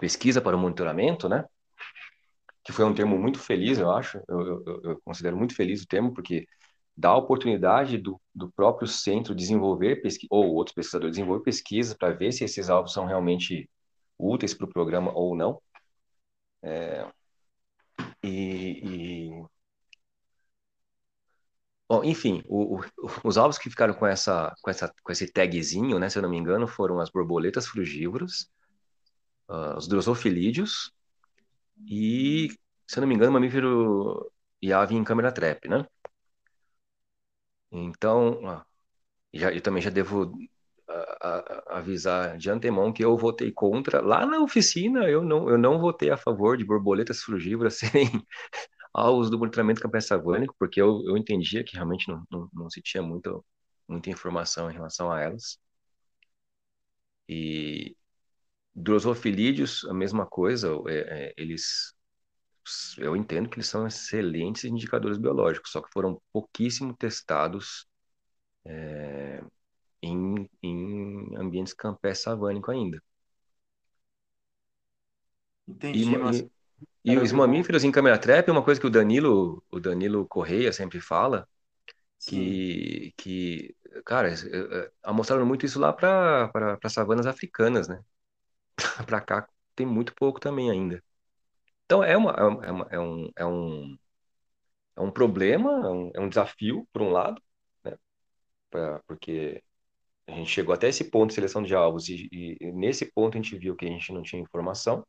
pesquisa 0.00 0.40
para 0.40 0.56
o 0.56 0.60
monitoramento, 0.60 1.28
né? 1.28 1.44
Que 2.64 2.72
foi 2.72 2.84
um 2.84 2.94
termo 2.94 3.18
muito 3.18 3.38
feliz, 3.38 3.78
eu 3.78 3.90
acho. 3.90 4.20
Eu, 4.28 4.64
eu, 4.66 4.80
eu 4.84 5.00
considero 5.04 5.36
muito 5.36 5.54
feliz 5.54 5.82
o 5.82 5.86
termo, 5.86 6.12
porque 6.14 6.46
dá 6.96 7.10
a 7.10 7.16
oportunidade 7.16 7.98
do, 7.98 8.20
do 8.34 8.50
próprio 8.52 8.86
centro 8.86 9.34
desenvolver 9.34 10.02
pesquisa, 10.02 10.28
ou 10.30 10.54
outros 10.54 10.74
pesquisadores 10.74 11.16
desenvolver 11.16 11.44
pesquisa 11.44 11.96
para 11.98 12.12
ver 12.14 12.32
se 12.32 12.44
esses 12.44 12.70
alvos 12.70 12.92
são 12.92 13.06
realmente 13.06 13.68
úteis 14.18 14.54
para 14.54 14.66
o 14.66 14.72
programa 14.72 15.12
ou 15.14 15.36
não. 15.36 15.60
É, 16.62 17.06
e, 18.22 19.38
e... 19.40 19.46
Bom, 21.88 22.02
enfim, 22.04 22.42
o, 22.46 22.78
o, 22.78 22.84
os 23.24 23.36
alvos 23.36 23.58
que 23.58 23.68
ficaram 23.68 23.92
com 23.94 24.06
essa, 24.06 24.54
com 24.62 24.70
essa, 24.70 24.92
com 25.02 25.12
esse 25.12 25.30
tagzinho, 25.30 25.98
né, 25.98 26.08
se 26.08 26.18
eu 26.18 26.22
não 26.22 26.30
me 26.30 26.38
engano, 26.38 26.66
foram 26.66 27.00
as 27.00 27.10
borboletas 27.10 27.66
frugívoras, 27.66 28.50
uh, 29.48 29.76
os 29.76 29.86
drosofilídeos 29.88 30.92
e, 31.86 32.48
se 32.86 32.98
eu 32.98 33.02
não 33.02 33.08
me 33.08 33.14
engano, 33.14 33.32
mamífero 33.32 34.30
e 34.60 34.72
ave 34.72 34.94
em 34.94 35.04
câmera 35.04 35.32
trap, 35.32 35.68
né? 35.68 35.86
Então, 37.70 38.64
já, 39.32 39.52
eu 39.52 39.62
também 39.62 39.82
já 39.82 39.90
devo 39.90 40.32
a, 40.88 41.74
a, 41.74 41.78
avisar 41.78 42.36
de 42.38 42.50
antemão 42.50 42.92
que 42.92 43.04
eu 43.04 43.16
votei 43.16 43.52
contra. 43.52 44.00
Lá 44.02 44.26
na 44.26 44.40
oficina, 44.40 45.08
eu 45.08 45.24
não, 45.24 45.48
eu 45.50 45.58
não 45.58 45.80
votei 45.80 46.10
a 46.10 46.16
favor 46.16 46.56
de 46.56 46.64
borboletas 46.64 47.22
frugívoras 47.22 47.78
serem 47.78 48.08
alvos 48.94 49.30
do 49.30 49.38
monitoramento 49.38 49.80
campestre 49.82 50.10
savânico, 50.18 50.54
porque 50.58 50.80
eu, 50.80 51.02
eu 51.06 51.16
entendia 51.16 51.64
que 51.64 51.76
realmente 51.76 52.08
não, 52.08 52.24
não, 52.30 52.48
não 52.52 52.70
se 52.70 52.82
tinha 52.82 53.02
muita, 53.02 53.32
muita 53.88 54.10
informação 54.10 54.70
em 54.70 54.74
relação 54.74 55.10
a 55.12 55.20
elas. 55.20 55.58
E 57.28 57.96
drosofilídeos, 58.74 59.84
a 59.86 59.94
mesma 59.94 60.26
coisa, 60.26 60.68
é, 60.88 61.28
é, 61.28 61.34
eles 61.36 61.94
eu 62.98 63.16
entendo 63.16 63.48
que 63.48 63.56
eles 63.56 63.66
são 63.68 63.86
excelentes 63.86 64.64
indicadores 64.64 65.18
biológicos, 65.18 65.70
só 65.72 65.80
que 65.80 65.90
foram 65.92 66.20
pouquíssimo 66.32 66.96
testados 66.96 67.86
é, 68.64 69.42
em, 70.02 70.48
em 70.62 71.36
ambientes 71.36 71.74
campestres 71.74 72.24
savânicos 72.24 72.74
ainda. 72.74 73.02
Entendi, 75.66 76.02
e, 76.02 76.18
mas... 76.18 76.40
e, 76.40 76.50
e 77.04 77.18
os 77.18 77.32
mamíferos 77.32 77.84
em 77.84 77.90
câmera 77.92 78.18
trap 78.18 78.48
é 78.48 78.52
uma 78.52 78.64
coisa 78.64 78.80
que 78.80 78.86
o 78.86 78.90
Danilo, 78.90 79.62
o 79.70 79.80
Danilo 79.80 80.26
Correia 80.26 80.72
sempre 80.72 81.00
fala, 81.00 81.48
que, 82.26 83.12
que 83.16 83.74
cara, 84.04 84.32
amostraram 85.02 85.46
muito 85.46 85.66
isso 85.66 85.80
lá 85.80 85.92
para 85.92 86.78
savanas 86.88 87.26
africanas, 87.26 87.88
né? 87.88 88.02
para 89.06 89.20
cá 89.20 89.48
tem 89.74 89.86
muito 89.86 90.14
pouco 90.14 90.40
também 90.40 90.70
ainda. 90.70 91.02
Então 91.86 92.02
é, 92.04 92.16
uma, 92.16 92.32
é, 92.32 92.42
uma, 92.44 92.88
é, 92.90 93.00
um, 93.00 93.30
é, 93.36 93.46
um, 93.46 93.98
é 94.96 95.00
um 95.00 95.10
problema, 95.10 95.70
é 95.86 95.90
um, 95.90 96.10
é 96.14 96.20
um 96.20 96.28
desafio, 96.28 96.86
por 96.92 97.02
um 97.02 97.10
lado, 97.10 97.40
né? 97.84 97.96
Pra, 98.70 99.00
porque 99.08 99.62
a 100.28 100.32
gente 100.32 100.50
chegou 100.50 100.74
até 100.74 100.88
esse 100.88 101.04
ponto 101.10 101.28
de 101.30 101.34
seleção 101.36 101.62
de 101.62 101.74
alvos 101.74 102.08
e, 102.08 102.28
e, 102.32 102.72
nesse 102.72 103.06
ponto 103.12 103.38
a 103.38 103.42
gente 103.42 103.56
viu 103.58 103.76
que 103.76 103.86
a 103.86 103.90
gente 103.90 104.12
não 104.12 104.22
tinha 104.22 104.42
informação. 104.42 105.06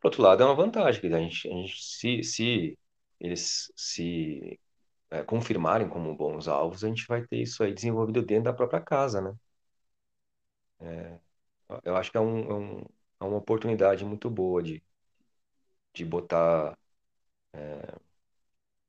Por 0.00 0.08
outro 0.08 0.22
lado, 0.22 0.42
é 0.42 0.46
uma 0.46 0.54
vantagem, 0.54 1.00
que 1.00 1.06
a 1.08 1.18
gente, 1.20 1.48
a 1.48 1.52
gente 1.52 1.82
se, 1.82 2.22
se 2.22 2.78
eles 3.20 3.72
se 3.76 4.58
é, 5.10 5.22
confirmarem 5.24 5.88
como 5.88 6.14
bons 6.16 6.48
alvos, 6.48 6.84
a 6.84 6.88
gente 6.88 7.06
vai 7.08 7.26
ter 7.26 7.42
isso 7.42 7.62
aí 7.62 7.74
desenvolvido 7.74 8.22
dentro 8.22 8.44
da 8.44 8.52
própria 8.54 8.80
casa, 8.80 9.20
né? 9.20 9.34
É, 10.80 11.18
eu 11.84 11.96
acho 11.96 12.10
que 12.10 12.16
é, 12.16 12.20
um, 12.20 12.38
é, 12.38 12.54
um, 12.54 12.84
é 13.20 13.24
uma 13.24 13.36
oportunidade 13.36 14.04
muito 14.04 14.30
boa 14.30 14.62
de, 14.62 14.82
de 15.94 16.04
botar, 16.04 16.76
é, 17.52 17.94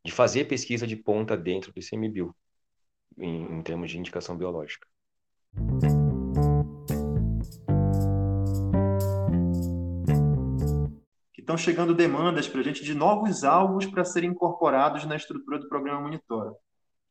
de 0.06 0.12
fazer 0.12 0.46
pesquisa 0.46 0.88
de 0.88 0.96
ponta 0.96 1.36
dentro 1.38 1.72
do 1.74 1.80
ICMBio, 1.80 2.36
em, 3.18 3.58
em 3.58 3.62
termos 3.62 3.92
de 3.92 3.98
indicação 3.98 4.38
biológica. 4.38 4.88
Estão 11.38 11.58
chegando 11.58 11.96
demandas 11.96 12.48
para 12.48 12.62
a 12.62 12.64
gente 12.64 12.84
de 12.84 12.94
novos 12.94 13.44
alvos 13.44 13.88
para 13.88 14.06
serem 14.06 14.30
incorporados 14.30 15.04
na 15.06 15.16
estrutura 15.16 15.58
do 15.58 15.68
programa 15.68 16.02
Monitora. 16.02 16.54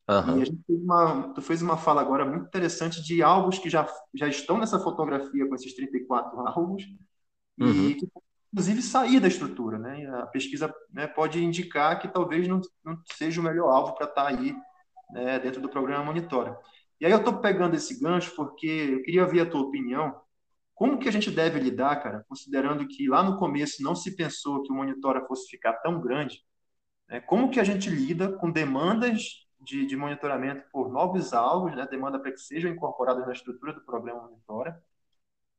Uhum. 0.08 0.38
E 0.38 0.42
a 0.42 0.44
gente 0.46 0.62
fez 0.66 0.80
uma, 0.82 1.34
tu 1.34 1.42
fez 1.42 1.60
uma 1.60 1.76
fala 1.76 2.00
agora 2.00 2.24
muito 2.24 2.46
interessante 2.46 3.02
de 3.02 3.22
alvos 3.22 3.58
que 3.58 3.68
já, 3.68 3.86
já 4.14 4.26
estão 4.26 4.56
nessa 4.56 4.78
fotografia 4.78 5.46
com 5.46 5.54
esses 5.54 5.74
34 5.74 6.40
alvos 6.40 6.82
uhum. 7.60 7.90
e 7.90 7.94
que 7.94 8.08
inclusive 8.50 8.80
sair 8.80 9.20
da 9.20 9.28
estrutura, 9.28 9.78
né? 9.78 10.06
A 10.22 10.26
pesquisa 10.26 10.74
né, 10.90 11.06
pode 11.06 11.44
indicar 11.44 12.00
que 12.00 12.08
talvez 12.08 12.48
não, 12.48 12.60
não 12.82 12.98
seja 13.12 13.40
o 13.40 13.44
melhor 13.44 13.68
alvo 13.68 13.94
para 13.94 14.06
estar 14.06 14.22
tá 14.22 14.28
aí 14.28 14.56
né, 15.10 15.38
dentro 15.38 15.60
do 15.60 15.68
programa 15.68 16.04
Monitora. 16.04 16.58
E 16.98 17.04
aí 17.04 17.12
eu 17.12 17.18
estou 17.18 17.38
pegando 17.40 17.76
esse 17.76 18.00
gancho 18.00 18.34
porque 18.34 18.66
eu 18.66 19.02
queria 19.02 19.22
ouvir 19.22 19.40
a 19.40 19.46
tua 19.46 19.60
opinião. 19.60 20.18
Como 20.74 20.98
que 20.98 21.08
a 21.08 21.12
gente 21.12 21.30
deve 21.30 21.60
lidar, 21.60 22.02
cara, 22.02 22.24
considerando 22.26 22.86
que 22.88 23.06
lá 23.06 23.22
no 23.22 23.36
começo 23.36 23.82
não 23.82 23.94
se 23.94 24.16
pensou 24.16 24.62
que 24.62 24.72
o 24.72 24.74
Monitora 24.74 25.26
fosse 25.26 25.48
ficar 25.50 25.74
tão 25.74 26.00
grande? 26.00 26.42
Né? 27.08 27.20
Como 27.20 27.50
que 27.50 27.60
a 27.60 27.64
gente 27.64 27.90
lida 27.90 28.32
com 28.32 28.50
demandas 28.50 29.47
de, 29.68 29.84
de 29.84 29.96
monitoramento 29.96 30.64
por 30.72 30.90
novos 30.90 31.34
alvos, 31.34 31.76
né? 31.76 31.86
demanda 31.86 32.18
para 32.18 32.32
que 32.32 32.40
sejam 32.40 32.70
incorporados 32.70 33.26
na 33.26 33.32
estrutura 33.32 33.74
do 33.74 33.82
programa 33.82 34.22
Monitora, 34.22 34.82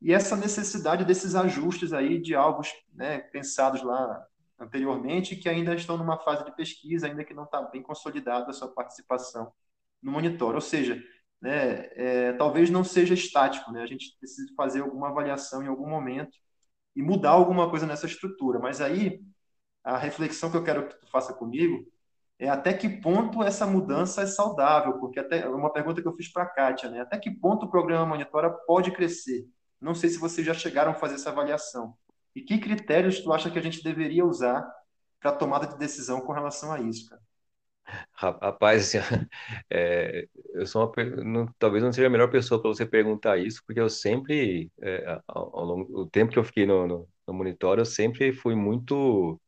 e 0.01 0.12
essa 0.14 0.36
necessidade 0.36 1.05
desses 1.05 1.36
ajustes 1.36 1.93
aí 1.93 2.20
de 2.20 2.34
alvos 2.34 2.74
né, 2.93 3.20
pensados 3.20 3.84
lá 3.84 4.26
anteriormente 4.57 5.36
que 5.36 5.47
ainda 5.47 5.76
estão 5.76 5.97
numa 5.97 6.18
fase 6.18 6.43
de 6.43 6.55
pesquisa, 6.55 7.05
ainda 7.05 7.24
que 7.24 7.34
não 7.34 7.43
está 7.43 7.62
bem 7.62 7.84
consolidada 7.84 8.49
a 8.49 8.53
sua 8.53 8.70
participação 8.70 9.51
no 10.01 10.12
monitor. 10.12 10.55
Ou 10.55 10.62
seja, 10.62 11.01
né, 11.39 11.89
é, 11.93 12.34
talvez 12.34 12.70
não 12.70 12.84
seja 12.84 13.14
estático, 13.14 13.72
né? 13.72 13.84
a 13.84 13.86
gente 13.86 14.18
precisa 14.18 14.51
fazer 14.55 14.82
alguma 14.82 15.10
avaliação 15.10 15.62
em 15.62 15.68
algum 15.68 15.88
momento 15.88 16.36
e 16.95 17.01
mudar 17.03 17.32
alguma 17.32 17.70
coisa 17.70 17.86
nessa 17.86 18.05
estrutura. 18.07 18.57
Mas 18.57 18.82
aí, 18.82 19.22
a 19.84 19.97
reflexão 19.97 20.49
que 20.49 20.57
eu 20.57 20.64
quero 20.64 20.88
que 20.88 20.99
tu 20.99 21.07
faça 21.12 21.34
comigo 21.34 21.86
é 22.39 22.47
até 22.47 22.73
que 22.73 22.87
ponto 22.87 23.43
essa 23.43 23.67
mudança 23.67 24.21
é 24.21 24.25
saudável, 24.25 24.93
porque 24.97 25.19
até 25.19 25.47
uma 25.49 25.71
pergunta 25.71 26.01
que 26.01 26.07
eu 26.07 26.15
fiz 26.15 26.31
para 26.31 26.43
a 26.43 26.49
Kátia, 26.49 26.89
né? 26.89 27.01
até 27.01 27.19
que 27.19 27.29
ponto 27.29 27.65
o 27.65 27.69
programa 27.69 28.05
Monitora 28.05 28.49
pode 28.49 28.91
crescer? 28.91 29.45
Não 29.79 29.93
sei 29.93 30.09
se 30.09 30.17
vocês 30.17 30.47
já 30.47 30.53
chegaram 30.53 30.91
a 30.91 30.95
fazer 30.95 31.15
essa 31.15 31.29
avaliação. 31.29 31.93
E 32.33 32.41
que 32.41 32.57
critérios 32.57 33.19
tu 33.19 33.33
acha 33.33 33.51
que 33.51 33.59
a 33.59 33.61
gente 33.61 33.83
deveria 33.83 34.25
usar 34.25 34.65
para 35.19 35.33
tomada 35.33 35.67
de 35.67 35.77
decisão 35.77 36.21
com 36.21 36.31
relação 36.31 36.71
a 36.71 36.79
isso, 36.79 37.09
cara? 37.09 37.21
Rapaz, 38.13 38.95
assim, 38.95 38.97
é, 39.69 40.27
eu 40.53 40.65
sou 40.65 40.85
uma, 40.85 41.23
não, 41.23 41.47
talvez 41.57 41.83
não 41.83 41.91
seja 41.91 42.07
a 42.07 42.09
melhor 42.09 42.29
pessoa 42.29 42.61
para 42.61 42.69
você 42.69 42.85
perguntar 42.85 43.37
isso, 43.37 43.61
porque 43.65 43.81
eu 43.81 43.89
sempre, 43.89 44.71
é, 44.81 45.19
ao, 45.27 45.57
ao 45.57 45.65
longo 45.65 45.91
do 45.91 46.09
tempo 46.09 46.31
que 46.31 46.39
eu 46.39 46.43
fiquei 46.43 46.65
no, 46.65 46.87
no, 46.87 47.09
no 47.27 47.33
monitor, 47.33 47.79
eu 47.79 47.85
sempre 47.85 48.31
fui 48.31 48.55
muito, 48.55 49.41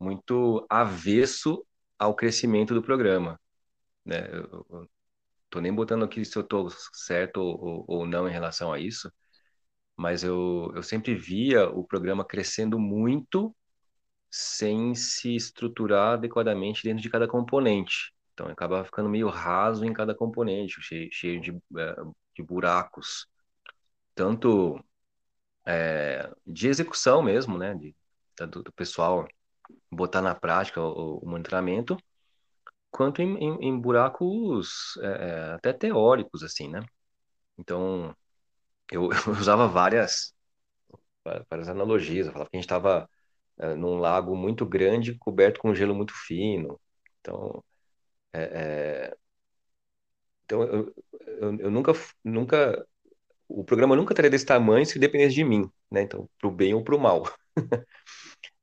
muito 0.00 0.64
avesso 0.70 1.66
ao 1.98 2.14
crescimento 2.14 2.74
do 2.74 2.82
programa. 2.82 3.40
Né? 4.04 4.28
Eu, 4.32 4.88
tô 5.50 5.60
nem 5.60 5.74
botando 5.74 6.04
aqui 6.04 6.24
se 6.24 6.36
eu 6.36 6.42
estou 6.42 6.68
certo 6.92 7.38
ou, 7.40 7.84
ou 7.88 8.06
não 8.06 8.28
em 8.28 8.32
relação 8.32 8.72
a 8.72 8.78
isso, 8.78 9.12
mas 9.96 10.22
eu, 10.22 10.72
eu 10.74 10.82
sempre 10.82 11.14
via 11.14 11.68
o 11.68 11.84
programa 11.84 12.24
crescendo 12.24 12.78
muito 12.78 13.54
sem 14.30 14.94
se 14.94 15.34
estruturar 15.34 16.14
adequadamente 16.14 16.82
dentro 16.84 17.02
de 17.02 17.10
cada 17.10 17.26
componente. 17.26 18.14
Então, 18.34 18.46
acabava 18.48 18.84
ficando 18.84 19.08
meio 19.08 19.28
raso 19.28 19.84
em 19.84 19.92
cada 19.92 20.14
componente, 20.14 20.80
cheio, 20.82 21.08
cheio 21.12 21.40
de, 21.40 21.50
é, 21.76 21.96
de 22.36 22.42
buracos, 22.42 23.26
tanto 24.14 24.82
é, 25.66 26.30
de 26.46 26.68
execução 26.68 27.22
mesmo, 27.22 27.58
né, 27.58 27.74
de, 27.74 27.96
do, 28.50 28.62
do 28.62 28.72
pessoal 28.72 29.26
botar 29.90 30.22
na 30.22 30.34
prática 30.34 30.80
o, 30.80 31.18
o 31.18 31.28
monitoramento, 31.28 31.96
quanto 32.90 33.22
em, 33.22 33.36
em, 33.38 33.68
em 33.68 33.80
buracos 33.80 34.96
é, 35.02 35.52
até 35.54 35.72
teóricos, 35.72 36.42
assim, 36.42 36.68
né? 36.68 36.80
Então, 37.58 38.14
eu, 38.92 39.10
eu 39.28 39.32
usava 39.32 39.68
várias, 39.68 40.34
várias 41.48 41.68
analogias. 41.68 42.26
Eu 42.26 42.32
falava 42.32 42.50
que 42.50 42.56
a 42.56 42.60
gente 42.60 42.66
estava 42.66 43.08
é, 43.58 43.74
num 43.74 43.98
lago 43.98 44.36
muito 44.36 44.66
grande, 44.66 45.16
coberto 45.18 45.60
com 45.60 45.74
gelo 45.74 45.94
muito 45.94 46.12
fino. 46.14 46.80
Então, 47.20 47.64
é, 48.32 48.42
é, 49.10 49.16
então 50.44 50.62
eu, 50.62 50.94
eu, 51.40 51.58
eu, 51.60 51.70
nunca, 51.70 51.92
nunca, 52.24 52.86
o 53.48 53.64
programa 53.64 53.96
nunca 53.96 54.14
teria 54.14 54.30
desse 54.30 54.46
tamanho 54.46 54.86
se 54.86 54.98
dependesse 54.98 55.34
de 55.36 55.44
mim, 55.44 55.70
né? 55.90 56.02
Então, 56.02 56.28
para 56.38 56.48
o 56.48 56.52
bem 56.52 56.74
ou 56.74 56.84
para 56.84 56.96
o 56.96 57.00
mal. 57.00 57.24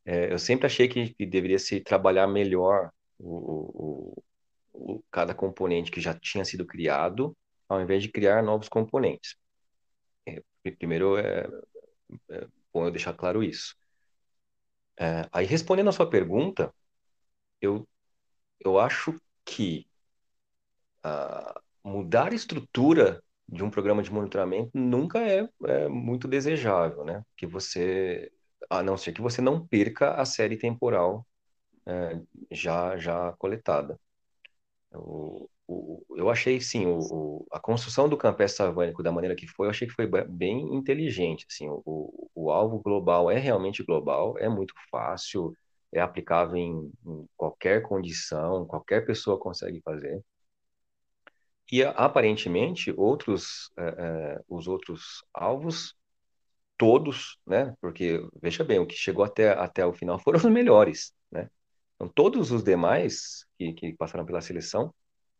É, 0.05 0.31
eu 0.31 0.39
sempre 0.39 0.67
achei 0.67 0.87
que, 0.87 1.13
que, 1.13 1.25
deveria 1.25 1.59
se 1.59 1.81
trabalhar 1.81 2.27
melhor 2.27 2.91
o, 3.17 4.13
o, 4.73 4.95
o, 4.97 5.03
cada 5.11 5.33
componente 5.33 5.91
que 5.91 5.99
já 6.01 6.13
tinha 6.13 6.45
sido 6.45 6.65
criado, 6.65 7.35
ao 7.67 7.81
invés 7.81 8.03
de 8.03 8.11
criar 8.11 8.43
novos 8.43 8.69
componentes. 8.69 9.35
É, 10.27 10.41
primeiro, 10.77 11.17
é, 11.17 11.47
é 12.29 12.47
bom 12.73 12.85
eu 12.85 12.91
deixar 12.91 13.13
claro 13.13 13.43
isso. 13.43 13.75
É, 14.97 15.27
aí, 15.31 15.45
respondendo 15.45 15.89
a 15.89 15.93
sua 15.93 16.09
pergunta, 16.09 16.73
eu, 17.61 17.87
eu 18.59 18.79
acho 18.79 19.19
que 19.45 19.87
uh, 21.05 21.59
mudar 21.83 22.31
a 22.31 22.35
estrutura 22.35 23.21
de 23.47 23.63
um 23.63 23.69
programa 23.69 24.01
de 24.01 24.11
monitoramento 24.11 24.71
nunca 24.73 25.19
é, 25.19 25.47
é, 25.65 25.87
muito 25.87 26.27
desejável, 26.27 27.05
né? 27.05 27.23
Que 27.37 27.45
você, 27.45 28.31
a 28.69 28.83
não 28.83 28.97
ser 28.97 29.13
que 29.13 29.21
você 29.21 29.41
não 29.41 29.65
perca 29.65 30.13
a 30.15 30.25
série 30.25 30.57
temporal 30.57 31.25
é, 31.85 32.21
já 32.51 32.97
já 32.97 33.33
coletada. 33.33 33.99
O, 34.93 35.49
o, 35.67 36.05
eu 36.15 36.29
achei, 36.29 36.59
sim, 36.61 36.85
o, 36.87 37.45
a 37.51 37.59
construção 37.59 38.07
do 38.09 38.17
campestre 38.17 38.57
savânico 38.57 39.03
da 39.03 39.11
maneira 39.11 39.35
que 39.35 39.47
foi, 39.47 39.67
eu 39.67 39.71
achei 39.71 39.87
que 39.87 39.93
foi 39.93 40.07
bem 40.27 40.75
inteligente. 40.75 41.45
Assim, 41.49 41.67
o, 41.69 42.29
o, 42.33 42.51
alvo 42.51 42.79
global 42.79 43.29
é 43.31 43.37
realmente 43.39 43.83
global, 43.83 44.37
é 44.37 44.47
muito 44.49 44.73
fácil, 44.91 45.55
é 45.91 45.99
aplicável 45.99 46.57
em, 46.57 46.91
em 47.05 47.27
qualquer 47.37 47.81
condição, 47.83 48.65
qualquer 48.65 49.05
pessoa 49.05 49.39
consegue 49.39 49.81
fazer. 49.81 50.23
E 51.71 51.83
aparentemente 51.83 52.93
outros, 52.95 53.71
é, 53.77 53.83
é, 53.83 54.41
os 54.47 54.67
outros 54.67 55.23
alvos, 55.33 55.95
todos, 56.77 57.37
né? 57.45 57.75
Porque 57.81 58.19
veja 58.41 58.63
bem, 58.63 58.79
o 58.79 58.85
que 58.87 58.95
chegou 58.95 59.23
até, 59.25 59.51
até 59.51 59.85
o 59.85 59.93
final 59.93 60.19
foram 60.21 60.37
os 60.39 60.45
melhores. 60.45 61.13
né? 61.31 61.49
Então, 61.95 62.09
todos 62.09 62.51
os 62.51 62.63
demais 62.63 63.45
que, 63.57 63.73
que 63.73 63.93
passaram 63.95 64.25
pela 64.25 64.41
seleção 64.41 64.93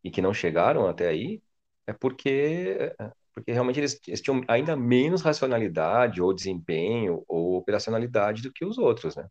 e 0.04 0.12
que 0.12 0.22
não 0.22 0.34
chegaram 0.34 0.88
até 0.88 1.08
aí, 1.10 1.42
é 1.88 1.94
porque, 1.94 2.94
porque 3.34 3.52
realmente 3.52 3.80
eles, 3.80 4.00
eles 4.08 4.22
tinham 4.22 4.42
ainda 4.48 4.76
menos 4.76 5.22
racionalidade 5.22 6.22
ou 6.22 6.34
desempenho 6.34 7.24
ou 7.28 7.56
operacionalidade 7.58 8.42
do 8.42 8.52
que 8.54 8.66
os 8.66 8.78
outros, 8.78 9.16
né? 9.16 9.28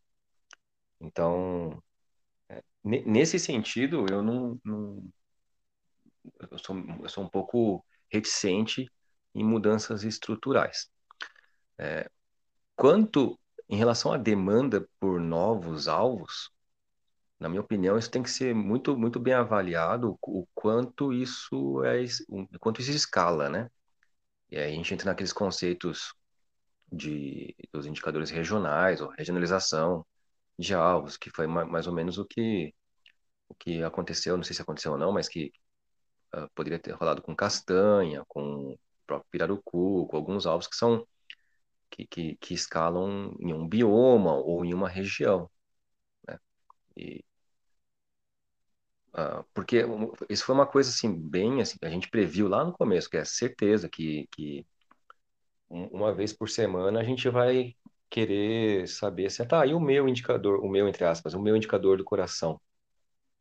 Então, 1.00 1.82
é, 2.50 2.62
nesse 2.84 3.38
sentido, 3.38 4.06
eu 4.10 4.22
não, 4.22 4.60
não 4.64 5.04
eu, 6.50 6.58
sou, 6.58 6.76
eu 7.02 7.08
sou 7.08 7.24
um 7.24 7.28
pouco 7.28 7.84
reticente 8.10 8.90
em 9.34 9.44
mudanças 9.44 10.04
estruturais. 10.04 10.88
É, 11.78 12.10
quanto 12.76 13.38
em 13.68 13.76
relação 13.76 14.12
à 14.12 14.18
demanda 14.18 14.88
por 15.00 15.20
novos 15.20 15.88
alvos, 15.88 16.50
na 17.38 17.48
minha 17.48 17.60
opinião, 17.62 17.98
isso 17.98 18.10
tem 18.10 18.22
que 18.22 18.30
ser 18.30 18.54
muito, 18.54 18.96
muito 18.96 19.20
bem 19.20 19.34
avaliado 19.34 20.18
o 20.22 20.46
quanto 20.54 21.12
isso 21.12 21.84
é, 21.84 22.04
o 22.28 22.46
quanto 22.58 22.80
isso 22.80 22.90
escala, 22.92 23.48
né? 23.50 23.70
E 24.50 24.56
aí 24.58 24.72
a 24.72 24.76
gente 24.76 24.94
entra 24.94 25.06
naqueles 25.10 25.32
conceitos 25.32 26.14
de 26.92 27.54
dos 27.72 27.86
indicadores 27.86 28.30
regionais 28.30 29.00
ou 29.00 29.10
regionalização 29.10 30.06
de 30.58 30.74
alvos, 30.74 31.16
que 31.16 31.30
foi 31.30 31.46
mais 31.46 31.86
ou 31.86 31.94
menos 31.94 32.18
o 32.18 32.24
que 32.26 32.74
o 33.48 33.54
que 33.54 33.82
aconteceu, 33.82 34.36
não 34.36 34.44
sei 34.44 34.54
se 34.56 34.62
aconteceu 34.62 34.92
ou 34.92 34.98
não, 34.98 35.12
mas 35.12 35.28
que 35.28 35.52
uh, 36.34 36.48
poderia 36.54 36.78
ter 36.78 36.92
rolado 36.92 37.22
com 37.22 37.34
castanha, 37.36 38.24
com 38.28 38.72
o 38.74 38.78
próprio 39.06 39.30
pirarucu, 39.30 40.06
com 40.08 40.16
alguns 40.16 40.46
alvos 40.46 40.66
que 40.68 40.76
são 40.76 41.06
que, 41.94 42.06
que, 42.06 42.36
que 42.36 42.54
escalam 42.54 43.36
em 43.38 43.52
um 43.52 43.68
bioma 43.68 44.34
ou 44.34 44.64
em 44.64 44.74
uma 44.74 44.88
região. 44.88 45.48
Né? 46.26 46.38
E, 46.96 47.24
uh, 49.14 49.44
porque 49.54 49.84
isso 50.28 50.44
foi 50.44 50.54
uma 50.54 50.66
coisa 50.66 50.90
assim 50.90 51.12
bem 51.14 51.60
assim 51.62 51.78
a 51.82 51.88
gente 51.88 52.10
previu 52.10 52.48
lá 52.48 52.64
no 52.64 52.72
começo 52.72 53.08
que 53.08 53.16
é 53.16 53.24
certeza 53.24 53.88
que, 53.88 54.26
que 54.32 54.66
uma 55.68 56.14
vez 56.14 56.32
por 56.32 56.48
semana 56.48 57.00
a 57.00 57.04
gente 57.04 57.28
vai 57.28 57.76
querer 58.10 58.88
saber 58.88 59.30
se 59.30 59.44
tá 59.46 59.66
e 59.66 59.74
o 59.74 59.80
meu 59.80 60.08
indicador 60.08 60.60
o 60.64 60.68
meu 60.68 60.88
entre 60.88 61.04
aspas 61.04 61.34
o 61.34 61.40
meu 61.42 61.56
indicador 61.56 61.98
do 61.98 62.04
coração 62.04 62.60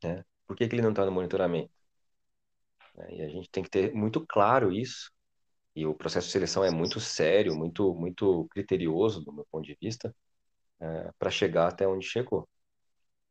né 0.03 0.23
por 0.47 0.55
que, 0.55 0.67
que 0.67 0.75
ele 0.75 0.81
não 0.83 0.91
está 0.91 1.05
no 1.05 1.11
monitoramento 1.11 1.71
e 3.09 3.21
a 3.23 3.29
gente 3.29 3.49
tem 3.49 3.63
que 3.63 3.69
ter 3.69 3.93
muito 3.93 4.25
claro 4.27 4.71
isso 4.71 5.11
e 5.75 5.85
o 5.85 5.95
processo 5.95 6.27
de 6.27 6.33
seleção 6.33 6.63
é 6.63 6.71
muito 6.71 6.99
sério 6.99 7.55
muito 7.55 7.93
muito 7.95 8.45
criterioso 8.51 9.23
do 9.23 9.33
meu 9.33 9.45
ponto 9.51 9.65
de 9.65 9.77
vista 9.81 10.15
é, 10.79 11.11
para 11.19 11.31
chegar 11.31 11.67
até 11.67 11.87
onde 11.87 12.05
chegou 12.05 12.47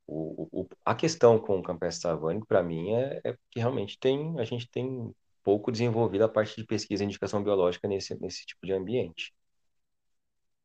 o, 0.06 0.62
o, 0.62 0.68
a 0.84 0.94
questão 0.94 1.38
com 1.38 1.58
o 1.58 1.62
campestre 1.62 2.02
savânico, 2.02 2.46
para 2.46 2.62
mim, 2.62 2.92
é, 2.92 3.20
é, 3.24 3.36
que 3.50 3.58
realmente 3.60 3.98
tem, 3.98 4.38
a 4.38 4.44
gente 4.44 4.68
tem 4.70 5.14
pouco 5.42 5.72
desenvolvido 5.72 6.24
a 6.24 6.28
parte 6.28 6.56
de 6.56 6.66
pesquisa 6.66 7.02
e 7.02 7.06
indicação 7.06 7.42
biológica 7.42 7.88
nesse, 7.88 8.14
nesse 8.20 8.46
tipo 8.46 8.66
de 8.66 8.72
ambiente. 8.72 9.32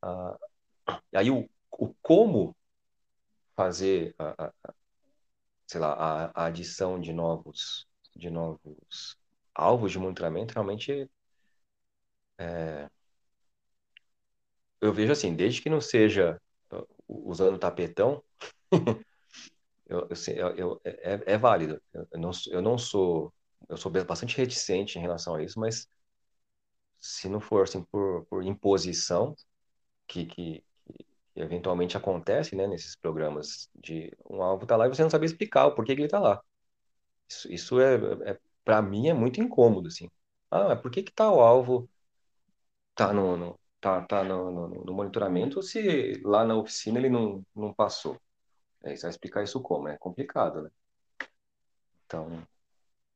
Ah, 0.01 0.38
aí 1.15 1.32
o, 1.32 1.49
o 1.71 1.93
como 2.01 2.55
fazer 3.55 4.15
a, 4.19 4.45
a, 4.47 4.73
sei 5.65 5.80
lá, 5.82 5.93
a, 5.93 6.43
a, 6.43 6.45
adição 6.47 6.99
de 6.99 7.13
novos, 7.13 7.88
de 8.15 8.30
novos 8.30 9.17
alvos 9.53 9.91
de 9.91 9.99
monitoramento 9.99 10.53
realmente 10.53 11.09
é, 12.38 12.89
eu 14.81 14.93
vejo 14.93 15.11
assim, 15.11 15.35
desde 15.35 15.61
que 15.61 15.69
não 15.69 15.81
seja 15.81 16.39
usando 17.07 17.57
tapetão, 17.59 18.23
eu, 19.88 20.07
eu, 20.35 20.55
eu 20.57 20.81
é, 20.83 21.33
é, 21.33 21.38
válido. 21.38 21.81
Eu, 21.93 22.07
não, 22.19 22.31
eu 22.51 22.61
não 22.61 22.77
sou, 22.77 23.33
eu 23.69 23.77
sou 23.77 23.91
bastante 23.91 24.38
reticente 24.38 24.97
em 24.97 25.01
relação 25.01 25.35
a 25.35 25.43
isso, 25.43 25.59
mas 25.59 25.88
se 26.99 27.29
não 27.29 27.39
for 27.39 27.63
assim 27.63 27.83
por, 27.85 28.25
por 28.25 28.43
imposição, 28.43 29.35
que, 30.07 30.25
que, 30.25 30.63
que 30.88 31.05
eventualmente 31.35 31.97
acontece, 31.97 32.55
né, 32.55 32.67
nesses 32.67 32.95
programas 32.95 33.69
de 33.75 34.11
um 34.29 34.41
alvo 34.43 34.65
tá 34.67 34.75
lá 34.77 34.88
e 34.88 34.89
você 34.89 35.03
não 35.03 35.09
sabe 35.09 35.25
explicar 35.27 35.67
o 35.67 35.75
porquê 35.75 35.95
que 35.95 36.01
ele 36.03 36.09
tá 36.09 36.19
lá. 36.19 36.41
Isso, 37.29 37.53
isso 37.53 37.81
é, 37.81 37.95
é 38.31 38.39
para 38.65 38.81
mim 38.81 39.09
é 39.09 39.13
muito 39.15 39.41
incômodo, 39.41 39.88
assim. 39.89 40.09
Ah, 40.51 40.75
por 40.75 40.91
que 40.91 41.03
que 41.03 41.13
tal 41.13 41.39
alvo 41.41 41.89
tá 42.97 43.13
no, 43.13 43.37
no 43.37 43.59
tá, 43.79 44.01
tá 44.01 44.23
no, 44.23 44.51
no, 44.51 44.67
no 44.85 44.93
monitoramento 44.93 45.61
se 45.61 46.19
lá 46.25 46.43
na 46.43 46.55
oficina 46.55 46.97
ele 46.99 47.09
não, 47.09 47.45
não 47.55 47.73
passou? 47.73 48.19
Aí 48.83 48.97
você 48.97 49.03
vai 49.03 49.11
explicar 49.11 49.43
isso 49.43 49.61
como? 49.61 49.87
É 49.87 49.97
complicado, 49.97 50.63
né? 50.63 50.69
Então, 52.05 52.29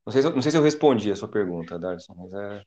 não 0.05 0.11
sei 0.11 0.21
se 0.21 0.27
eu, 0.27 0.35
não 0.35 0.41
sei 0.41 0.51
se 0.51 0.57
eu 0.57 0.63
respondi 0.63 1.11
a 1.11 1.15
sua 1.15 1.29
pergunta, 1.29 1.79
Darson, 1.79 2.13
mas 2.15 2.33
é. 2.33 2.63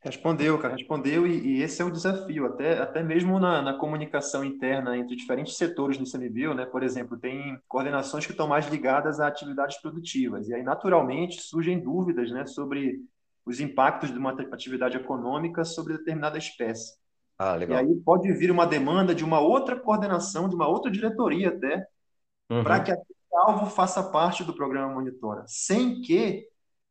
Respondeu, 0.00 0.58
cara, 0.58 0.74
respondeu, 0.74 1.26
e, 1.28 1.58
e 1.58 1.62
esse 1.62 1.80
é 1.80 1.84
o 1.84 1.90
desafio, 1.90 2.44
até, 2.46 2.80
até 2.80 3.04
mesmo 3.04 3.38
na, 3.38 3.62
na 3.62 3.74
comunicação 3.74 4.44
interna 4.44 4.96
entre 4.96 5.14
diferentes 5.14 5.56
setores 5.56 5.96
do 5.96 6.04
ICMBio, 6.04 6.54
né? 6.54 6.66
Por 6.66 6.82
exemplo, 6.82 7.16
tem 7.16 7.56
coordenações 7.68 8.26
que 8.26 8.32
estão 8.32 8.48
mais 8.48 8.66
ligadas 8.66 9.20
a 9.20 9.28
atividades 9.28 9.80
produtivas, 9.80 10.48
e 10.48 10.54
aí, 10.54 10.62
naturalmente, 10.62 11.40
surgem 11.40 11.80
dúvidas 11.80 12.32
né, 12.32 12.44
sobre 12.46 13.00
os 13.44 13.60
impactos 13.60 14.10
de 14.10 14.18
uma 14.18 14.30
atividade 14.30 14.96
econômica 14.96 15.64
sobre 15.64 15.96
determinada 15.96 16.38
espécie. 16.38 16.96
Ah, 17.38 17.54
legal. 17.56 17.78
E 17.78 17.80
aí 17.80 17.94
pode 18.04 18.32
vir 18.32 18.50
uma 18.50 18.66
demanda 18.66 19.14
de 19.14 19.24
uma 19.24 19.40
outra 19.40 19.78
coordenação, 19.78 20.48
de 20.48 20.54
uma 20.54 20.68
outra 20.68 20.90
diretoria 20.90 21.48
até, 21.48 21.86
uhum. 22.50 22.62
para 22.62 22.80
que 22.80 22.92
aquele 22.92 23.16
alvo 23.32 23.66
faça 23.66 24.02
parte 24.02 24.44
do 24.44 24.54
programa 24.54 24.94
Monitora, 24.94 25.44
sem 25.46 26.00
que 26.00 26.46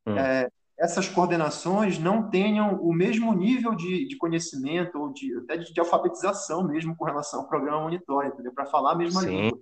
uhum. 0.06 0.18
é, 0.18 0.50
essas 0.78 1.08
coordenações 1.08 2.00
não 2.00 2.30
tenham 2.30 2.82
o 2.82 2.92
mesmo 2.92 3.34
nível 3.34 3.76
de, 3.76 4.08
de 4.08 4.18
conhecimento 4.18 5.00
ou 5.00 5.14
de, 5.14 5.38
até 5.38 5.58
de, 5.58 5.72
de, 5.72 5.80
alfabetização 5.80 6.68
mesmo 6.68 6.96
com 6.96 7.06
relação 7.06 7.42
ao 7.42 7.48
programa 7.48 7.84
Monitora, 7.84 8.28
entendeu? 8.28 8.52
Para 8.52 8.66
falar 8.66 8.94
a 8.94 8.96
mesma 8.96 9.22
Sim. 9.22 9.28
língua. 9.28 9.60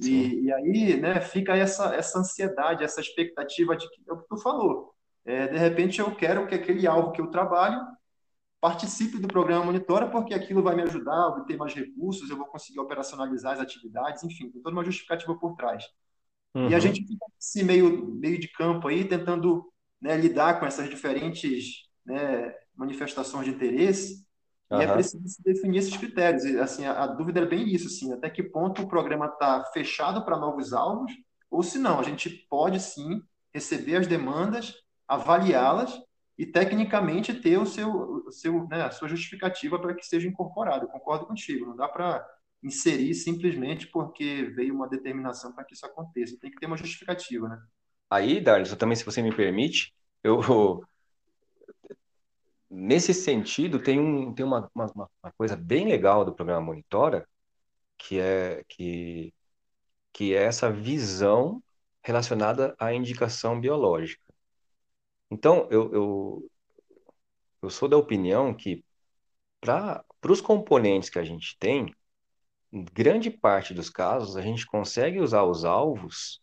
E, 0.00 0.44
e, 0.44 0.52
aí 0.52 1.00
né, 1.00 1.20
fica 1.20 1.54
essa, 1.56 1.94
essa 1.94 2.18
ansiedade, 2.18 2.82
essa 2.82 3.00
expectativa 3.00 3.76
de 3.76 3.88
que 3.90 4.02
é 4.08 4.12
o 4.12 4.18
que 4.18 4.28
tu 4.28 4.38
falou. 4.38 4.94
É, 5.24 5.48
de 5.48 5.58
repente 5.58 6.00
eu 6.00 6.14
quero 6.14 6.46
que 6.46 6.54
aquele 6.54 6.86
alvo 6.86 7.12
que 7.12 7.20
eu 7.20 7.28
trabalho 7.28 7.80
participe 8.60 9.18
do 9.18 9.26
programa 9.26 9.64
Monitora, 9.64 10.08
porque 10.08 10.34
aquilo 10.34 10.62
vai 10.62 10.76
me 10.76 10.82
ajudar 10.82 11.14
a 11.14 11.28
obter 11.28 11.56
mais 11.56 11.72
recursos, 11.72 12.28
eu 12.28 12.36
vou 12.36 12.46
conseguir 12.46 12.78
operacionalizar 12.78 13.54
as 13.54 13.60
atividades, 13.60 14.22
enfim, 14.22 14.50
tem 14.50 14.60
toda 14.60 14.76
uma 14.76 14.84
justificativa 14.84 15.34
por 15.34 15.56
trás. 15.56 15.84
Uhum. 16.54 16.68
E 16.68 16.74
a 16.74 16.76
uhum. 16.76 16.80
gente 16.80 17.06
fica 17.06 17.24
nesse 17.34 17.64
meio, 17.64 18.06
meio 18.14 18.38
de 18.38 18.48
campo 18.48 18.88
aí, 18.88 19.04
tentando 19.04 19.72
né, 20.00 20.16
lidar 20.16 20.60
com 20.60 20.66
essas 20.66 20.90
diferentes 20.90 21.88
né, 22.04 22.54
manifestações 22.74 23.46
de 23.46 23.52
interesse, 23.52 24.26
uhum. 24.70 24.80
e 24.80 24.84
é 24.84 24.92
preciso 24.92 25.42
definir 25.42 25.78
esses 25.78 25.96
critérios. 25.96 26.44
E, 26.44 26.58
assim, 26.58 26.84
a, 26.84 27.04
a, 27.04 27.06
dúvida 27.06 27.40
é 27.40 27.46
bem 27.46 27.66
isso, 27.66 27.86
assim, 27.86 28.12
até 28.12 28.28
que 28.28 28.42
ponto 28.42 28.82
o 28.82 28.88
programa 28.88 29.26
está 29.26 29.64
fechado 29.72 30.22
para 30.22 30.38
novos 30.38 30.74
alvos, 30.74 31.12
ou 31.50 31.62
se 31.62 31.78
não, 31.78 31.98
a 31.98 32.02
gente 32.02 32.28
pode 32.48 32.78
sim 32.78 33.22
receber 33.54 33.96
as 33.96 34.06
demandas, 34.06 34.74
avaliá-las 35.10 36.00
e 36.38 36.46
tecnicamente 36.46 37.34
ter 37.34 37.58
o 37.58 37.66
seu, 37.66 37.90
o 38.26 38.32
seu, 38.32 38.66
né, 38.68 38.82
a 38.82 38.90
sua 38.90 39.08
justificativa 39.08 39.78
para 39.78 39.94
que 39.94 40.06
seja 40.06 40.28
incorporado. 40.28 40.84
Eu 40.84 40.88
concordo 40.88 41.26
contigo, 41.26 41.66
não 41.66 41.76
dá 41.76 41.88
para 41.88 42.26
inserir 42.62 43.12
simplesmente 43.14 43.86
porque 43.88 44.44
veio 44.54 44.74
uma 44.74 44.88
determinação 44.88 45.52
para 45.52 45.64
que 45.64 45.74
isso 45.74 45.84
aconteça. 45.84 46.38
Tem 46.40 46.50
que 46.50 46.58
ter 46.58 46.66
uma 46.66 46.76
justificativa, 46.76 47.48
né? 47.48 47.60
Aí, 48.08 48.40
Darlis, 48.40 48.74
também, 48.76 48.96
se 48.96 49.04
você 49.04 49.20
me 49.20 49.34
permite, 49.34 49.92
eu 50.22 50.82
nesse 52.70 53.12
sentido 53.12 53.82
tem, 53.82 53.98
um, 53.98 54.32
tem 54.32 54.46
uma, 54.46 54.70
uma, 54.74 54.86
uma 54.94 55.32
coisa 55.36 55.56
bem 55.56 55.88
legal 55.88 56.24
do 56.24 56.34
programa 56.34 56.60
Monitora, 56.60 57.26
que 57.98 58.18
é 58.20 58.64
que, 58.68 59.34
que 60.12 60.34
é 60.34 60.44
essa 60.44 60.70
visão 60.70 61.62
relacionada 62.02 62.74
à 62.78 62.94
indicação 62.94 63.60
biológica. 63.60 64.29
Então, 65.30 65.68
eu, 65.70 65.92
eu, 65.92 66.50
eu 67.62 67.70
sou 67.70 67.88
da 67.88 67.96
opinião 67.96 68.54
que 68.54 68.84
para 69.60 70.04
os 70.28 70.40
componentes 70.42 71.10
que 71.10 71.18
a 71.20 71.24
gente 71.24 71.56
tem, 71.58 71.94
em 72.72 72.84
grande 72.84 73.30
parte 73.30 73.74
dos 73.74 73.90
casos, 73.90 74.36
a 74.36 74.42
gente 74.42 74.66
consegue 74.66 75.20
usar 75.20 75.44
os 75.44 75.64
alvos 75.64 76.40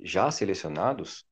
já 0.00 0.30
selecionados 0.30 1.24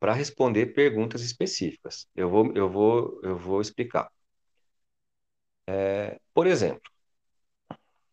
para 0.00 0.14
responder 0.14 0.68
perguntas 0.74 1.22
específicas. 1.22 2.08
Eu 2.16 2.30
vou, 2.30 2.52
eu 2.56 2.70
vou, 2.70 3.20
eu 3.24 3.36
vou 3.38 3.60
explicar. 3.60 4.10
É, 5.66 6.20
por 6.34 6.46
exemplo, 6.46 6.90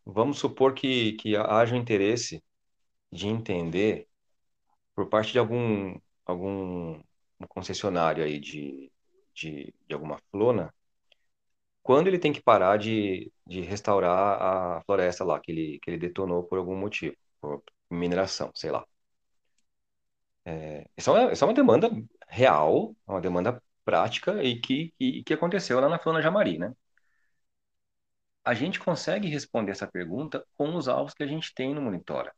vamos 0.05 0.39
supor 0.39 0.73
que, 0.73 1.13
que 1.13 1.35
haja 1.35 1.75
um 1.75 1.79
interesse 1.79 2.43
de 3.11 3.27
entender 3.27 4.07
por 4.95 5.09
parte 5.09 5.33
de 5.33 5.39
algum, 5.39 5.95
algum 6.25 7.01
um 7.39 7.47
concessionário 7.47 8.23
aí 8.23 8.39
de, 8.39 8.91
de, 9.33 9.73
de 9.87 9.93
alguma 9.93 10.19
flona, 10.31 10.73
quando 11.83 12.07
ele 12.07 12.19
tem 12.19 12.33
que 12.33 12.41
parar 12.41 12.77
de, 12.77 13.31
de 13.45 13.61
restaurar 13.61 14.77
a 14.79 14.81
floresta 14.85 15.23
lá, 15.23 15.39
que 15.39 15.51
ele, 15.51 15.79
que 15.79 15.89
ele 15.89 15.97
detonou 15.97 16.43
por 16.43 16.57
algum 16.57 16.75
motivo, 16.75 17.15
por 17.41 17.63
mineração, 17.89 18.51
sei 18.55 18.71
lá. 18.71 18.85
É, 20.45 20.85
essa, 20.95 21.11
é 21.11 21.13
uma, 21.13 21.31
essa 21.31 21.45
é 21.45 21.47
uma 21.47 21.53
demanda 21.53 21.89
real, 22.27 22.95
uma 23.05 23.19
demanda 23.21 23.61
prática 23.85 24.41
e 24.43 24.59
que, 24.59 24.93
que, 24.97 25.23
que 25.23 25.33
aconteceu 25.33 25.79
lá 25.79 25.89
na 25.89 25.99
Flona 25.99 26.21
Jamari, 26.21 26.57
né? 26.57 26.73
A 28.43 28.55
gente 28.55 28.79
consegue 28.79 29.27
responder 29.27 29.73
essa 29.73 29.85
pergunta 29.85 30.43
com 30.57 30.75
os 30.75 30.87
alvos 30.87 31.13
que 31.13 31.21
a 31.21 31.27
gente 31.27 31.53
tem 31.53 31.75
no 31.75 31.81
Monitora. 31.83 32.33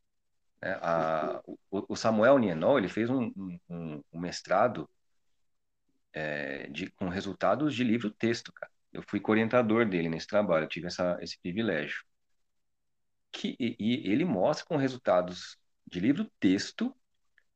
Né? 0.61 0.77
A, 0.81 1.41
o, 1.45 1.57
o, 1.93 1.95
Samuel 1.95 2.37
Nienol, 2.37 2.77
ele 2.77 2.89
fez 2.89 3.09
um, 3.09 3.31
um, 3.69 4.03
um 4.11 4.19
mestrado 4.19 4.89
é, 6.13 6.67
de, 6.69 6.89
com 6.91 7.07
resultados 7.09 7.73
de 7.75 7.83
livro-texto, 7.83 8.51
cara. 8.53 8.71
Eu 8.91 9.03
fui 9.07 9.21
orientador 9.27 9.87
dele 9.87 10.09
nesse 10.09 10.27
trabalho, 10.27 10.67
tive 10.67 10.87
essa, 10.87 11.17
esse 11.21 11.39
privilégio. 11.39 12.03
Que, 13.31 13.55
e, 13.59 13.75
e 13.79 14.11
ele 14.11 14.25
mostra 14.25 14.65
com 14.65 14.75
resultados 14.75 15.57
de 15.85 15.99
livro-texto 15.99 16.95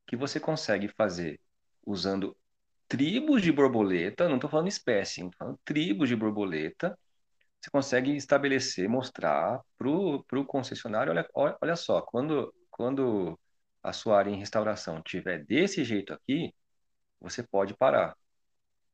que 0.05 0.15
você 0.15 0.39
consegue 0.39 0.87
fazer 0.87 1.39
usando 1.85 2.37
tribos 2.87 3.41
de 3.41 3.51
borboleta, 3.51 4.29
não 4.29 4.35
estou 4.35 4.49
falando 4.49 4.67
espécie, 4.67 5.21
estou 5.21 5.37
falando 5.37 5.59
tribos 5.65 6.07
de 6.09 6.15
borboleta, 6.15 6.97
você 7.59 7.69
consegue 7.71 8.15
estabelecer, 8.15 8.89
mostrar 8.89 9.61
para 9.77 9.89
o 9.89 10.45
concessionário, 10.45 11.13
olha, 11.33 11.57
olha 11.61 11.75
só, 11.75 12.01
quando, 12.01 12.53
quando 12.73 13.39
a 13.83 13.93
sua 13.93 14.17
área 14.17 14.31
em 14.31 14.37
restauração 14.39 15.01
tiver 15.01 15.45
desse 15.45 15.83
jeito 15.83 16.13
aqui, 16.13 16.53
você 17.21 17.43
pode 17.43 17.75
parar. 17.75 18.15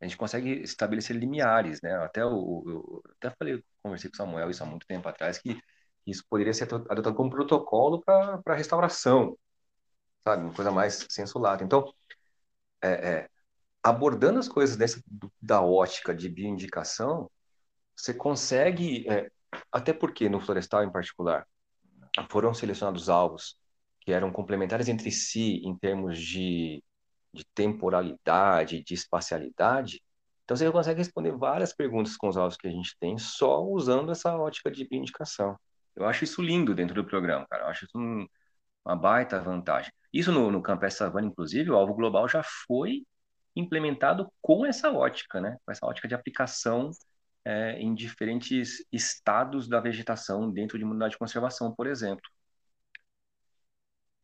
A 0.01 0.05
gente 0.05 0.17
consegue 0.17 0.61
estabelecer 0.61 1.15
limiares, 1.15 1.81
né? 1.81 1.95
Até 1.97 2.25
o, 2.25 2.63
eu, 2.67 3.03
até 3.17 3.35
falei, 3.37 3.63
conversei 3.83 4.09
com 4.09 4.15
o 4.15 4.17
Samuel 4.17 4.49
isso 4.49 4.63
há 4.63 4.65
muito 4.65 4.87
tempo 4.87 5.07
atrás, 5.09 5.39
que 5.39 5.59
isso 6.07 6.23
poderia 6.29 6.53
ser 6.53 6.65
adotado 6.73 7.15
como 7.15 7.29
protocolo 7.29 8.01
para 8.01 8.55
restauração, 8.55 9.37
sabe? 10.23 10.43
Uma 10.43 10.53
coisa 10.53 10.71
mais 10.71 11.05
sensulada. 11.09 11.63
Então, 11.63 11.93
é, 12.81 12.89
é, 12.89 13.29
abordando 13.83 14.39
as 14.39 14.47
coisas 14.47 14.77
dessa, 14.77 15.01
da 15.41 15.61
ótica 15.61 16.15
de 16.15 16.29
bioindicação, 16.29 17.29
você 17.95 18.13
consegue, 18.13 19.07
é, 19.09 19.29
até 19.71 19.93
porque 19.93 20.29
no 20.29 20.39
florestal 20.41 20.83
em 20.83 20.91
particular, 20.91 21.47
foram 22.29 22.53
selecionados 22.53 23.09
alvos 23.09 23.59
que 24.01 24.11
eram 24.11 24.31
complementares 24.31 24.87
entre 24.87 25.11
si 25.11 25.61
em 25.63 25.77
termos 25.77 26.19
de, 26.19 26.83
de 27.33 27.45
temporalidade, 27.53 28.83
de 28.83 28.93
espacialidade. 28.93 30.01
Então 30.43 30.57
você 30.57 30.71
consegue 30.71 30.99
responder 30.99 31.31
várias 31.31 31.73
perguntas 31.73 32.17
com 32.17 32.27
os 32.27 32.37
alvos 32.37 32.57
que 32.57 32.67
a 32.67 32.71
gente 32.71 32.97
tem 32.99 33.17
só 33.17 33.63
usando 33.63 34.11
essa 34.11 34.35
ótica 34.35 34.71
de 34.71 34.87
bioindicação. 34.87 35.55
Eu 35.95 36.05
acho 36.05 36.23
isso 36.23 36.41
lindo 36.41 36.73
dentro 36.73 36.95
do 36.95 37.05
programa, 37.05 37.45
cara. 37.49 37.63
Eu 37.65 37.67
acho 37.67 37.85
isso 37.85 37.97
um, 37.97 38.25
uma 38.85 38.95
baita 38.95 39.39
vantagem. 39.39 39.91
Isso 40.13 40.31
no, 40.31 40.51
no 40.51 40.61
Campus 40.61 40.95
Savana, 40.95 41.27
inclusive, 41.27 41.69
o 41.69 41.75
alvo 41.75 41.93
global 41.93 42.27
já 42.27 42.41
foi 42.67 43.03
implementado 43.55 44.31
com 44.41 44.65
essa 44.65 44.91
ótica, 44.91 45.41
né? 45.41 45.57
Com 45.65 45.71
essa 45.71 45.85
ótica 45.85 46.07
de 46.07 46.15
aplicação 46.15 46.91
é, 47.45 47.79
em 47.79 47.93
diferentes 47.93 48.83
estados 48.91 49.67
da 49.67 49.79
vegetação 49.79 50.51
dentro 50.51 50.77
de 50.77 50.83
uma 50.83 50.91
unidade 50.91 51.11
de 51.11 51.17
conservação, 51.19 51.73
por 51.73 51.87
exemplo. 51.87 52.23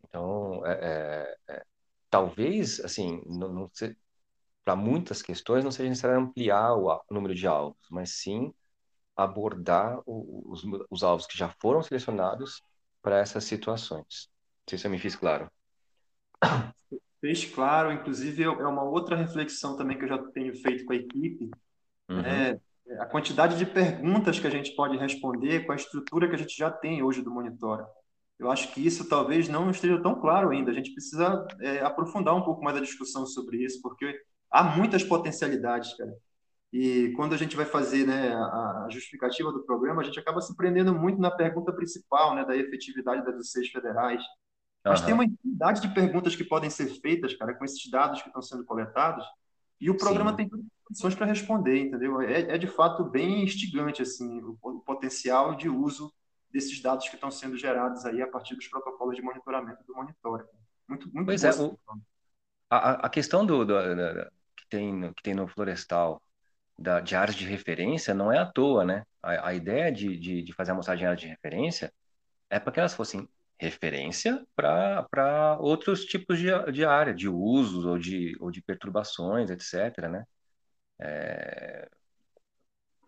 Então, 0.08 0.66
é, 0.66 1.36
é, 1.47 1.53
é 1.53 1.66
talvez, 2.10 2.80
assim, 2.80 3.22
não, 3.26 3.51
não 3.51 3.72
para 4.64 4.76
muitas 4.76 5.22
questões 5.22 5.64
não 5.64 5.72
seja 5.72 5.89
necessário 5.89 6.20
ampliar 6.20 6.74
o, 6.74 6.89
o 6.89 7.14
número 7.14 7.36
de 7.36 7.45
alvos, 7.45 7.78
mas 7.91 8.12
sim 8.12 8.53
abordar 9.16 10.01
o, 10.06 10.51
os, 10.51 10.64
os 10.89 11.03
alvos 11.03 11.28
que 11.28 11.38
já 11.38 11.49
foram 11.62 11.84
selecionados 11.84 12.62
para 13.01 13.20
essas 13.20 13.43
situações. 13.43 14.30
Não 14.66 14.70
sei 14.70 14.80
se 14.80 14.88
eu 14.88 14.91
me 14.91 14.97
fiz 14.97 15.16
claro. 15.16 15.49
Fez 17.22 17.45
claro, 17.45 17.91
inclusive 17.91 18.43
é 18.43 18.49
uma 18.49 18.84
outra 18.84 19.16
reflexão 19.16 19.78
também 19.78 19.97
que 19.97 20.03
eu 20.03 20.10
já 20.10 20.18
tenho 20.32 20.56
feito 20.56 20.86
com 20.86 20.93
a 20.93 20.97
equipe, 20.97 21.49
uhum. 22.10 22.20
é 22.20 22.60
a 22.99 23.06
quantidade 23.06 23.58
de 23.58 23.66
perguntas 23.66 24.39
que 24.39 24.47
a 24.47 24.49
gente 24.49 24.76
pode 24.76 24.97
responder 24.97 25.66
com 25.66 25.72
a 25.72 25.76
estrutura 25.76 26.28
que 26.28 26.36
a 26.36 26.38
gente 26.38 26.56
já 26.56 26.70
tem 26.70 27.01
hoje 27.01 27.22
do 27.22 27.32
Monitora. 27.32 27.88
Eu 28.38 28.51
acho 28.51 28.73
que 28.73 28.86
isso 28.86 29.07
talvez 29.07 29.47
não 29.47 29.69
esteja 29.69 30.01
tão 30.01 30.15
claro 30.15 30.49
ainda. 30.49 30.71
A 30.71 30.73
gente 30.73 30.91
precisa 30.91 31.45
é, 31.61 31.81
aprofundar 31.81 32.36
um 32.36 32.43
pouco 32.43 32.63
mais 32.63 32.77
a 32.77 32.81
discussão 32.81 33.25
sobre 33.25 33.63
isso, 33.63 33.81
porque 33.81 34.19
há 34.51 34.63
muitas 34.63 35.03
potencialidades, 35.03 35.95
cara. 35.95 36.13
E 36.73 37.13
quando 37.15 37.33
a 37.33 37.38
gente 37.38 37.55
vai 37.55 37.65
fazer 37.65 38.05
né, 38.05 38.33
a, 38.33 38.88
justificativa 38.89 39.51
do 39.51 39.63
programa, 39.63 40.01
a 40.01 40.03
gente 40.03 40.19
acaba 40.19 40.41
se 40.41 40.55
prendendo 40.57 40.93
muito 40.93 41.21
na 41.21 41.31
pergunta 41.31 41.71
principal, 41.71 42.36
né, 42.36 42.43
da 42.43 42.55
efetividade 42.55 43.23
das 43.23 43.51
seis 43.51 43.69
federais. 43.69 44.21
Mas 44.83 44.99
uhum. 44.99 45.05
tem 45.05 45.13
uma 45.15 45.23
infinidade 45.23 45.81
de 45.81 45.93
perguntas 45.93 46.36
que 46.36 46.43
podem 46.43 46.69
ser 46.69 46.88
feitas, 46.99 47.33
cara, 47.33 47.53
com 47.53 47.63
esses 47.63 47.89
dados 47.89 48.21
que 48.21 48.27
estão 48.27 48.41
sendo 48.41 48.65
coletados, 48.65 49.25
e 49.79 49.89
o 49.89 49.97
programa 49.97 50.31
Sim. 50.31 50.38
tem 50.38 50.49
todas 50.49 50.65
as 50.65 50.83
condições 50.88 51.15
para 51.15 51.25
responder, 51.25 51.79
entendeu? 51.79 52.21
É, 52.21 52.55
é, 52.55 52.57
de 52.57 52.67
fato 52.67 53.03
bem 53.03 53.43
instigante 53.43 54.01
assim 54.01 54.41
o, 54.41 54.57
o, 54.61 54.79
potencial 54.79 55.55
de 55.55 55.69
uso 55.69 56.13
desses 56.56 56.82
dados 56.82 57.10
que 57.10 57.16
estão 57.16 57.30
sendo 57.30 57.58
gerados 57.58 58.06
aí 58.06 58.22
a 58.22 58.28
partir 58.28 58.56
dos 58.56 58.66
protocolos 58.70 59.18
de 59.18 59.22
monitoramento 59.22 59.84
do 59.84 59.93
monitor. 59.93 60.47
Muito, 60.88 61.14
muito 61.14 61.26
pois 61.26 61.43
é, 61.43 61.51
o, 61.51 61.78
a, 62.70 63.06
a 63.08 63.10
questão 63.10 63.45
do, 63.45 63.66
do, 63.66 63.76
que, 64.56 64.66
tem, 64.70 65.14
que 65.14 65.22
tem 65.22 65.34
no 65.34 65.49
florestal 65.49 66.22
da, 66.80 67.01
de 67.01 67.14
áreas 67.14 67.36
de 67.36 67.45
referência 67.45 68.14
não 68.14 68.32
é 68.32 68.38
à 68.38 68.45
toa, 68.45 68.86
né? 68.86 69.03
A, 69.22 69.49
a 69.49 69.53
ideia 69.53 69.91
de, 69.91 70.18
de, 70.18 70.41
de, 70.43 70.53
fazer 70.53 70.72
a 70.72 70.74
amostragem 70.76 71.01
de 71.01 71.06
áreas 71.06 71.22
de 71.22 71.28
referência 71.28 71.93
é 72.49 72.58
para 72.58 72.72
que 72.72 72.80
elas 72.80 72.93
fossem 72.93 73.28
referência 73.60 74.41
para 74.56 75.58
outros 75.60 76.06
tipos 76.06 76.39
de, 76.39 76.47
de 76.72 76.86
área, 76.86 77.14
de 77.14 77.28
usos 77.28 77.86
ou 77.86 77.99
de, 77.99 78.34
ou 78.39 78.49
de 78.49 78.62
perturbações, 78.62 79.49
etc., 79.49 80.08
né? 80.10 80.24
É, 81.01 81.89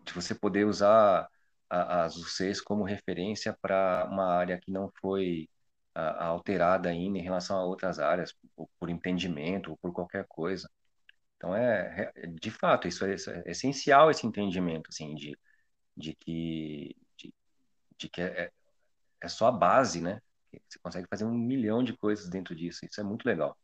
de 0.04 0.12
você 0.12 0.34
poder 0.34 0.66
usar 0.66 1.26
as 1.70 2.16
UCs 2.16 2.60
como 2.60 2.84
referência 2.84 3.56
para 3.60 4.06
uma 4.10 4.26
área 4.26 4.58
que 4.58 4.70
não 4.70 4.90
foi 5.00 5.48
a, 5.94 6.26
alterada 6.26 6.88
ainda 6.88 7.18
em 7.18 7.22
relação 7.22 7.58
a 7.58 7.64
outras 7.64 7.98
áreas, 7.98 8.34
por, 8.56 8.68
por 8.78 8.90
entendimento 8.90 9.70
ou 9.70 9.76
por 9.78 9.92
qualquer 9.92 10.26
coisa. 10.28 10.70
Então, 11.36 11.54
é, 11.54 12.12
é, 12.16 12.26
de 12.26 12.50
fato, 12.50 12.88
isso 12.88 13.04
é, 13.04 13.14
isso 13.14 13.30
é, 13.30 13.42
essencial, 13.46 14.10
esse 14.10 14.26
entendimento, 14.26 14.88
assim, 14.90 15.14
de, 15.14 15.38
de 15.96 16.14
que, 16.14 16.96
de, 17.16 17.34
de 17.98 18.08
que 18.08 18.22
é, 18.22 18.50
é 19.20 19.28
só 19.28 19.48
a 19.48 19.52
base, 19.52 20.00
né? 20.00 20.20
Você 20.68 20.78
consegue 20.80 21.06
fazer 21.08 21.24
um 21.24 21.32
milhão 21.32 21.84
de 21.84 21.96
coisas 21.96 22.28
dentro 22.28 22.54
disso, 22.54 22.84
isso 22.84 23.00
é 23.00 23.04
muito 23.04 23.26
legal. 23.26 23.56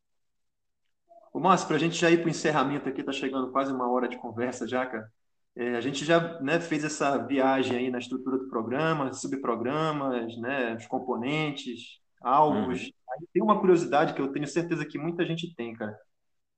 Ô, 1.32 1.40
Márcio, 1.40 1.66
para 1.66 1.76
a 1.76 1.80
gente 1.80 1.96
já 1.96 2.10
ir 2.10 2.18
para 2.18 2.26
o 2.26 2.30
encerramento 2.30 2.88
aqui, 2.88 3.00
está 3.00 3.12
chegando 3.12 3.50
quase 3.50 3.72
uma 3.72 3.90
hora 3.90 4.08
de 4.08 4.16
conversa 4.18 4.68
já, 4.68 4.86
cara. 4.86 5.12
É, 5.56 5.76
a 5.76 5.80
gente 5.80 6.04
já 6.04 6.40
né, 6.40 6.58
fez 6.60 6.84
essa 6.84 7.16
viagem 7.18 7.76
aí 7.76 7.90
na 7.90 7.98
estrutura 7.98 8.38
do 8.38 8.48
programa, 8.48 9.12
subprogramas, 9.12 10.36
né, 10.38 10.74
os 10.74 10.86
componentes, 10.86 12.00
alvos. 12.20 12.82
Uhum. 12.82 13.26
Tem 13.32 13.42
uma 13.42 13.60
curiosidade 13.60 14.14
que 14.14 14.20
eu 14.20 14.32
tenho 14.32 14.46
certeza 14.46 14.84
que 14.84 14.98
muita 14.98 15.24
gente 15.24 15.54
tem, 15.54 15.74
cara 15.74 15.96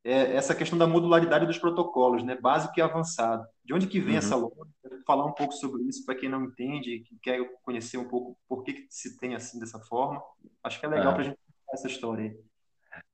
é 0.07 0.37
essa 0.37 0.55
questão 0.55 0.79
da 0.79 0.87
modularidade 0.87 1.47
dos 1.47 1.59
protocolos, 1.59 2.23
né? 2.23 2.37
básico 2.41 2.75
e 2.79 2.83
avançado. 2.83 3.45
De 3.65 3.75
onde 3.75 3.89
que 3.89 3.99
vem 3.99 4.13
uhum. 4.13 4.19
essa 4.19 4.37
lógica? 4.37 4.69
Falar 5.05 5.27
um 5.27 5.33
pouco 5.33 5.53
sobre 5.53 5.83
isso 5.83 6.05
para 6.05 6.15
quem 6.15 6.29
não 6.29 6.45
entende, 6.45 7.01
que 7.01 7.19
quer 7.21 7.41
conhecer 7.63 7.99
um 7.99 8.09
pouco 8.09 8.39
por 8.49 8.63
que, 8.63 8.73
que 8.73 8.87
se 8.89 9.19
tem 9.19 9.35
assim 9.35 9.59
dessa 9.59 9.81
forma. 9.81 10.23
Acho 10.63 10.79
que 10.79 10.87
é 10.87 10.89
legal 10.89 11.09
ah. 11.09 11.13
para 11.13 11.23
a 11.23 11.25
gente 11.25 11.37
contar 11.37 11.73
essa 11.73 11.89
história 11.89 12.25
aí. 12.25 12.39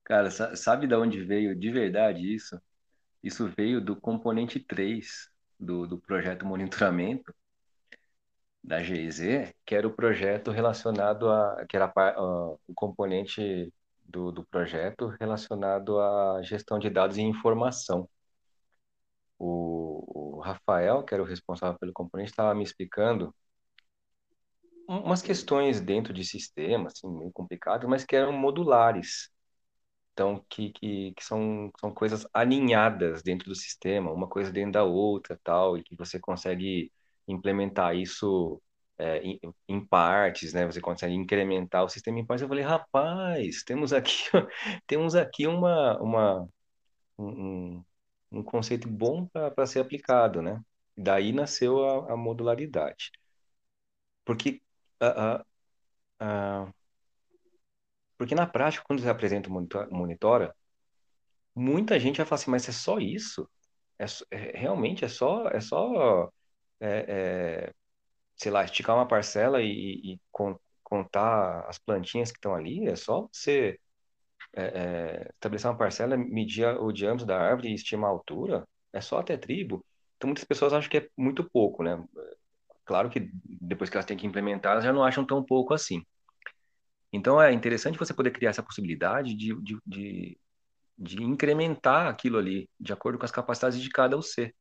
Cara, 0.04 0.30
sabe 0.30 0.86
de 0.86 0.94
onde 0.94 1.24
veio 1.24 1.58
de 1.58 1.70
verdade 1.70 2.34
isso? 2.34 2.60
Isso 3.22 3.50
veio 3.56 3.80
do 3.80 3.96
componente 3.96 4.60
3 4.60 5.31
do, 5.62 5.86
do 5.86 5.98
projeto 5.98 6.44
monitoramento 6.44 7.32
da 8.62 8.82
GIZ, 8.82 9.54
que 9.64 9.74
era 9.74 9.86
o 9.86 9.94
projeto 9.94 10.50
relacionado 10.50 11.30
a 11.30 11.64
que 11.68 11.76
era 11.76 11.86
uh, 11.88 12.58
o 12.66 12.74
componente 12.74 13.72
do, 14.04 14.30
do 14.32 14.44
projeto 14.44 15.08
relacionado 15.20 16.00
à 16.00 16.42
gestão 16.42 16.78
de 16.78 16.90
dados 16.90 17.16
e 17.16 17.22
informação. 17.22 18.08
O, 19.38 20.36
o 20.36 20.40
Rafael, 20.40 21.02
que 21.04 21.14
era 21.14 21.22
o 21.22 21.26
responsável 21.26 21.78
pelo 21.78 21.92
componente, 21.92 22.30
estava 22.30 22.54
me 22.54 22.62
explicando 22.62 23.34
umas 24.86 25.22
questões 25.22 25.80
dentro 25.80 26.12
de 26.12 26.24
sistema, 26.24 26.88
assim, 26.88 27.08
meio 27.08 27.32
complicadas, 27.32 27.88
mas 27.88 28.04
que 28.04 28.14
eram 28.16 28.32
modulares. 28.32 29.31
Então, 30.12 30.44
que, 30.48 30.70
que, 30.72 31.12
que, 31.14 31.24
são, 31.24 31.72
são 31.80 31.92
coisas 31.92 32.26
alinhadas 32.34 33.22
dentro 33.22 33.48
do 33.48 33.54
sistema, 33.54 34.12
uma 34.12 34.28
coisa 34.28 34.52
dentro 34.52 34.72
da 34.72 34.84
outra, 34.84 35.40
tal, 35.42 35.78
e 35.78 35.82
que 35.82 35.96
você 35.96 36.20
consegue 36.20 36.92
implementar 37.26 37.96
isso 37.96 38.60
é, 38.98 39.18
em, 39.22 39.40
em, 39.68 39.84
partes, 39.86 40.52
né? 40.52 40.66
Você 40.66 40.80
consegue 40.80 41.14
incrementar 41.14 41.84
o 41.84 41.88
sistema 41.88 42.18
em 42.20 42.26
partes. 42.26 42.42
Eu 42.42 42.48
falei, 42.48 42.64
rapaz, 42.64 43.62
temos 43.64 43.92
aqui, 43.92 44.12
temos 44.86 45.14
aqui 45.14 45.46
uma, 45.46 45.98
uma, 46.00 46.48
um, 47.18 47.84
um 48.30 48.42
conceito 48.42 48.88
bom 48.88 49.26
para 49.26 49.66
ser 49.66 49.80
aplicado, 49.80 50.42
né? 50.42 50.60
Daí 50.96 51.32
nasceu 51.32 51.84
a, 51.84 52.14
a 52.14 52.16
modularidade. 52.16 53.12
Porque 54.24 54.60
a, 55.00 55.34
a, 55.40 55.44
a, 56.20 56.74
Porque 58.22 58.36
na 58.36 58.46
prática, 58.46 58.84
quando 58.86 59.02
você 59.02 59.08
apresenta 59.08 59.48
o 59.48 59.52
monitor, 59.52 59.90
monitora, 59.90 60.54
muita 61.52 61.98
gente 61.98 62.18
vai 62.18 62.26
falar 62.26 62.36
assim, 62.40 62.50
mas 62.52 62.68
é 62.68 62.72
só 62.72 63.00
isso? 63.00 63.48
É, 63.98 64.04
é 64.30 64.58
realmente 64.58 65.04
é 65.04 65.08
só, 65.08 65.48
é 65.48 65.60
só 65.60 66.30
é, 66.80 67.66
é, 67.68 67.74
sei 68.36 68.52
lá, 68.52 68.64
esticar 68.64 68.96
uma 68.96 69.08
parcela 69.08 69.62
e, 69.62 70.14
e 70.14 70.20
con 70.32 70.56
contar 70.84 71.66
as 71.68 71.78
plantinhas 71.78 72.30
que 72.32 72.38
estão 72.38 72.54
ali? 72.54 72.86
É 72.88 72.96
só 72.96 73.28
você 73.32 73.78
é, 74.54 75.28
estabelecer 75.34 75.70
uma 75.70 75.78
parcela, 75.78 76.16
medir 76.16 76.66
o 76.80 76.92
diâmetro 76.92 77.26
da 77.26 77.40
árvore 77.40 77.70
e 77.70 77.74
estimar 77.74 78.10
a 78.10 78.12
altura? 78.14 78.68
É 78.92 79.00
só 79.00 79.18
até 79.20 79.36
tribo? 79.36 79.84
Então 80.16 80.28
muitas 80.28 80.44
pessoas 80.44 80.72
acham 80.72 80.90
que 80.90 80.98
é 80.98 81.08
muito 81.16 81.44
pouco, 81.50 81.82
né? 81.82 82.02
Claro 82.84 83.10
que 83.10 83.30
depois 83.44 83.90
que 83.90 83.96
elas 83.96 84.06
têm 84.06 84.16
que 84.16 84.26
implementar, 84.26 84.72
elas 84.72 84.84
já 84.84 84.92
não 84.92 85.04
acham 85.04 85.26
tão 85.26 85.44
pouco 85.44 85.74
assim. 85.74 86.04
Então 87.12 87.40
é 87.40 87.52
interessante 87.52 87.98
você 87.98 88.14
poder 88.14 88.30
criar 88.32 88.50
essa 88.50 88.62
possibilidade 88.62 89.34
de, 89.34 89.54
de, 89.62 89.78
de, 89.86 90.38
de 90.98 91.22
incrementar 91.22 92.08
aquilo 92.08 92.38
ali 92.38 92.68
de 92.80 92.92
acordo 92.92 93.18
com 93.18 93.24
as 93.24 93.32
capacidades 93.32 93.80
de 93.80 93.90
cada 93.90 94.16
UC. 94.16 94.54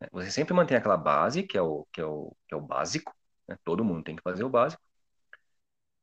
Né? 0.00 0.08
Você 0.12 0.30
sempre 0.30 0.54
mantém 0.54 0.76
aquela 0.76 0.96
base, 0.96 1.42
que 1.42 1.58
é 1.58 1.62
o, 1.62 1.86
que 1.92 2.00
é 2.00 2.06
o, 2.06 2.34
que 2.48 2.54
é 2.54 2.58
o 2.58 2.60
básico, 2.60 3.14
né? 3.48 3.56
todo 3.64 3.84
mundo 3.84 4.04
tem 4.04 4.16
que 4.16 4.22
fazer 4.22 4.44
o 4.44 4.50
básico, 4.50 4.82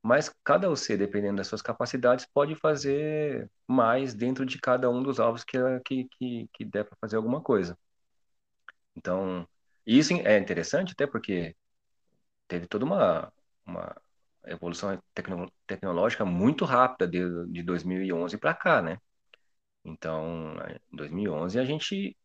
mas 0.02 0.30
cada 0.44 0.70
UC, 0.70 0.98
dependendo 0.98 1.38
das 1.38 1.48
suas 1.48 1.62
capacidades, 1.64 2.26
pode 2.32 2.56
fazer 2.56 3.50
mais 3.68 4.14
dentro 4.14 4.46
de 4.46 4.60
cada 4.60 4.90
um 4.90 5.02
dos 5.02 5.20
alvos 5.20 5.44
que, 5.44 5.58
que, 5.84 6.08
que, 6.18 6.50
que 6.54 6.66
der 6.66 6.86
para 6.86 6.98
fazer 7.02 7.16
alguma 7.18 7.42
coisa. 7.42 7.78
Então, 8.96 9.48
isso 9.86 10.14
é 10.14 10.38
interessante 10.38 10.94
até 10.94 11.08
porque 11.08 11.56
teve 12.48 12.68
toda 12.68 12.86
uma, 12.86 13.34
uma 13.66 13.96
evolução 14.48 15.00
tecno, 15.14 15.52
tecnológica 15.68 16.26
muito 16.26 16.66
rápida 16.66 17.08
de, 17.08 17.52
de 17.52 17.64
2011 17.64 18.38
para 18.38 18.54
cá, 18.54 18.82
né? 18.82 18.98
Então, 19.86 20.56
em 20.92 20.98
2011 20.98 21.60
a 21.60 21.66
gente, 21.66 22.18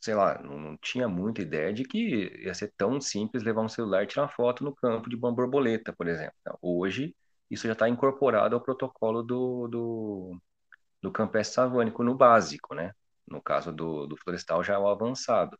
sei 0.00 0.14
lá, 0.14 0.40
não, 0.42 0.58
não, 0.58 0.76
tinha 0.78 1.08
muita 1.08 1.42
ideia 1.42 1.72
de 1.72 1.84
que 1.84 1.98
ia 2.44 2.54
ser 2.54 2.72
tão 2.76 3.00
simples 3.00 3.42
levar 3.42 3.62
um 3.62 3.68
celular 3.68 4.02
e 4.02 4.06
tirar 4.06 4.28
foto 4.28 4.64
no 4.64 4.74
campo 4.74 5.08
de 5.10 5.16
uma 5.16 5.32
borboleta, 5.32 5.92
por 5.92 6.06
exemplo. 6.08 6.34
Então, 6.40 6.58
hoje, 6.62 7.14
isso 7.50 7.66
já 7.66 7.72
está 7.74 7.88
incorporado 7.88 8.54
ao 8.54 8.62
protocolo 8.62 9.22
do, 9.22 9.68
do, 9.68 10.40
do 11.02 11.12
campestre 11.12 11.54
savânico 11.56 12.04
no 12.04 12.16
básico, 12.16 12.74
né? 12.74 12.92
No 13.28 13.42
caso 13.42 13.72
do, 13.72 14.06
do 14.06 14.16
florestal 14.16 14.64
já 14.64 14.74
é 14.74 14.78
o 14.78 14.88
avançado. 14.88 15.58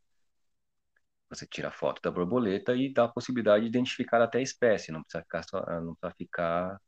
Você 1.30 1.46
tira 1.46 1.68
a 1.68 1.72
foto 1.72 2.02
da 2.02 2.10
borboleta 2.10 2.74
e 2.74 2.92
dá 2.92 3.04
a 3.04 3.08
possibilidade 3.08 3.62
de 3.62 3.68
identificar 3.68 4.20
até 4.20 4.38
a 4.38 4.42
espécie, 4.42 4.92
não 4.92 5.02
precisa 5.02 5.22
ficar, 5.22 5.42
só, 5.44 5.60
não 5.80 5.94
precisa 5.94 6.16
ficar 6.18 6.80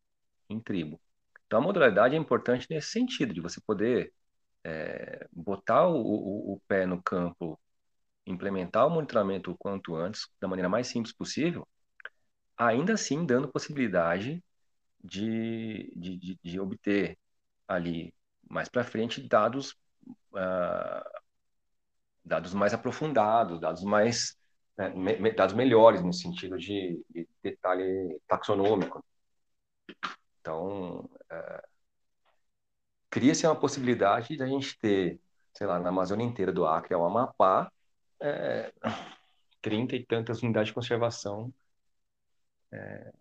em 0.50 0.60
tribo. 0.60 1.00
Então, 1.46 1.60
a 1.60 1.62
modalidade 1.62 2.14
é 2.14 2.18
importante 2.18 2.66
nesse 2.70 2.90
sentido, 2.90 3.32
de 3.34 3.40
você 3.40 3.60
poder 3.60 4.12
é, 4.64 5.28
botar 5.32 5.86
o, 5.88 5.96
o, 5.96 6.54
o, 6.54 6.60
pé 6.66 6.86
no 6.86 7.02
campo, 7.02 7.60
implementar 8.26 8.86
o 8.86 8.90
monitoramento 8.90 9.52
o 9.52 9.56
quanto 9.56 9.94
antes, 9.96 10.28
da 10.40 10.48
maneira 10.48 10.68
mais 10.68 10.86
simples 10.88 11.14
possível, 11.14 11.66
ainda 12.56 12.94
assim 12.94 13.24
dando 13.26 13.48
possibilidade 13.48 14.42
de, 15.02 15.92
de, 15.96 16.16
de, 16.18 16.40
de 16.42 16.60
obter 16.60 17.18
ali 17.68 18.14
mais 18.48 18.68
para 18.68 18.84
frente 18.84 19.26
dados 19.26 19.72
uh, 20.32 21.21
dados 22.24 22.54
mais 22.54 22.72
aprofundados, 22.74 23.60
dados 23.60 23.82
mais 23.82 24.36
né, 24.76 24.88
me, 24.90 25.32
dados 25.32 25.54
melhores 25.54 26.02
no 26.02 26.12
sentido 26.12 26.58
de, 26.58 27.04
de, 27.10 27.28
detalhe 27.42 28.20
taxonômico. 28.26 29.04
Então, 30.40 31.08
é, 31.30 31.64
cria-se 33.10 33.46
uma 33.46 33.58
possibilidade 33.58 34.36
de 34.36 34.42
a 34.42 34.46
gente 34.46 34.78
ter, 34.78 35.20
sei 35.54 35.66
lá, 35.66 35.78
na 35.78 35.90
Amazônia 35.90 36.24
inteira 36.24 36.52
do 36.52 36.66
Acre 36.66 36.94
ao 36.94 37.04
Amapá, 37.04 37.70
é, 38.20 38.72
30 39.60 39.96
e 39.96 40.04
tantas 40.06 40.42
unidades 40.42 40.68
de 40.68 40.74
conservação 40.74 41.52
é, 42.72 43.12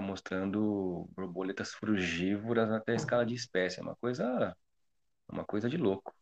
mostrando 0.00 1.08
borboletas 1.14 1.72
frugívoras 1.74 2.70
até 2.70 2.92
a 2.92 2.96
escala 2.96 3.26
de 3.26 3.34
espécie. 3.34 3.80
É 3.80 3.82
uma 3.82 3.96
coisa, 3.96 4.56
uma 5.28 5.44
coisa 5.44 5.68
de 5.68 5.76
louco. 5.76 6.14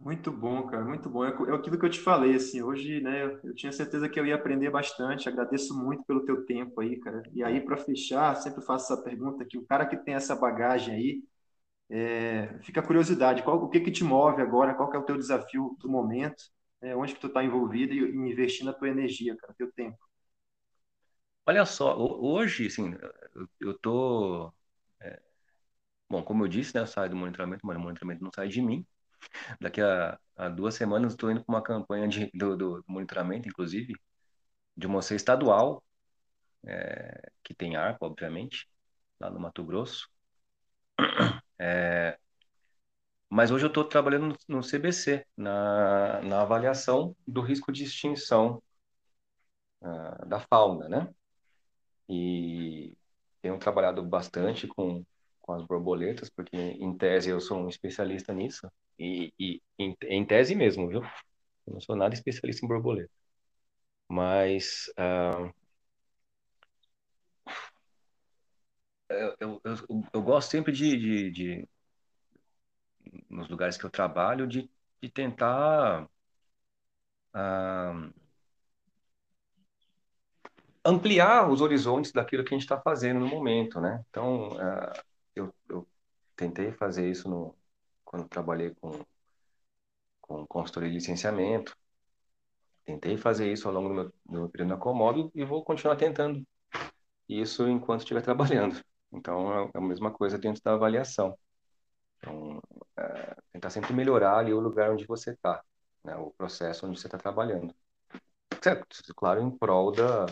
Muito 0.00 0.32
bom, 0.32 0.66
cara, 0.66 0.82
muito 0.84 1.10
bom. 1.10 1.24
É, 1.24 1.28
é 1.28 1.54
aquilo 1.54 1.78
que 1.78 1.84
eu 1.84 1.90
te 1.90 2.00
falei, 2.00 2.34
assim, 2.34 2.62
hoje, 2.62 3.00
né, 3.02 3.24
eu 3.44 3.54
tinha 3.54 3.70
certeza 3.70 4.08
que 4.08 4.18
eu 4.18 4.24
ia 4.26 4.34
aprender 4.34 4.70
bastante, 4.70 5.28
agradeço 5.28 5.76
muito 5.78 6.02
pelo 6.04 6.24
teu 6.24 6.44
tempo 6.46 6.80
aí, 6.80 6.98
cara. 6.98 7.22
E 7.34 7.42
aí, 7.44 7.60
para 7.60 7.76
fechar, 7.76 8.34
sempre 8.36 8.62
faço 8.64 8.92
essa 8.92 9.02
pergunta 9.02 9.44
que 9.44 9.58
o 9.58 9.66
cara 9.66 9.84
que 9.86 9.96
tem 9.98 10.14
essa 10.14 10.34
bagagem 10.34 10.94
aí, 10.94 11.22
é, 11.90 12.58
fica 12.62 12.80
a 12.80 12.86
curiosidade, 12.86 13.42
qual, 13.42 13.58
o 13.62 13.68
que 13.70 13.80
que 13.80 13.90
te 13.92 14.04
move 14.04 14.42
agora, 14.42 14.74
qual 14.74 14.90
que 14.90 14.96
é 14.96 15.00
o 15.00 15.04
teu 15.04 15.16
desafio 15.18 15.76
do 15.80 15.88
momento, 15.90 16.44
né, 16.82 16.96
onde 16.96 17.14
que 17.14 17.20
tu 17.20 17.28
está 17.28 17.44
envolvido 17.44 17.94
e, 17.94 17.98
e 18.00 18.16
investindo 18.32 18.70
a 18.70 18.74
tua 18.74 18.88
energia, 18.90 19.36
cara, 19.36 19.54
teu 19.58 19.72
tempo. 19.72 19.98
Olha 21.46 21.64
só, 21.66 21.96
hoje, 21.98 22.66
assim, 22.66 22.94
eu 23.60 23.78
tô... 23.78 24.52
É, 25.00 25.20
bom, 26.10 26.22
como 26.24 26.44
eu 26.44 26.48
disse, 26.48 26.74
né, 26.74 26.82
eu 26.82 26.86
saio 26.86 27.10
do 27.10 27.16
monitoramento, 27.16 27.66
mas 27.66 27.76
o 27.78 27.80
monitoramento 27.80 28.22
não 28.24 28.30
sai 28.34 28.48
de 28.48 28.62
mim, 28.62 28.86
Daqui 29.60 29.80
a, 29.80 30.18
a 30.36 30.48
duas 30.48 30.74
semanas 30.74 31.12
estou 31.12 31.30
indo 31.30 31.44
para 31.44 31.54
uma 31.54 31.62
campanha 31.62 32.08
de, 32.08 32.30
do, 32.34 32.56
do, 32.56 32.84
monitoramento, 32.86 33.48
inclusive, 33.48 33.94
de 34.76 34.86
uma 34.86 34.98
OC 34.98 35.14
estadual, 35.14 35.82
é, 36.66 37.30
que 37.44 37.54
tem 37.54 37.76
ARPA, 37.76 38.06
obviamente, 38.06 38.68
lá 39.20 39.30
no 39.30 39.40
Mato 39.40 39.64
Grosso. 39.64 40.08
É, 41.58 42.18
mas 43.28 43.50
hoje 43.50 43.64
eu 43.64 43.68
estou 43.68 43.84
trabalhando 43.84 44.36
no, 44.48 44.56
no 44.56 44.62
CBC, 44.62 45.24
na, 45.36 46.20
na 46.22 46.42
avaliação 46.42 47.14
do 47.26 47.40
risco 47.40 47.70
de 47.70 47.84
extinção 47.84 48.62
uh, 49.80 50.26
da 50.26 50.40
fauna, 50.40 50.88
né? 50.88 51.14
E 52.08 52.96
tenho 53.40 53.58
trabalhado 53.58 54.02
bastante 54.02 54.66
com, 54.66 55.04
com 55.50 55.54
as 55.54 55.64
borboletas, 55.64 56.30
porque 56.30 56.56
em 56.56 56.96
tese 56.96 57.30
eu 57.30 57.40
sou 57.40 57.58
um 57.58 57.68
especialista 57.68 58.32
nisso. 58.32 58.70
E, 58.98 59.32
e 59.38 59.60
em, 59.78 59.96
em, 60.04 60.24
tese 60.24 60.54
mesmo, 60.54 60.88
viu? 60.88 61.02
Eu 61.66 61.74
não 61.74 61.80
sou 61.80 61.96
nada 61.96 62.14
especialista 62.14 62.64
em 62.64 62.68
borboleta. 62.68 63.10
Mas 64.08 64.86
uh, 64.98 65.52
eu, 69.08 69.36
eu, 69.40 69.60
eu, 69.64 70.04
eu, 70.14 70.22
gosto 70.22 70.50
sempre 70.50 70.72
de, 70.72 70.96
de, 70.96 71.30
de, 71.30 71.68
nos 73.28 73.48
lugares 73.48 73.76
que 73.76 73.84
eu 73.84 73.90
trabalho, 73.90 74.46
de, 74.46 74.70
de 75.02 75.08
tentar 75.10 76.04
uh, 77.34 78.12
ampliar 80.84 81.50
os 81.50 81.60
horizontes 81.60 82.12
daquilo 82.12 82.44
que 82.44 82.54
a 82.54 82.56
gente 82.56 82.64
está 82.64 82.80
fazendo 82.80 83.20
no 83.20 83.28
momento, 83.28 83.80
né? 83.80 84.04
Então, 84.08 84.50
uh, 84.50 85.09
eu, 85.34 85.54
eu 85.68 85.86
tentei 86.36 86.72
fazer 86.72 87.08
isso 87.10 87.28
no, 87.28 87.56
quando 88.04 88.28
trabalhei 88.28 88.74
com, 88.74 89.04
com 90.20 90.46
consultoria 90.46 90.88
de 90.88 90.96
licenciamento. 90.96 91.76
Tentei 92.84 93.16
fazer 93.16 93.52
isso 93.52 93.68
ao 93.68 93.74
longo 93.74 93.88
do 93.88 93.94
meu, 93.94 94.04
do 94.04 94.40
meu 94.40 94.48
período 94.48 94.70
na 94.70 94.76
Comodo 94.76 95.30
e 95.34 95.44
vou 95.44 95.64
continuar 95.64 95.96
tentando 95.96 96.44
isso 97.28 97.68
enquanto 97.68 98.00
estiver 98.00 98.22
trabalhando. 98.22 98.82
Então, 99.12 99.52
é 99.68 99.70
a 99.74 99.80
mesma 99.80 100.12
coisa 100.12 100.38
dentro 100.38 100.62
da 100.62 100.74
avaliação. 100.74 101.36
Então, 102.18 102.60
é, 102.98 103.36
tentar 103.52 103.70
sempre 103.70 103.92
melhorar 103.92 104.38
ali 104.38 104.52
o 104.52 104.60
lugar 104.60 104.90
onde 104.90 105.06
você 105.06 105.32
está, 105.32 105.62
né, 106.04 106.16
o 106.16 106.30
processo 106.32 106.86
onde 106.86 107.00
você 107.00 107.06
está 107.06 107.18
trabalhando. 107.18 107.74
Certo, 108.62 108.86
claro, 109.16 109.40
em 109.40 109.50
prol 109.50 109.90
da, 109.92 110.26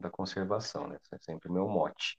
da 0.00 0.10
conservação, 0.10 0.88
né? 0.88 0.98
Esse 1.02 1.14
é 1.14 1.18
sempre 1.18 1.50
o 1.50 1.52
meu 1.52 1.68
mote. 1.68 2.18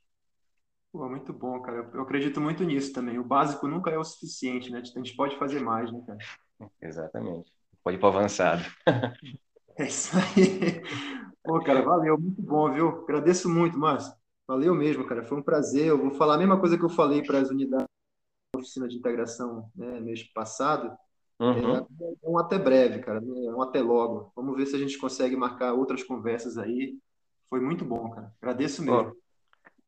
Pô, 0.97 1.07
muito 1.07 1.31
bom, 1.31 1.61
cara. 1.61 1.87
Eu 1.93 2.01
acredito 2.01 2.41
muito 2.41 2.63
nisso 2.63 2.91
também. 2.91 3.19
O 3.19 3.23
básico 3.23 3.67
nunca 3.67 3.91
é 3.91 3.99
o 3.99 4.03
suficiente, 4.03 4.71
né? 4.71 4.79
A 4.79 4.83
gente 4.83 5.15
pode 5.15 5.37
fazer 5.37 5.59
mais, 5.59 5.91
né, 5.91 6.01
cara? 6.07 6.17
Exatamente. 6.81 7.53
Pode 7.83 7.97
ir 7.97 7.99
para 7.99 8.09
avançado. 8.09 8.63
É 9.77 9.85
isso 9.85 10.17
aí. 10.17 10.81
Pô, 11.43 11.61
cara, 11.61 11.83
valeu. 11.83 12.17
Muito 12.17 12.41
bom, 12.41 12.71
viu? 12.73 12.87
Agradeço 13.03 13.47
muito, 13.47 13.77
Márcio. 13.77 14.11
Valeu 14.47 14.73
mesmo, 14.73 15.05
cara. 15.05 15.23
Foi 15.23 15.37
um 15.37 15.43
prazer. 15.43 15.85
Eu 15.85 15.99
vou 15.99 16.15
falar 16.15 16.33
a 16.33 16.37
mesma 16.39 16.59
coisa 16.59 16.75
que 16.79 16.83
eu 16.83 16.89
falei 16.89 17.21
para 17.21 17.37
as 17.37 17.51
unidades 17.51 17.85
da 18.55 18.59
oficina 18.59 18.87
de 18.87 18.97
integração 18.97 19.69
né, 19.75 19.99
mês 19.99 20.23
passado. 20.33 20.97
Uhum. 21.39 21.75
É, 21.75 21.79
é 22.23 22.29
um 22.29 22.39
até 22.39 22.57
breve, 22.57 23.01
cara. 23.01 23.19
É 23.19 23.55
um 23.55 23.61
até 23.61 23.81
logo. 23.83 24.31
Vamos 24.35 24.57
ver 24.57 24.65
se 24.65 24.75
a 24.75 24.79
gente 24.79 24.97
consegue 24.97 25.35
marcar 25.35 25.73
outras 25.73 26.01
conversas 26.01 26.57
aí. 26.57 26.97
Foi 27.49 27.59
muito 27.61 27.85
bom, 27.85 28.09
cara. 28.09 28.33
Agradeço 28.41 28.81
mesmo. 28.81 29.11
Pô. 29.11 29.26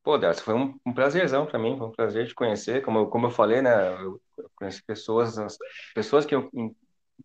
Pô, 0.04 0.18
Darcy, 0.18 0.42
foi 0.42 0.54
um, 0.56 0.80
um 0.86 0.94
prazerzão 0.94 1.46
para 1.46 1.60
mim, 1.60 1.78
foi 1.78 1.88
um 1.88 1.92
prazer 1.92 2.28
te 2.28 2.34
conhecer. 2.34 2.84
Como 2.84 3.00
eu, 3.00 3.08
como 3.08 3.28
eu 3.28 3.32
falei, 3.32 3.62
né, 3.62 3.94
eu, 4.02 4.20
conheci 4.56 4.84
pessoas, 4.84 5.38
as 5.38 5.58
pessoas 5.94 6.26
que 6.26 6.34
eu, 6.34 6.50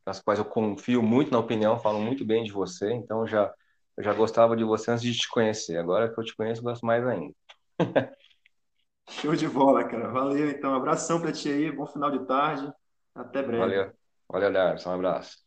as 0.06 0.20
quais 0.20 0.38
eu 0.38 0.44
confio 0.44 1.02
muito 1.02 1.30
na 1.30 1.38
opinião, 1.38 1.78
falam 1.78 2.00
muito 2.02 2.24
bem 2.24 2.44
de 2.44 2.52
você, 2.52 2.92
então 2.92 3.20
eu 3.20 3.26
já, 3.26 3.52
eu 3.96 4.02
já 4.04 4.12
gostava 4.12 4.56
de 4.56 4.64
você 4.64 4.90
antes 4.90 5.02
de 5.04 5.14
te 5.16 5.28
conhecer. 5.28 5.78
Agora 5.78 6.12
que 6.12 6.18
eu 6.20 6.24
te 6.24 6.36
conheço, 6.36 6.60
eu 6.60 6.64
gosto 6.64 6.84
mais 6.86 7.06
ainda. 7.06 7.34
Show 9.08 9.34
de 9.36 9.48
bola, 9.48 9.84
cara. 9.88 10.08
Valeu, 10.10 10.50
então. 10.50 10.74
Abração 10.74 11.20
para 11.20 11.32
ti 11.32 11.48
aí, 11.48 11.70
bom 11.72 11.86
final 11.86 12.10
de 12.10 12.26
tarde. 12.26 12.72
Até 13.14 13.42
breve. 13.42 13.60
Valeu. 13.60 13.92
Valeu, 14.28 14.50
Léo. 14.50 14.76
Um 14.86 14.90
abraço. 14.92 15.43